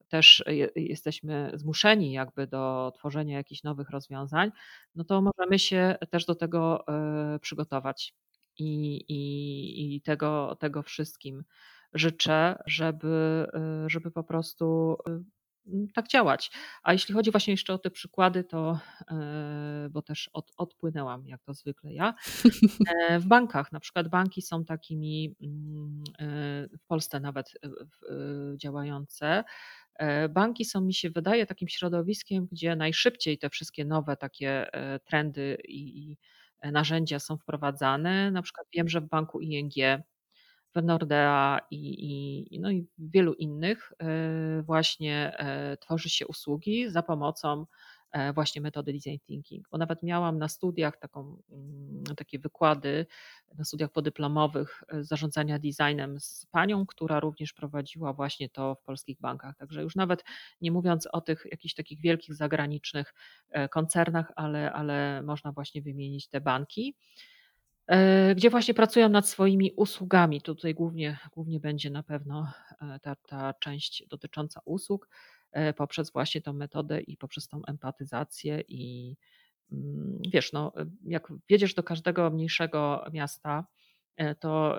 też 0.09 0.43
jesteśmy 0.75 1.51
zmuszeni 1.53 2.11
jakby 2.11 2.47
do 2.47 2.91
tworzenia 2.95 3.37
jakichś 3.37 3.63
nowych 3.63 3.89
rozwiązań, 3.89 4.51
no 4.95 5.03
to 5.03 5.21
możemy 5.21 5.59
się 5.59 5.95
też 6.09 6.25
do 6.25 6.35
tego 6.35 6.87
e, 6.87 7.39
przygotować. 7.39 8.13
I, 8.59 8.95
i, 9.07 9.95
i 9.95 10.01
tego, 10.01 10.57
tego 10.59 10.83
wszystkim 10.83 11.43
życzę, 11.93 12.55
żeby, 12.65 13.47
e, 13.53 13.89
żeby 13.89 14.11
po 14.11 14.23
prostu 14.23 14.97
e, 15.07 15.21
tak 15.93 16.07
działać. 16.07 16.51
A 16.83 16.93
jeśli 16.93 17.13
chodzi 17.13 17.31
właśnie 17.31 17.53
jeszcze 17.53 17.73
o 17.73 17.77
te 17.77 17.91
przykłady, 17.91 18.43
to 18.43 18.79
bo 19.89 20.01
też 20.01 20.29
od, 20.33 20.51
odpłynęłam, 20.57 21.27
jak 21.27 21.43
to 21.43 21.53
zwykle 21.53 21.93
ja. 21.93 22.13
W 23.19 23.25
bankach, 23.25 23.71
na 23.71 23.79
przykład 23.79 24.07
banki 24.07 24.41
są 24.41 24.65
takimi 24.65 25.35
mm, 25.41 26.03
w 26.83 26.85
Polsce 26.87 27.19
nawet 27.19 27.51
działające, 28.57 29.43
banki 30.29 30.65
są, 30.65 30.81
mi 30.81 30.93
się 30.93 31.09
wydaje, 31.09 31.45
takim 31.45 31.67
środowiskiem, 31.67 32.47
gdzie 32.51 32.75
najszybciej 32.75 33.37
te 33.37 33.49
wszystkie 33.49 33.85
nowe 33.85 34.17
takie 34.17 34.73
e, 34.73 34.99
trendy 34.99 35.57
i 35.67 36.17
e, 36.61 36.71
narzędzia 36.71 37.19
są 37.19 37.37
wprowadzane. 37.37 38.31
Na 38.31 38.41
przykład 38.41 38.67
wiem, 38.73 38.89
że 38.89 39.01
w 39.01 39.07
banku 39.07 39.41
ING, 39.41 39.73
w 40.75 40.83
Nordea 40.83 41.59
i, 41.71 42.55
i, 42.55 42.59
no 42.59 42.71
i 42.71 42.87
wielu 42.97 43.33
innych 43.33 43.93
właśnie 44.63 45.37
tworzy 45.79 46.09
się 46.09 46.27
usługi 46.27 46.89
za 46.89 47.03
pomocą 47.03 47.65
E, 47.65 47.94
właśnie 48.33 48.61
metody 48.61 48.93
design 48.93 49.17
thinking, 49.27 49.69
bo 49.69 49.77
nawet 49.77 50.03
miałam 50.03 50.37
na 50.37 50.47
studiach 50.47 50.97
taką, 50.97 51.37
mm, 51.51 52.03
takie 52.17 52.39
wykłady, 52.39 53.05
na 53.57 53.63
studiach 53.63 53.91
podyplomowych 53.91 54.83
e, 54.87 55.03
zarządzania 55.03 55.59
designem 55.59 56.19
z 56.19 56.45
panią, 56.51 56.85
która 56.85 57.19
również 57.19 57.53
prowadziła 57.53 58.13
właśnie 58.13 58.49
to 58.49 58.75
w 58.75 58.81
polskich 58.81 59.19
bankach. 59.19 59.55
Także 59.57 59.81
już 59.81 59.95
nawet 59.95 60.23
nie 60.61 60.71
mówiąc 60.71 61.07
o 61.11 61.21
tych 61.21 61.47
jakichś 61.51 61.73
takich 61.73 61.99
wielkich 61.99 62.35
zagranicznych 62.35 63.13
e, 63.49 63.69
koncernach, 63.69 64.31
ale, 64.35 64.73
ale 64.73 65.21
można 65.23 65.51
właśnie 65.51 65.81
wymienić 65.81 66.27
te 66.27 66.41
banki 66.41 66.95
gdzie 68.35 68.49
właśnie 68.49 68.73
pracują 68.73 69.09
nad 69.09 69.27
swoimi 69.27 69.71
usługami. 69.75 70.41
Tutaj 70.41 70.73
głównie, 70.73 71.17
głównie 71.31 71.59
będzie 71.59 71.89
na 71.89 72.03
pewno 72.03 72.51
ta, 73.01 73.15
ta 73.15 73.53
część 73.53 74.03
dotycząca 74.07 74.61
usług, 74.65 75.07
E, 75.07 75.34
poprzez 75.77 76.11
właśnie 76.11 76.41
tą 76.41 76.53
metodę 76.53 77.01
i 77.01 77.17
poprzez 77.17 77.47
tą 77.47 77.61
empatyzację 77.65 78.61
i 78.67 79.15
mm, 79.71 80.19
wiesz, 80.33 80.53
no, 80.53 80.73
e, 80.77 80.85
jak 81.03 81.27
wjedziesz 81.49 81.73
do 81.73 81.83
każdego 81.83 82.29
mniejszego 82.29 83.05
miasta, 83.13 83.65
e, 84.17 84.35
to 84.35 84.77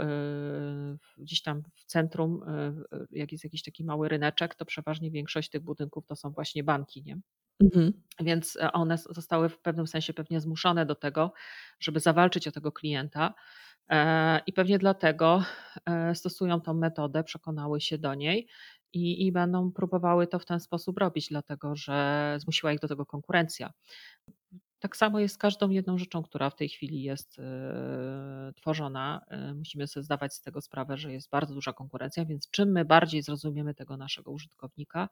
gdzieś 1.19 1.43
tam 1.43 1.63
w 1.75 1.85
centrum, 1.85 2.41
jak 3.11 3.33
jest 3.33 3.45
jakiś 3.45 3.63
taki 3.63 3.85
mały 3.85 4.09
ryneczek, 4.09 4.55
to 4.55 4.65
przeważnie 4.65 5.11
większość 5.11 5.51
tych 5.51 5.63
budynków 5.63 6.07
to 6.07 6.17
są 6.17 6.31
właśnie 6.31 6.65
banki, 6.65 7.03
nie? 7.03 7.19
Mhm. 7.61 7.93
Więc 8.21 8.59
one 8.73 8.99
zostały 8.99 9.49
w 9.49 9.61
pewnym 9.61 9.87
sensie 9.87 10.15
pewnie 10.15 10.41
zmuszone 10.41 10.87
do 10.87 10.95
tego, 10.95 11.33
żeby 11.81 12.01
zawalczyć 12.01 12.49
o 12.49 12.53
tego 12.53 12.73
klienta. 12.73 13.35
I 14.47 14.53
pewnie 14.53 14.79
dlatego 14.79 15.45
stosują 16.15 16.61
tą 16.61 16.75
metodę, 16.75 17.25
przekonały 17.25 17.81
się 17.81 17.99
do 17.99 18.15
niej 18.15 18.49
i, 18.93 19.27
i 19.27 19.33
będą 19.33 19.73
próbowały 19.73 20.27
to 20.27 20.39
w 20.39 20.47
ten 20.47 20.61
sposób 20.61 20.99
robić, 20.99 21.29
dlatego 21.29 21.77
że 21.77 22.37
zmusiła 22.41 22.73
ich 22.73 22.81
do 22.81 22.89
tego 22.89 23.07
konkurencja. 23.07 23.73
Tak 24.79 24.97
samo 24.97 25.21
jest 25.21 25.35
z 25.35 25.39
każdą 25.39 25.71
jedną 25.71 25.99
rzeczą, 25.99 26.23
która 26.23 26.51
w 26.51 26.57
tej 26.57 26.69
chwili 26.69 27.03
jest 27.03 27.39
yy, 27.39 27.45
tworzona. 28.55 29.21
Yy, 29.31 29.55
musimy 29.55 29.87
sobie 29.87 30.05
zdawać 30.05 30.35
z 30.35 30.43
tego 30.43 30.61
sprawę, 30.61 30.97
że 30.97 31.13
jest 31.13 31.31
bardzo 31.31 31.55
duża 31.55 31.73
konkurencja, 31.73 32.25
więc 32.25 32.51
czym 32.51 32.73
my 32.73 32.85
bardziej 32.85 33.23
zrozumiemy 33.23 33.75
tego 33.75 33.97
naszego 33.97 34.31
użytkownika, 34.31 35.09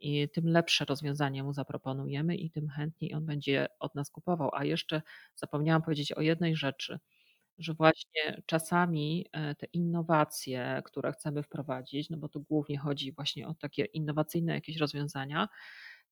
i 0.00 0.28
tym 0.28 0.48
lepsze 0.48 0.84
rozwiązanie 0.84 1.42
mu 1.42 1.52
zaproponujemy 1.52 2.36
i 2.36 2.50
tym 2.50 2.68
chętniej 2.68 3.14
on 3.14 3.26
będzie 3.26 3.66
od 3.78 3.94
nas 3.94 4.10
kupował. 4.10 4.50
A 4.52 4.64
jeszcze 4.64 5.02
zapomniałam 5.34 5.82
powiedzieć 5.82 6.12
o 6.12 6.20
jednej 6.20 6.56
rzeczy 6.56 6.98
że 7.60 7.74
właśnie 7.74 8.42
czasami 8.46 9.26
e, 9.32 9.54
te 9.54 9.66
innowacje, 9.72 10.82
które 10.84 11.12
chcemy 11.12 11.42
wprowadzić, 11.42 12.10
no 12.10 12.16
bo 12.16 12.28
tu 12.28 12.40
głównie 12.40 12.78
chodzi 12.78 13.12
właśnie 13.12 13.48
o 13.48 13.54
takie 13.54 13.84
innowacyjne 13.84 14.54
jakieś 14.54 14.76
rozwiązania, 14.76 15.48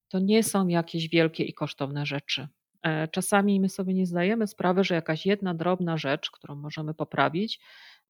to 0.09 0.19
nie 0.19 0.43
są 0.43 0.69
jakieś 0.69 1.09
wielkie 1.09 1.45
i 1.45 1.55
kosztowne 1.55 2.07
rzeczy. 2.07 2.49
E, 2.83 3.09
czasami 3.09 3.61
my 3.61 3.69
sobie 3.69 3.95
nie 3.95 4.07
zdajemy 4.07 4.47
sprawy, 4.47 4.85
że 4.85 4.95
jakaś 4.95 5.27
jedna 5.27 5.55
drobna 5.55 5.97
rzecz, 5.97 6.31
którą 6.31 6.55
możemy 6.55 6.95
poprawić, 6.95 7.61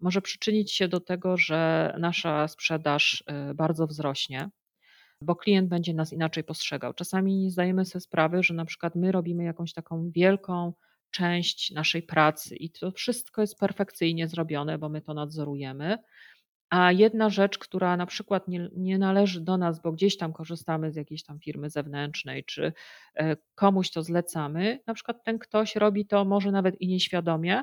może 0.00 0.22
przyczynić 0.22 0.72
się 0.72 0.88
do 0.88 1.00
tego, 1.00 1.36
że 1.36 1.94
nasza 1.98 2.48
sprzedaż 2.48 3.24
e, 3.26 3.54
bardzo 3.54 3.86
wzrośnie, 3.86 4.50
bo 5.22 5.36
klient 5.36 5.68
będzie 5.68 5.94
nas 5.94 6.12
inaczej 6.12 6.44
postrzegał. 6.44 6.94
Czasami 6.94 7.36
nie 7.36 7.50
zdajemy 7.50 7.84
sobie 7.84 8.00
sprawy, 8.00 8.42
że 8.42 8.54
na 8.54 8.64
przykład 8.64 8.94
my 8.94 9.12
robimy 9.12 9.44
jakąś 9.44 9.72
taką 9.72 10.10
wielką 10.10 10.72
część 11.10 11.70
naszej 11.70 12.02
pracy 12.02 12.56
i 12.56 12.70
to 12.70 12.90
wszystko 12.90 13.40
jest 13.40 13.58
perfekcyjnie 13.58 14.28
zrobione, 14.28 14.78
bo 14.78 14.88
my 14.88 15.00
to 15.00 15.14
nadzorujemy. 15.14 15.98
A 16.70 16.92
jedna 16.92 17.30
rzecz, 17.30 17.58
która 17.58 17.96
na 17.96 18.06
przykład 18.06 18.48
nie, 18.48 18.68
nie 18.76 18.98
należy 18.98 19.40
do 19.40 19.56
nas, 19.56 19.82
bo 19.82 19.92
gdzieś 19.92 20.16
tam 20.16 20.32
korzystamy 20.32 20.92
z 20.92 20.96
jakiejś 20.96 21.22
tam 21.22 21.40
firmy 21.40 21.70
zewnętrznej, 21.70 22.44
czy 22.44 22.72
e, 23.14 23.36
komuś 23.54 23.90
to 23.90 24.02
zlecamy, 24.02 24.80
na 24.86 24.94
przykład 24.94 25.24
ten 25.24 25.38
ktoś 25.38 25.76
robi 25.76 26.06
to 26.06 26.24
może 26.24 26.50
nawet 26.50 26.80
i 26.80 26.88
nieświadomie 26.88 27.62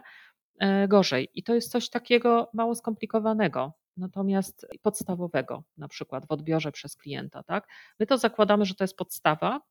e, 0.60 0.88
gorzej. 0.88 1.30
I 1.34 1.44
to 1.44 1.56
jest 1.56 1.72
coś 1.72 1.90
takiego 1.90 2.50
mało 2.54 2.76
skomplikowanego, 2.76 3.74
natomiast 3.98 4.68
podstawowego, 4.82 5.64
na 5.78 5.88
przykład 5.88 6.28
w 6.28 6.32
odbiorze 6.32 6.72
przez 6.72 6.96
klienta. 6.96 7.44
Tak? 7.44 7.68
My 8.00 8.06
to 8.06 8.18
zakładamy, 8.18 8.66
że 8.66 8.76
to 8.76 8.84
jest 8.84 8.98
podstawa, 8.98 9.62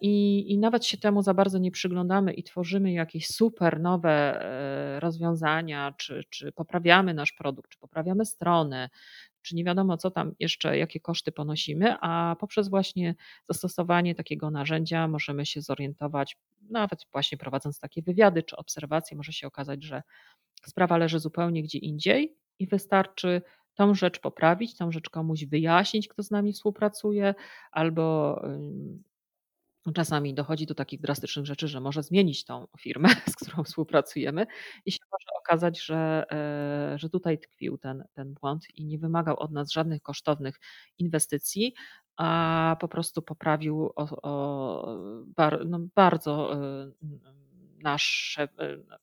I, 0.00 0.44
I 0.52 0.58
nawet 0.58 0.86
się 0.86 0.98
temu 0.98 1.22
za 1.22 1.34
bardzo 1.34 1.58
nie 1.58 1.70
przyglądamy 1.70 2.32
i 2.32 2.42
tworzymy 2.42 2.92
jakieś 2.92 3.26
super 3.26 3.80
nowe 3.80 4.10
e, 4.10 5.00
rozwiązania, 5.00 5.94
czy, 5.96 6.24
czy 6.30 6.52
poprawiamy 6.52 7.14
nasz 7.14 7.32
produkt, 7.32 7.70
czy 7.70 7.78
poprawiamy 7.78 8.26
stronę, 8.26 8.88
czy 9.42 9.56
nie 9.56 9.64
wiadomo, 9.64 9.96
co 9.96 10.10
tam 10.10 10.34
jeszcze, 10.38 10.78
jakie 10.78 11.00
koszty 11.00 11.32
ponosimy, 11.32 11.96
a 12.00 12.36
poprzez 12.40 12.68
właśnie 12.68 13.14
zastosowanie 13.48 14.14
takiego 14.14 14.50
narzędzia 14.50 15.08
możemy 15.08 15.46
się 15.46 15.60
zorientować, 15.60 16.36
nawet 16.70 17.06
właśnie 17.12 17.38
prowadząc 17.38 17.80
takie 17.80 18.02
wywiady 18.02 18.42
czy 18.42 18.56
obserwacje, 18.56 19.16
może 19.16 19.32
się 19.32 19.46
okazać, 19.46 19.84
że 19.84 20.02
sprawa 20.66 20.96
leży 20.96 21.18
zupełnie 21.18 21.62
gdzie 21.62 21.78
indziej 21.78 22.36
i 22.58 22.66
wystarczy 22.66 23.42
tą 23.74 23.94
rzecz 23.94 24.20
poprawić, 24.20 24.76
tą 24.76 24.92
rzecz 24.92 25.10
komuś 25.10 25.44
wyjaśnić, 25.44 26.08
kto 26.08 26.22
z 26.22 26.30
nami 26.30 26.52
współpracuje, 26.52 27.34
albo 27.72 28.36
Czasami 29.94 30.34
dochodzi 30.34 30.66
do 30.66 30.74
takich 30.74 31.00
drastycznych 31.00 31.46
rzeczy, 31.46 31.68
że 31.68 31.80
może 31.80 32.02
zmienić 32.02 32.44
tą 32.44 32.66
firmę, 32.78 33.08
z 33.32 33.36
którą 33.36 33.64
współpracujemy 33.64 34.46
i 34.86 34.92
się 34.92 34.98
może 35.12 35.38
okazać, 35.38 35.84
że, 35.84 36.24
e, 36.94 36.98
że 36.98 37.08
tutaj 37.10 37.38
tkwił 37.38 37.78
ten, 37.78 38.04
ten 38.12 38.34
błąd 38.34 38.66
i 38.74 38.84
nie 38.84 38.98
wymagał 38.98 39.36
od 39.40 39.52
nas 39.52 39.72
żadnych 39.72 40.02
kosztownych 40.02 40.60
inwestycji, 40.98 41.74
a 42.16 42.76
po 42.80 42.88
prostu 42.88 43.22
poprawił 43.22 43.92
o, 43.96 44.22
o 44.22 44.96
bar, 45.26 45.66
no 45.66 45.78
bardzo 45.94 46.54
e, 46.54 46.92
nasze 47.82 48.42
e, 48.42 48.48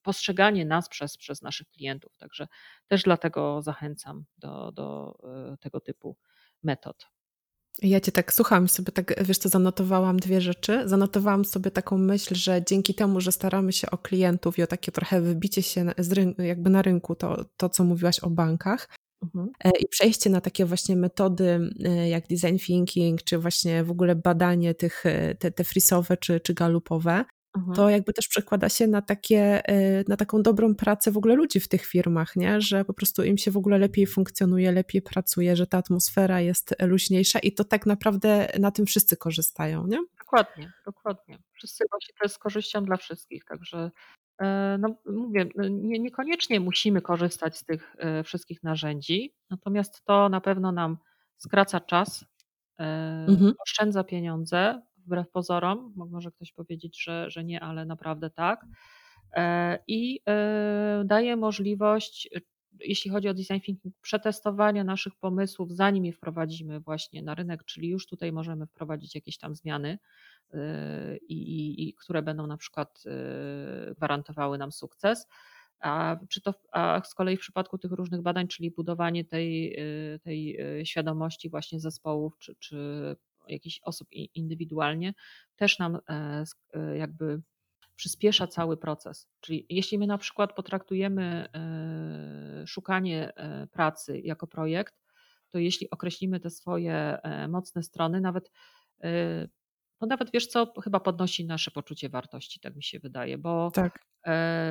postrzeganie 0.04 0.66
nas 0.66 0.90
przez, 0.90 1.18
przez 1.18 1.42
naszych 1.42 1.70
klientów. 1.70 2.18
Także 2.18 2.48
też 2.88 3.04
dlatego 3.04 3.62
zachęcam 3.62 4.26
do, 4.38 4.72
do 4.72 5.18
tego 5.60 5.80
typu 5.80 6.18
metod. 6.64 7.19
Ja 7.82 8.00
cię 8.00 8.12
tak 8.12 8.34
słucham 8.34 8.70
sobie 8.70 8.92
tak, 8.92 9.24
wiesz 9.24 9.38
co, 9.38 9.50
zanotowałam 9.50 10.20
dwie 10.20 10.42
rzeczy. 10.42 10.82
Zanotowałam 10.86 11.46
sobie 11.46 11.72
taką 11.72 11.98
myśl, 11.98 12.36
że 12.36 12.62
dzięki 12.68 12.94
temu, 12.94 13.22
że 13.22 13.32
staramy 13.32 13.74
się 13.74 13.92
o 13.92 13.98
klientów 13.98 14.58
i 14.58 14.64
o 14.64 14.68
takie 14.68 14.92
trochę 14.92 15.22
wybicie 15.22 15.62
się 15.62 15.86
z 15.98 16.12
rynku, 16.12 16.42
jakby 16.42 16.70
na 16.70 16.82
rynku, 16.82 17.16
to, 17.16 17.46
to 17.58 17.70
co 17.70 17.84
mówiłaś 17.84 18.20
o 18.20 18.30
bankach, 18.30 18.88
mhm. 19.24 19.50
E, 19.64 19.72
i 19.80 19.88
przejście 19.88 20.30
na 20.30 20.42
takie 20.42 20.66
właśnie 20.66 20.96
metody 20.96 21.70
e, 21.86 22.10
jak 22.10 22.28
design 22.28 22.58
thinking, 22.58 23.24
czy 23.24 23.38
właśnie 23.38 23.84
w 23.84 23.92
ogóle 23.92 24.16
badanie 24.16 24.76
tych, 24.76 25.06
e, 25.06 25.36
te, 25.36 25.52
te 25.52 25.64
frisowe 25.64 26.18
czy, 26.18 26.40
czy 26.40 26.54
galupowe, 26.54 27.26
Mhm. 27.58 27.76
to 27.76 27.90
jakby 27.90 28.14
też 28.14 28.28
przekłada 28.28 28.70
się 28.70 28.88
na, 28.88 29.02
takie, 29.02 29.72
y, 29.72 30.06
na 30.08 30.18
taką 30.18 30.42
dobrą 30.44 30.76
pracę 30.76 31.12
w 31.12 31.18
ogóle 31.18 31.36
ludzi 31.36 31.60
w 31.60 31.68
tych 31.68 31.86
firmach, 31.86 32.36
nie? 32.36 32.62
że 32.62 32.86
po 32.86 32.94
prostu 32.94 33.24
im 33.24 33.38
się 33.38 33.52
w 33.52 33.58
ogóle 33.58 33.78
lepiej 33.78 34.08
funkcjonuje, 34.08 34.72
lepiej 34.72 35.02
pracuje, 35.02 35.56
że 35.56 35.68
ta 35.68 35.78
atmosfera 35.78 36.42
jest 36.42 36.76
luźniejsza 36.82 37.40
i 37.40 37.52
to 37.52 37.64
tak 37.64 37.86
naprawdę 37.86 38.48
na 38.60 38.72
tym 38.72 38.86
wszyscy 38.86 39.18
korzystają, 39.18 39.88
nie? 39.88 39.98
Dokładnie, 40.20 40.74
dokładnie. 40.86 41.40
Wszyscy 41.54 41.84
właśnie 41.92 42.14
to 42.20 42.26
jest 42.26 42.36
z 42.36 42.40
korzyścią 42.40 42.86
dla 42.86 42.98
wszystkich, 42.98 43.46
także 43.46 43.92
e, 44.42 44.78
no, 44.80 44.96
mówię, 45.06 45.46
nie, 45.70 46.00
niekoniecznie 46.00 46.60
musimy 46.60 47.02
korzystać 47.02 47.58
z 47.58 47.66
tych 47.66 47.96
e, 48.00 48.24
wszystkich 48.24 48.64
narzędzi, 48.64 49.34
natomiast 49.50 50.04
to 50.06 50.30
na 50.30 50.42
pewno 50.42 50.72
nam 50.72 50.98
skraca 51.38 51.80
czas, 51.80 52.26
e, 52.80 52.84
mhm. 53.30 53.54
oszczędza 53.66 54.04
pieniądze, 54.04 54.82
wbrew 55.06 55.30
pozorom. 55.30 55.94
Może 55.96 56.32
ktoś 56.32 56.54
powiedzieć, 56.54 57.04
że, 57.04 57.30
że 57.30 57.44
nie, 57.44 57.60
ale 57.62 57.86
naprawdę 57.86 58.30
tak. 58.30 58.66
E, 59.34 59.80
I 59.88 60.22
e, 60.30 61.04
daje 61.06 61.36
możliwość, 61.36 62.30
jeśli 62.80 63.12
chodzi 63.12 63.30
o 63.30 63.34
design 63.34 63.60
thinking, 63.60 63.96
przetestowania 64.02 64.84
naszych 64.84 65.16
pomysłów, 65.16 65.72
zanim 65.72 66.06
je 66.06 66.14
wprowadzimy 66.14 66.80
właśnie 66.80 67.24
na 67.24 67.36
rynek, 67.36 67.64
czyli 67.66 67.90
już 67.90 68.08
tutaj 68.08 68.32
możemy 68.32 68.68
wprowadzić 68.68 69.16
jakieś 69.16 69.38
tam 69.38 69.56
zmiany, 69.56 70.00
e, 70.54 71.18
i, 71.18 71.34
i, 71.34 71.90
i 71.90 71.94
które 71.94 72.22
będą 72.22 72.48
na 72.48 72.58
przykład 72.58 73.04
gwarantowały 73.98 74.58
nam 74.58 74.72
sukces. 74.72 75.28
A, 75.80 76.18
czy 76.30 76.42
to, 76.42 76.54
a 76.72 77.02
z 77.06 77.14
kolei 77.14 77.38
w 77.38 77.40
przypadku 77.40 77.78
tych 77.78 77.92
różnych 77.92 78.22
badań, 78.22 78.48
czyli 78.48 78.72
budowanie 78.72 79.26
tej, 79.26 79.78
tej 80.24 80.58
świadomości 80.84 81.50
właśnie 81.50 81.80
zespołów, 81.80 82.38
czy, 82.40 82.56
czy 82.56 83.16
jakichś 83.52 83.80
osób 83.84 84.08
indywidualnie, 84.12 85.14
też 85.56 85.80
nam 85.80 85.96
e, 86.10 86.44
e, 86.74 86.98
jakby 86.98 87.42
przyspiesza 87.96 88.48
cały 88.48 88.78
proces. 88.78 89.28
Czyli 89.40 89.66
jeśli 89.70 89.98
my 89.98 90.08
na 90.08 90.18
przykład 90.18 90.54
potraktujemy 90.54 91.50
e, 91.54 92.68
szukanie 92.68 93.34
pracy 93.72 94.20
jako 94.20 94.48
projekt, 94.48 94.96
to 95.52 95.60
jeśli 95.60 95.90
określimy 95.90 96.40
te 96.40 96.50
swoje 96.50 97.18
mocne 97.50 97.84
strony, 97.84 98.22
nawet 98.22 98.52
no 100.02 100.08
nawet 100.08 100.32
wiesz 100.32 100.48
co, 100.48 100.74
chyba 100.84 101.00
podnosi 101.00 101.46
nasze 101.46 101.72
poczucie 101.72 102.10
wartości, 102.10 102.60
tak 102.60 102.76
mi 102.76 102.84
się 102.84 103.00
wydaje, 103.00 103.38
bo 103.38 103.72
tak. 103.72 104.06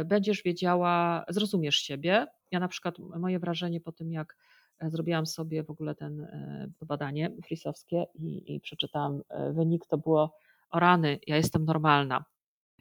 będziesz 0.05 0.43
wiedziała, 0.43 1.24
zrozumiesz 1.29 1.76
siebie. 1.76 2.26
Ja 2.51 2.61
na 2.61 2.68
przykład 2.68 2.99
moje 2.99 3.39
wrażenie 3.39 3.81
po 3.81 3.93
tym, 3.93 4.12
jak 4.12 4.37
zrobiłam 4.81 5.26
sobie 5.26 5.62
w 5.62 5.70
ogóle 5.70 5.95
ten, 5.95 6.20
e, 6.20 6.68
to 6.79 6.87
badanie 6.87 7.31
frisowskie 7.45 8.07
i, 8.14 8.55
i 8.55 8.61
przeczytałam 8.61 9.22
e, 9.29 9.53
wynik, 9.53 9.87
to 9.87 9.99
było 9.99 10.37
o 10.70 10.81
rany, 10.81 11.18
ja 11.26 11.37
jestem 11.37 11.64
normalna. 11.64 12.24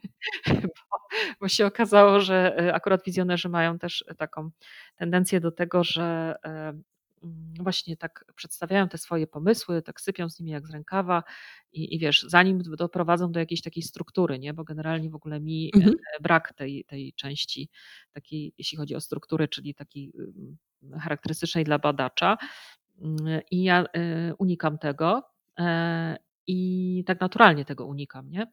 bo, 0.64 0.98
bo 1.42 1.48
się 1.48 1.66
okazało, 1.66 2.20
że 2.20 2.58
e, 2.60 2.74
akurat 2.74 3.04
wizjonerzy 3.06 3.50
mają 3.50 3.80
też 3.80 4.06
taką 4.18 4.50
tendencję 4.96 5.40
do 5.40 5.52
tego, 5.52 5.84
że 5.84 6.36
mm, 6.44 6.84
właśnie 7.60 7.98
tak 7.98 8.26
przedstawiają 8.36 8.90
te 8.90 8.98
swoje 8.98 9.28
pomysły, 9.28 9.82
tak 9.82 10.02
sypią 10.02 10.30
z 10.30 10.40
nimi 10.40 10.52
jak 10.52 10.68
z 10.68 10.72
rękawa 10.72 11.24
i, 11.72 11.96
i 11.96 12.00
wiesz, 12.00 12.26
zanim 12.28 12.62
doprowadzą 12.62 13.32
do 13.32 13.40
jakiejś 13.40 13.62
takiej 13.62 13.84
struktury, 13.84 14.40
nie? 14.40 14.54
bo 14.54 14.64
generalnie 14.64 15.10
w 15.10 15.16
ogóle 15.16 15.40
mi 15.40 15.72
mhm. 15.76 15.96
brak 16.22 16.54
tej, 16.54 16.86
tej 16.88 17.14
części 17.14 17.70
takiej, 18.12 18.54
jeśli 18.58 18.78
chodzi 18.78 18.96
o 18.96 19.02
struktury, 19.02 19.48
czyli 19.48 19.76
takiej 19.76 20.12
charakterystycznej 21.00 21.64
dla 21.64 21.80
badacza. 21.80 22.38
Mm, 23.02 23.42
I 23.52 23.64
ja 23.64 23.84
y, 23.84 24.34
unikam 24.38 24.78
tego 24.78 25.24
e, 25.60 26.18
i 26.48 27.04
tak 27.08 27.22
naturalnie 27.22 27.66
tego 27.66 27.86
unikam, 27.86 28.30
nie? 28.30 28.48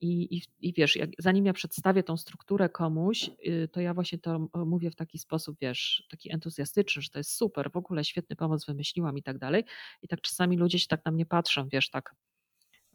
I, 0.00 0.36
i, 0.36 0.42
I 0.60 0.72
wiesz, 0.72 0.96
jak, 0.96 1.10
zanim 1.18 1.46
ja 1.46 1.52
przedstawię 1.52 2.02
tą 2.02 2.16
strukturę 2.16 2.68
komuś, 2.68 3.30
y, 3.46 3.68
to 3.72 3.80
ja 3.80 3.94
właśnie 3.94 4.18
to 4.18 4.48
mówię 4.54 4.90
w 4.90 4.96
taki 4.96 5.18
sposób, 5.18 5.56
wiesz, 5.60 6.06
taki 6.10 6.32
entuzjastyczny, 6.32 7.02
że 7.02 7.10
to 7.10 7.18
jest 7.18 7.30
super, 7.36 7.70
w 7.72 7.76
ogóle 7.76 8.04
świetny 8.04 8.36
pomysł 8.36 8.66
wymyśliłam 8.66 9.18
i 9.18 9.22
tak 9.22 9.38
dalej. 9.38 9.64
I 10.02 10.08
tak 10.08 10.20
czasami 10.20 10.56
ludzie 10.56 10.78
się 10.78 10.86
tak 10.86 11.04
na 11.04 11.10
mnie 11.10 11.26
patrzą, 11.26 11.68
wiesz, 11.68 11.90
tak, 11.90 12.14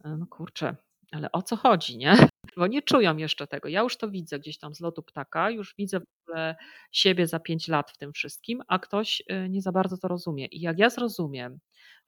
e, 0.04 0.16
no 0.16 0.26
kurczę, 0.26 0.76
ale 1.16 1.32
o 1.32 1.42
co 1.42 1.56
chodzi, 1.56 1.98
nie? 1.98 2.14
Bo 2.56 2.66
nie 2.66 2.82
czują 2.82 3.16
jeszcze 3.16 3.46
tego. 3.46 3.68
Ja 3.68 3.80
już 3.80 3.96
to 3.96 4.10
widzę 4.10 4.38
gdzieś 4.38 4.58
tam 4.58 4.74
z 4.74 4.80
lotu 4.80 5.02
ptaka, 5.02 5.50
już 5.50 5.74
widzę 5.78 6.00
w 6.00 6.04
ogóle 6.28 6.56
siebie 6.92 7.26
za 7.26 7.40
pięć 7.40 7.68
lat 7.68 7.90
w 7.90 7.96
tym 7.98 8.12
wszystkim, 8.12 8.62
a 8.68 8.78
ktoś 8.78 9.22
y, 9.32 9.48
nie 9.48 9.62
za 9.62 9.72
bardzo 9.72 9.98
to 9.98 10.08
rozumie. 10.08 10.46
I 10.46 10.60
jak 10.60 10.78
ja 10.78 10.90
zrozumiem, 10.90 11.58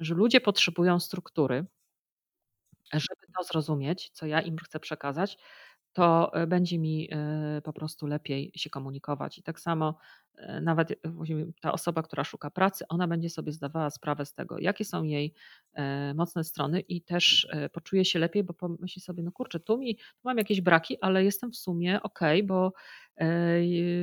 że 0.01 0.15
ludzie 0.15 0.41
potrzebują 0.41 1.01
struktury, 1.01 1.67
żeby 2.93 3.33
to 3.37 3.45
zrozumieć, 3.45 4.11
co 4.13 4.27
ja 4.27 4.41
im 4.41 4.57
chcę 4.59 4.81
przekazać, 4.81 5.39
to 5.93 6.35
e, 6.35 6.47
będzie 6.47 6.79
mi 6.79 7.09
e, 7.13 7.63
po 7.65 7.73
prostu 7.73 8.07
lepiej 8.07 8.53
się 8.57 8.71
komunikować. 8.71 9.39
I 9.39 9.43
tak 9.43 9.61
samo 9.61 9.99
e, 10.37 10.61
nawet 10.61 11.01
ta 11.61 11.73
osoba, 11.73 12.03
która 12.03 12.25
szuka 12.25 12.51
pracy, 12.51 12.85
ona 12.89 13.09
będzie 13.09 13.31
sobie 13.31 13.53
zdawała 13.53 13.91
sprawę 13.91 14.27
z 14.27 14.35
tego, 14.35 14.59
jakie 14.59 14.85
są 14.85 15.03
jej 15.03 15.35
mocne 16.15 16.45
strony 16.45 16.81
i 16.81 17.03
też 17.03 17.49
poczuje 17.73 18.05
się 18.05 18.19
lepiej, 18.19 18.45
bo 18.45 18.55
pomyśli 18.55 19.03
sobie, 19.03 19.23
no 19.23 19.33
kurczę, 19.33 19.61
tu, 19.61 19.79
mi, 19.79 19.97
tu 19.97 20.03
mam 20.25 20.39
jakieś 20.39 20.61
braki, 20.61 21.01
ale 21.01 21.25
jestem 21.25 21.53
w 21.53 21.57
sumie 21.57 22.03
ok, 22.03 22.21
bo 22.45 22.73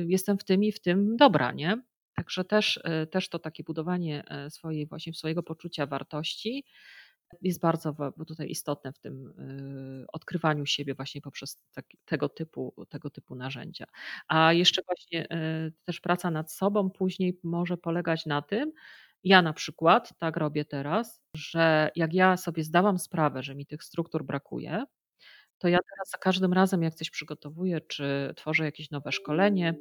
jestem 0.06 0.38
w 0.38 0.44
tym 0.44 0.64
i 0.64 0.72
w 0.72 0.80
tym 0.80 1.16
dobra, 1.16 1.52
nie? 1.52 1.82
Także 2.14 2.44
też, 2.44 2.80
też 3.10 3.28
to 3.28 3.38
takie 3.38 3.64
budowanie 3.64 4.24
swojej, 4.48 4.86
właśnie 4.86 5.14
swojego 5.14 5.42
poczucia 5.42 5.86
wartości, 5.86 6.64
jest 7.42 7.60
bardzo 7.60 7.94
tutaj 8.26 8.50
istotne 8.50 8.92
w 8.92 8.98
tym 8.98 9.26
y, 10.02 10.06
odkrywaniu 10.12 10.66
siebie 10.66 10.94
właśnie 10.94 11.20
poprzez 11.20 11.62
taki, 11.72 11.98
tego, 12.04 12.28
typu, 12.28 12.86
tego 12.88 13.10
typu 13.10 13.34
narzędzia. 13.34 13.86
A 14.28 14.52
jeszcze 14.52 14.82
właśnie 14.86 15.24
y, 15.68 15.72
też 15.84 16.00
praca 16.00 16.30
nad 16.30 16.52
sobą 16.52 16.90
później 16.90 17.40
może 17.44 17.76
polegać 17.76 18.26
na 18.26 18.42
tym, 18.42 18.72
ja 19.24 19.42
na 19.42 19.52
przykład 19.52 20.18
tak 20.18 20.36
robię 20.36 20.64
teraz, 20.64 21.22
że 21.34 21.90
jak 21.96 22.14
ja 22.14 22.36
sobie 22.36 22.64
zdałam 22.64 22.98
sprawę, 22.98 23.42
że 23.42 23.54
mi 23.54 23.66
tych 23.66 23.84
struktur 23.84 24.24
brakuje, 24.24 24.84
to 25.58 25.68
ja 25.68 25.78
teraz 25.90 26.10
za 26.10 26.18
każdym 26.18 26.52
razem, 26.52 26.82
jak 26.82 26.94
coś 26.94 27.10
przygotowuję, 27.10 27.80
czy 27.80 28.32
tworzę 28.36 28.64
jakieś 28.64 28.90
nowe 28.90 29.12
szkolenie, 29.12 29.74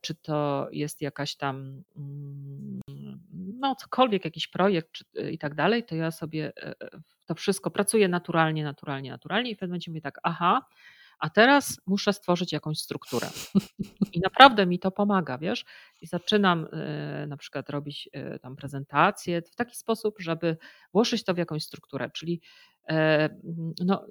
czy 0.00 0.14
to 0.14 0.68
jest 0.72 1.02
jakaś 1.02 1.36
tam 1.36 1.82
mm, 1.96 2.80
no 3.60 3.74
cokolwiek, 3.74 4.24
jakiś 4.24 4.48
projekt 4.48 4.92
czy, 4.92 5.04
i 5.30 5.38
tak 5.38 5.54
dalej, 5.54 5.84
to 5.84 5.94
ja 5.94 6.10
sobie 6.10 6.52
to 7.26 7.34
wszystko 7.34 7.70
pracuję 7.70 8.08
naturalnie, 8.08 8.64
naturalnie, 8.64 9.10
naturalnie 9.10 9.50
i 9.50 9.54
w 9.54 9.58
pewnym 9.58 9.70
momencie 9.70 9.90
mówię 9.90 10.00
tak, 10.00 10.18
aha, 10.22 10.66
a 11.18 11.30
teraz 11.30 11.80
muszę 11.86 12.12
stworzyć 12.12 12.52
jakąś 12.52 12.78
strukturę. 12.78 13.28
I 14.14 14.20
naprawdę 14.20 14.66
mi 14.66 14.78
to 14.78 14.90
pomaga, 14.90 15.38
wiesz? 15.38 15.64
I 16.02 16.06
zaczynam 16.06 16.64
y, 16.64 17.26
na 17.26 17.36
przykład 17.36 17.70
robić 17.70 18.08
y, 18.34 18.38
tam 18.38 18.56
prezentację 18.56 19.42
w 19.42 19.56
taki 19.56 19.76
sposób, 19.76 20.14
żeby 20.18 20.56
włożyć 20.92 21.24
to 21.24 21.34
w 21.34 21.38
jakąś 21.38 21.64
strukturę, 21.64 22.10
czyli 22.10 22.40
e, 22.88 23.28
no, 23.84 24.06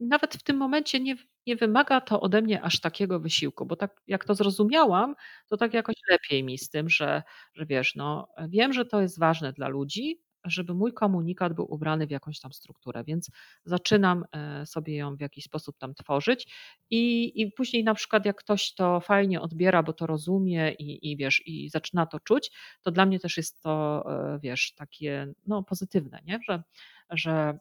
nawet 0.00 0.34
w 0.34 0.42
tym 0.42 0.56
momencie 0.56 1.00
nie, 1.00 1.16
nie 1.46 1.56
wymaga 1.56 2.00
to 2.00 2.20
ode 2.20 2.42
mnie 2.42 2.62
aż 2.62 2.80
takiego 2.80 3.20
wysiłku, 3.20 3.66
bo 3.66 3.76
tak 3.76 4.00
jak 4.06 4.24
to 4.24 4.34
zrozumiałam, 4.34 5.14
to 5.48 5.56
tak 5.56 5.74
jakoś 5.74 5.94
lepiej 6.10 6.44
mi 6.44 6.58
z 6.58 6.70
tym, 6.70 6.88
że, 6.88 7.22
że 7.54 7.66
wiesz, 7.66 7.94
no 7.94 8.28
wiem, 8.48 8.72
że 8.72 8.84
to 8.84 9.00
jest 9.02 9.18
ważne 9.18 9.52
dla 9.52 9.68
ludzi, 9.68 10.20
żeby 10.46 10.74
mój 10.74 10.92
komunikat 10.92 11.52
był 11.54 11.74
ubrany 11.74 12.06
w 12.06 12.10
jakąś 12.10 12.40
tam 12.40 12.52
strukturę, 12.52 13.04
więc 13.04 13.30
zaczynam 13.64 14.24
e, 14.32 14.66
sobie 14.66 14.96
ją 14.96 15.16
w 15.16 15.20
jakiś 15.20 15.44
sposób 15.44 15.78
tam 15.78 15.94
tworzyć 15.94 16.54
i, 16.90 17.32
i 17.42 17.52
później 17.52 17.84
na 17.84 17.94
przykład 17.94 18.26
jak 18.26 18.36
ktoś 18.36 18.74
to 18.74 19.00
fajnie 19.00 19.40
odbiera, 19.40 19.82
bo 19.82 19.92
to 19.92 20.06
rozumie 20.06 20.72
i, 20.72 21.10
i 21.12 21.16
wiesz, 21.16 21.42
i 21.46 21.70
zaczyna 21.70 22.06
to 22.06 22.20
czuć, 22.20 22.50
to 22.82 22.90
dla 22.90 23.06
mnie 23.06 23.20
też 23.20 23.36
jest 23.36 23.62
to, 23.62 24.04
e, 24.34 24.38
wiesz, 24.42 24.72
takie 24.74 25.32
no, 25.46 25.62
pozytywne, 25.62 26.20
nie? 26.26 26.38
Że, 26.48 26.62
że 27.10 27.58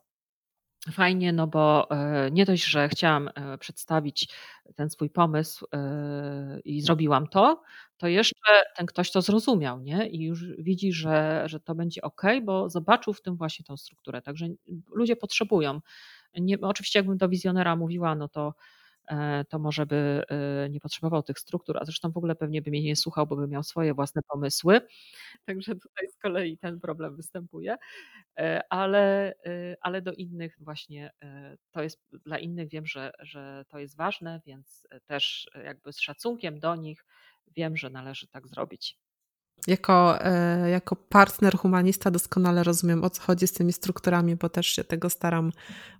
fajnie, 0.92 1.34
no 1.34 1.48
bo 1.48 1.92
e, 1.92 2.32
nie 2.32 2.46
dość, 2.46 2.66
że 2.66 2.90
chciałam 2.90 3.30
przedstawić 3.60 4.30
ten 4.76 4.90
swój 4.90 5.10
pomysł 5.10 5.66
i 6.66 6.82
zrobiłam 6.82 7.28
to, 7.28 7.62
to 7.98 8.08
jeszcze 8.08 8.36
ten 8.76 8.86
ktoś 8.86 9.12
to 9.12 9.22
zrozumiał, 9.22 9.80
nie? 9.80 10.08
I 10.10 10.24
już 10.24 10.46
widzi, 10.58 10.94
że, 10.94 11.44
że 11.46 11.60
to 11.60 11.76
będzie 11.76 12.02
ok, 12.02 12.22
bo 12.44 12.70
zobaczył 12.70 13.14
w 13.14 13.22
tym 13.22 13.36
właśnie 13.38 13.66
tą 13.66 13.78
strukturę. 13.78 14.22
Także 14.22 14.48
ludzie 14.94 15.16
potrzebują. 15.16 15.82
Nie, 16.40 16.62
oczywiście, 16.62 17.00
jakbym 17.00 17.18
do 17.18 17.30
wizjonera 17.30 17.76
mówiła, 17.76 18.16
no 18.16 18.28
to, 18.28 18.48
e, 18.48 18.54
to 19.50 19.60
może 19.60 19.86
by 19.86 20.24
e, 20.30 20.70
nie 20.70 20.80
potrzebował 20.80 21.24
tych 21.24 21.40
struktur, 21.40 21.78
a 21.82 21.86
zresztą 21.86 22.12
w 22.12 22.18
ogóle 22.18 22.36
pewnie 22.36 22.62
by 22.62 22.70
mnie 22.72 22.84
nie 22.84 22.96
słuchał, 22.96 23.28
bo 23.28 23.36
by 23.36 23.48
miał 23.48 23.64
swoje 23.64 23.94
własne 23.94 24.22
pomysły. 24.28 24.82
Także 25.46 25.76
tutaj 25.76 26.08
z 26.10 26.18
kolei 26.18 26.58
ten 26.58 26.80
problem 26.80 27.16
występuje. 27.16 27.76
E, 28.40 28.62
ale, 28.70 29.34
ale 29.82 30.02
do 30.02 30.14
innych 30.14 30.56
właśnie 30.60 31.12
to 31.72 31.84
jest, 31.84 32.02
dla 32.26 32.38
innych 32.38 32.70
wiem, 32.70 32.86
że, 32.86 33.12
że 33.20 33.66
to 33.70 33.80
jest 33.80 33.98
ważne, 33.98 34.42
więc 34.46 34.88
też 35.06 35.50
jakby 35.64 35.94
z 35.94 36.00
szacunkiem 36.00 36.60
do 36.60 36.76
nich 36.76 37.06
wiem, 37.56 37.78
że 37.78 37.90
należy 37.90 38.28
tak 38.28 38.48
zrobić. 38.48 38.98
Jako, 39.68 40.26
e, 40.26 40.70
jako 40.70 40.96
partner 40.96 41.58
humanista 41.58 42.12
doskonale 42.12 42.64
rozumiem, 42.64 43.04
o 43.04 43.10
co 43.10 43.22
chodzi 43.22 43.48
z 43.48 43.54
tymi 43.54 43.74
strukturami, 43.74 44.36
bo 44.36 44.50
też 44.50 44.68
się 44.68 44.84
tego 44.84 45.10
staram 45.10 45.52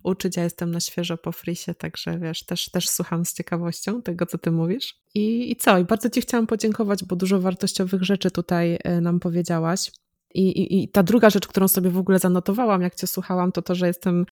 uczyć. 0.02 0.36
Ja 0.36 0.44
jestem 0.44 0.70
na 0.70 0.80
świeżo 0.80 1.16
po 1.16 1.32
frisie, 1.32 1.74
także 1.74 2.18
wiesz, 2.18 2.42
też, 2.42 2.70
też 2.70 2.88
słucham 2.88 3.24
z 3.24 3.34
ciekawością 3.34 4.02
tego, 4.02 4.26
co 4.26 4.38
ty 4.38 4.50
mówisz. 4.50 4.94
I, 5.14 5.50
I 5.52 5.56
co? 5.56 5.78
I 5.78 5.84
bardzo 5.84 6.10
ci 6.10 6.20
chciałam 6.20 6.46
podziękować, 6.46 7.04
bo 7.04 7.16
dużo 7.16 7.40
wartościowych 7.40 8.02
rzeczy 8.02 8.30
tutaj 8.30 8.78
e, 8.84 9.00
nam 9.00 9.20
powiedziałaś. 9.20 9.92
I, 10.34 10.48
i, 10.48 10.82
I 10.82 10.88
ta 10.88 11.02
druga 11.02 11.30
rzecz, 11.30 11.46
którą 11.46 11.68
sobie 11.68 11.90
w 11.90 11.98
ogóle 11.98 12.18
zanotowałam, 12.18 12.82
jak 12.82 12.94
cię 12.94 13.06
słuchałam, 13.06 13.52
to 13.52 13.62
to, 13.62 13.74
że 13.74 13.86
jestem 13.86 14.26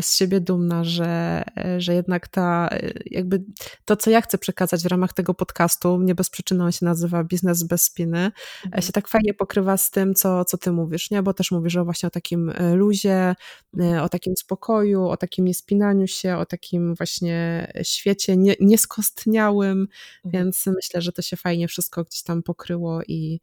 z 0.00 0.16
siebie 0.16 0.40
dumna, 0.40 0.84
że, 0.84 1.42
e, 1.56 1.80
że 1.80 1.94
jednak 1.94 2.28
ta, 2.28 2.68
e, 2.72 2.92
jakby 3.06 3.44
to, 3.84 3.96
co 3.96 4.10
ja 4.10 4.20
chcę 4.20 4.38
przekazać 4.38 4.82
w 4.82 4.86
ramach 4.86 5.12
tego 5.12 5.34
podcastu, 5.34 6.02
nie 6.02 6.14
bez 6.14 6.30
przyczyny 6.30 6.64
on 6.64 6.72
się 6.72 6.84
nazywa 6.84 7.24
Biznes 7.24 7.62
bez 7.62 7.82
spiny, 7.82 8.30
mhm. 8.64 8.82
się 8.82 8.92
tak 8.92 9.08
fajnie 9.08 9.34
pokrywa 9.34 9.76
z 9.76 9.90
tym, 9.90 10.14
co, 10.14 10.44
co 10.44 10.58
ty 10.58 10.72
mówisz, 10.72 11.10
nie? 11.10 11.22
Bo 11.22 11.34
też 11.34 11.50
mówisz 11.50 11.76
o 11.76 11.84
właśnie 11.84 12.06
o 12.06 12.10
takim 12.10 12.52
luzie, 12.74 13.34
mhm. 13.74 14.04
o 14.04 14.08
takim 14.08 14.36
spokoju, 14.36 15.08
o 15.08 15.16
takim 15.16 15.44
niespinaniu 15.44 16.06
się, 16.06 16.36
o 16.36 16.46
takim 16.46 16.94
właśnie 16.94 17.68
świecie 17.82 18.36
nie, 18.36 18.54
nieskostniałym, 18.60 19.88
mhm. 20.24 20.32
więc 20.32 20.66
myślę, 20.66 21.02
że 21.02 21.12
to 21.12 21.22
się 21.22 21.36
fajnie 21.36 21.68
wszystko 21.68 22.04
gdzieś 22.04 22.22
tam 22.22 22.42
pokryło 22.42 23.00
i, 23.08 23.40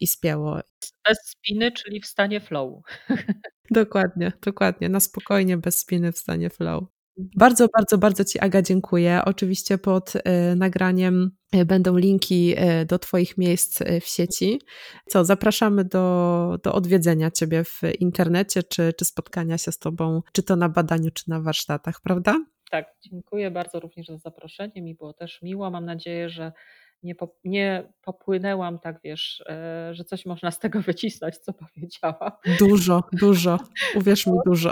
i 0.00 0.06
spięło. 0.06 0.60
Bez 1.08 1.18
spiny, 1.24 1.72
czyli 1.72 2.00
w 2.00 2.06
stanie 2.06 2.40
flow. 2.40 2.82
Dokładnie, 3.70 4.32
dokładnie. 4.44 4.88
Na 4.88 5.00
spokojnie, 5.00 5.56
bez 5.56 5.78
spiny 5.78 6.12
w 6.12 6.18
stanie 6.18 6.50
flow. 6.50 6.84
Bardzo, 7.36 7.68
bardzo, 7.76 7.98
bardzo 7.98 8.24
Ci, 8.24 8.38
Aga, 8.38 8.62
dziękuję. 8.62 9.20
Oczywiście 9.24 9.78
pod 9.78 10.16
y, 10.16 10.20
nagraniem 10.56 11.30
y, 11.54 11.64
będą 11.64 11.96
linki 11.96 12.54
y, 12.58 12.86
do 12.86 12.98
Twoich 12.98 13.38
miejsc 13.38 13.82
w 14.00 14.06
sieci. 14.06 14.60
Co, 15.08 15.24
zapraszamy 15.24 15.84
do, 15.84 16.58
do 16.62 16.72
odwiedzenia 16.72 17.30
Ciebie 17.30 17.64
w 17.64 17.80
internecie, 17.98 18.62
czy, 18.62 18.92
czy 18.92 19.04
spotkania 19.04 19.58
się 19.58 19.72
z 19.72 19.78
Tobą, 19.78 20.22
czy 20.32 20.42
to 20.42 20.56
na 20.56 20.68
badaniu, 20.68 21.10
czy 21.10 21.30
na 21.30 21.40
warsztatach, 21.40 22.00
prawda? 22.02 22.44
Tak, 22.70 22.86
dziękuję 23.00 23.50
bardzo 23.50 23.80
również 23.80 24.06
za 24.06 24.18
zaproszenie. 24.18 24.82
Mi 24.82 24.94
było 24.94 25.12
też 25.12 25.42
miło. 25.42 25.70
Mam 25.70 25.84
nadzieję, 25.84 26.28
że 26.28 26.52
nie, 27.02 27.14
nie 27.44 27.92
popłynęłam 28.02 28.78
tak, 28.78 29.00
wiesz, 29.04 29.42
e, 29.48 29.90
że 29.94 30.04
coś 30.04 30.26
można 30.26 30.50
z 30.50 30.58
tego 30.58 30.80
wycisnąć, 30.82 31.38
co 31.38 31.52
powiedziałam. 31.52 32.30
Dużo, 32.58 33.04
dużo. 33.12 33.58
Uwierz 33.94 34.26
mi, 34.26 34.32
dużo. 34.46 34.70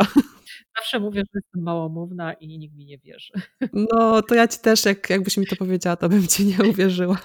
Zawsze 0.76 1.00
mówię, 1.00 1.20
że 1.20 1.40
jestem 1.40 1.62
małomówna 1.62 2.32
i 2.32 2.58
nikt 2.58 2.76
mi 2.76 2.84
nie 2.84 2.98
wierzy. 2.98 3.32
No, 3.72 4.22
to 4.22 4.34
ja 4.34 4.48
ci 4.48 4.58
też, 4.58 4.84
jak, 4.84 5.10
jakbyś 5.10 5.36
mi 5.36 5.46
to 5.46 5.56
powiedziała, 5.56 5.96
to 5.96 6.08
bym 6.08 6.26
ci 6.26 6.46
nie 6.46 6.70
uwierzyła. 6.70 7.18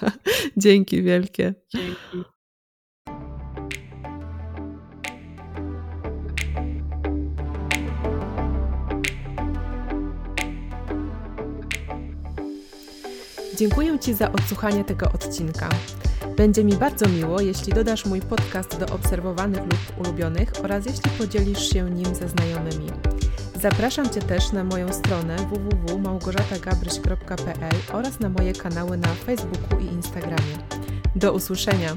Dzięki 0.56 1.02
wielkie. 1.02 1.54
Dzięki. 1.68 2.33
Dziękuję 13.56 13.98
Ci 13.98 14.14
za 14.14 14.32
odsłuchanie 14.32 14.84
tego 14.84 15.12
odcinka. 15.12 15.68
Będzie 16.36 16.64
mi 16.64 16.72
bardzo 16.72 17.08
miło, 17.08 17.40
jeśli 17.40 17.72
dodasz 17.72 18.06
mój 18.06 18.20
podcast 18.20 18.78
do 18.78 18.86
obserwowanych 18.86 19.62
lub 19.62 19.78
ulubionych 19.98 20.52
oraz 20.62 20.86
jeśli 20.86 21.10
podzielisz 21.10 21.70
się 21.70 21.90
nim 21.90 22.14
ze 22.14 22.28
znajomymi. 22.28 22.90
Zapraszam 23.60 24.10
Cię 24.10 24.20
też 24.20 24.52
na 24.52 24.64
moją 24.64 24.92
stronę 24.92 25.36
www.małgorzatagabryś.pl 25.36 27.76
oraz 27.92 28.20
na 28.20 28.28
moje 28.28 28.52
kanały 28.52 28.96
na 28.96 29.08
Facebooku 29.08 29.80
i 29.80 29.84
Instagramie. 29.84 30.58
Do 31.16 31.32
usłyszenia! 31.32 31.96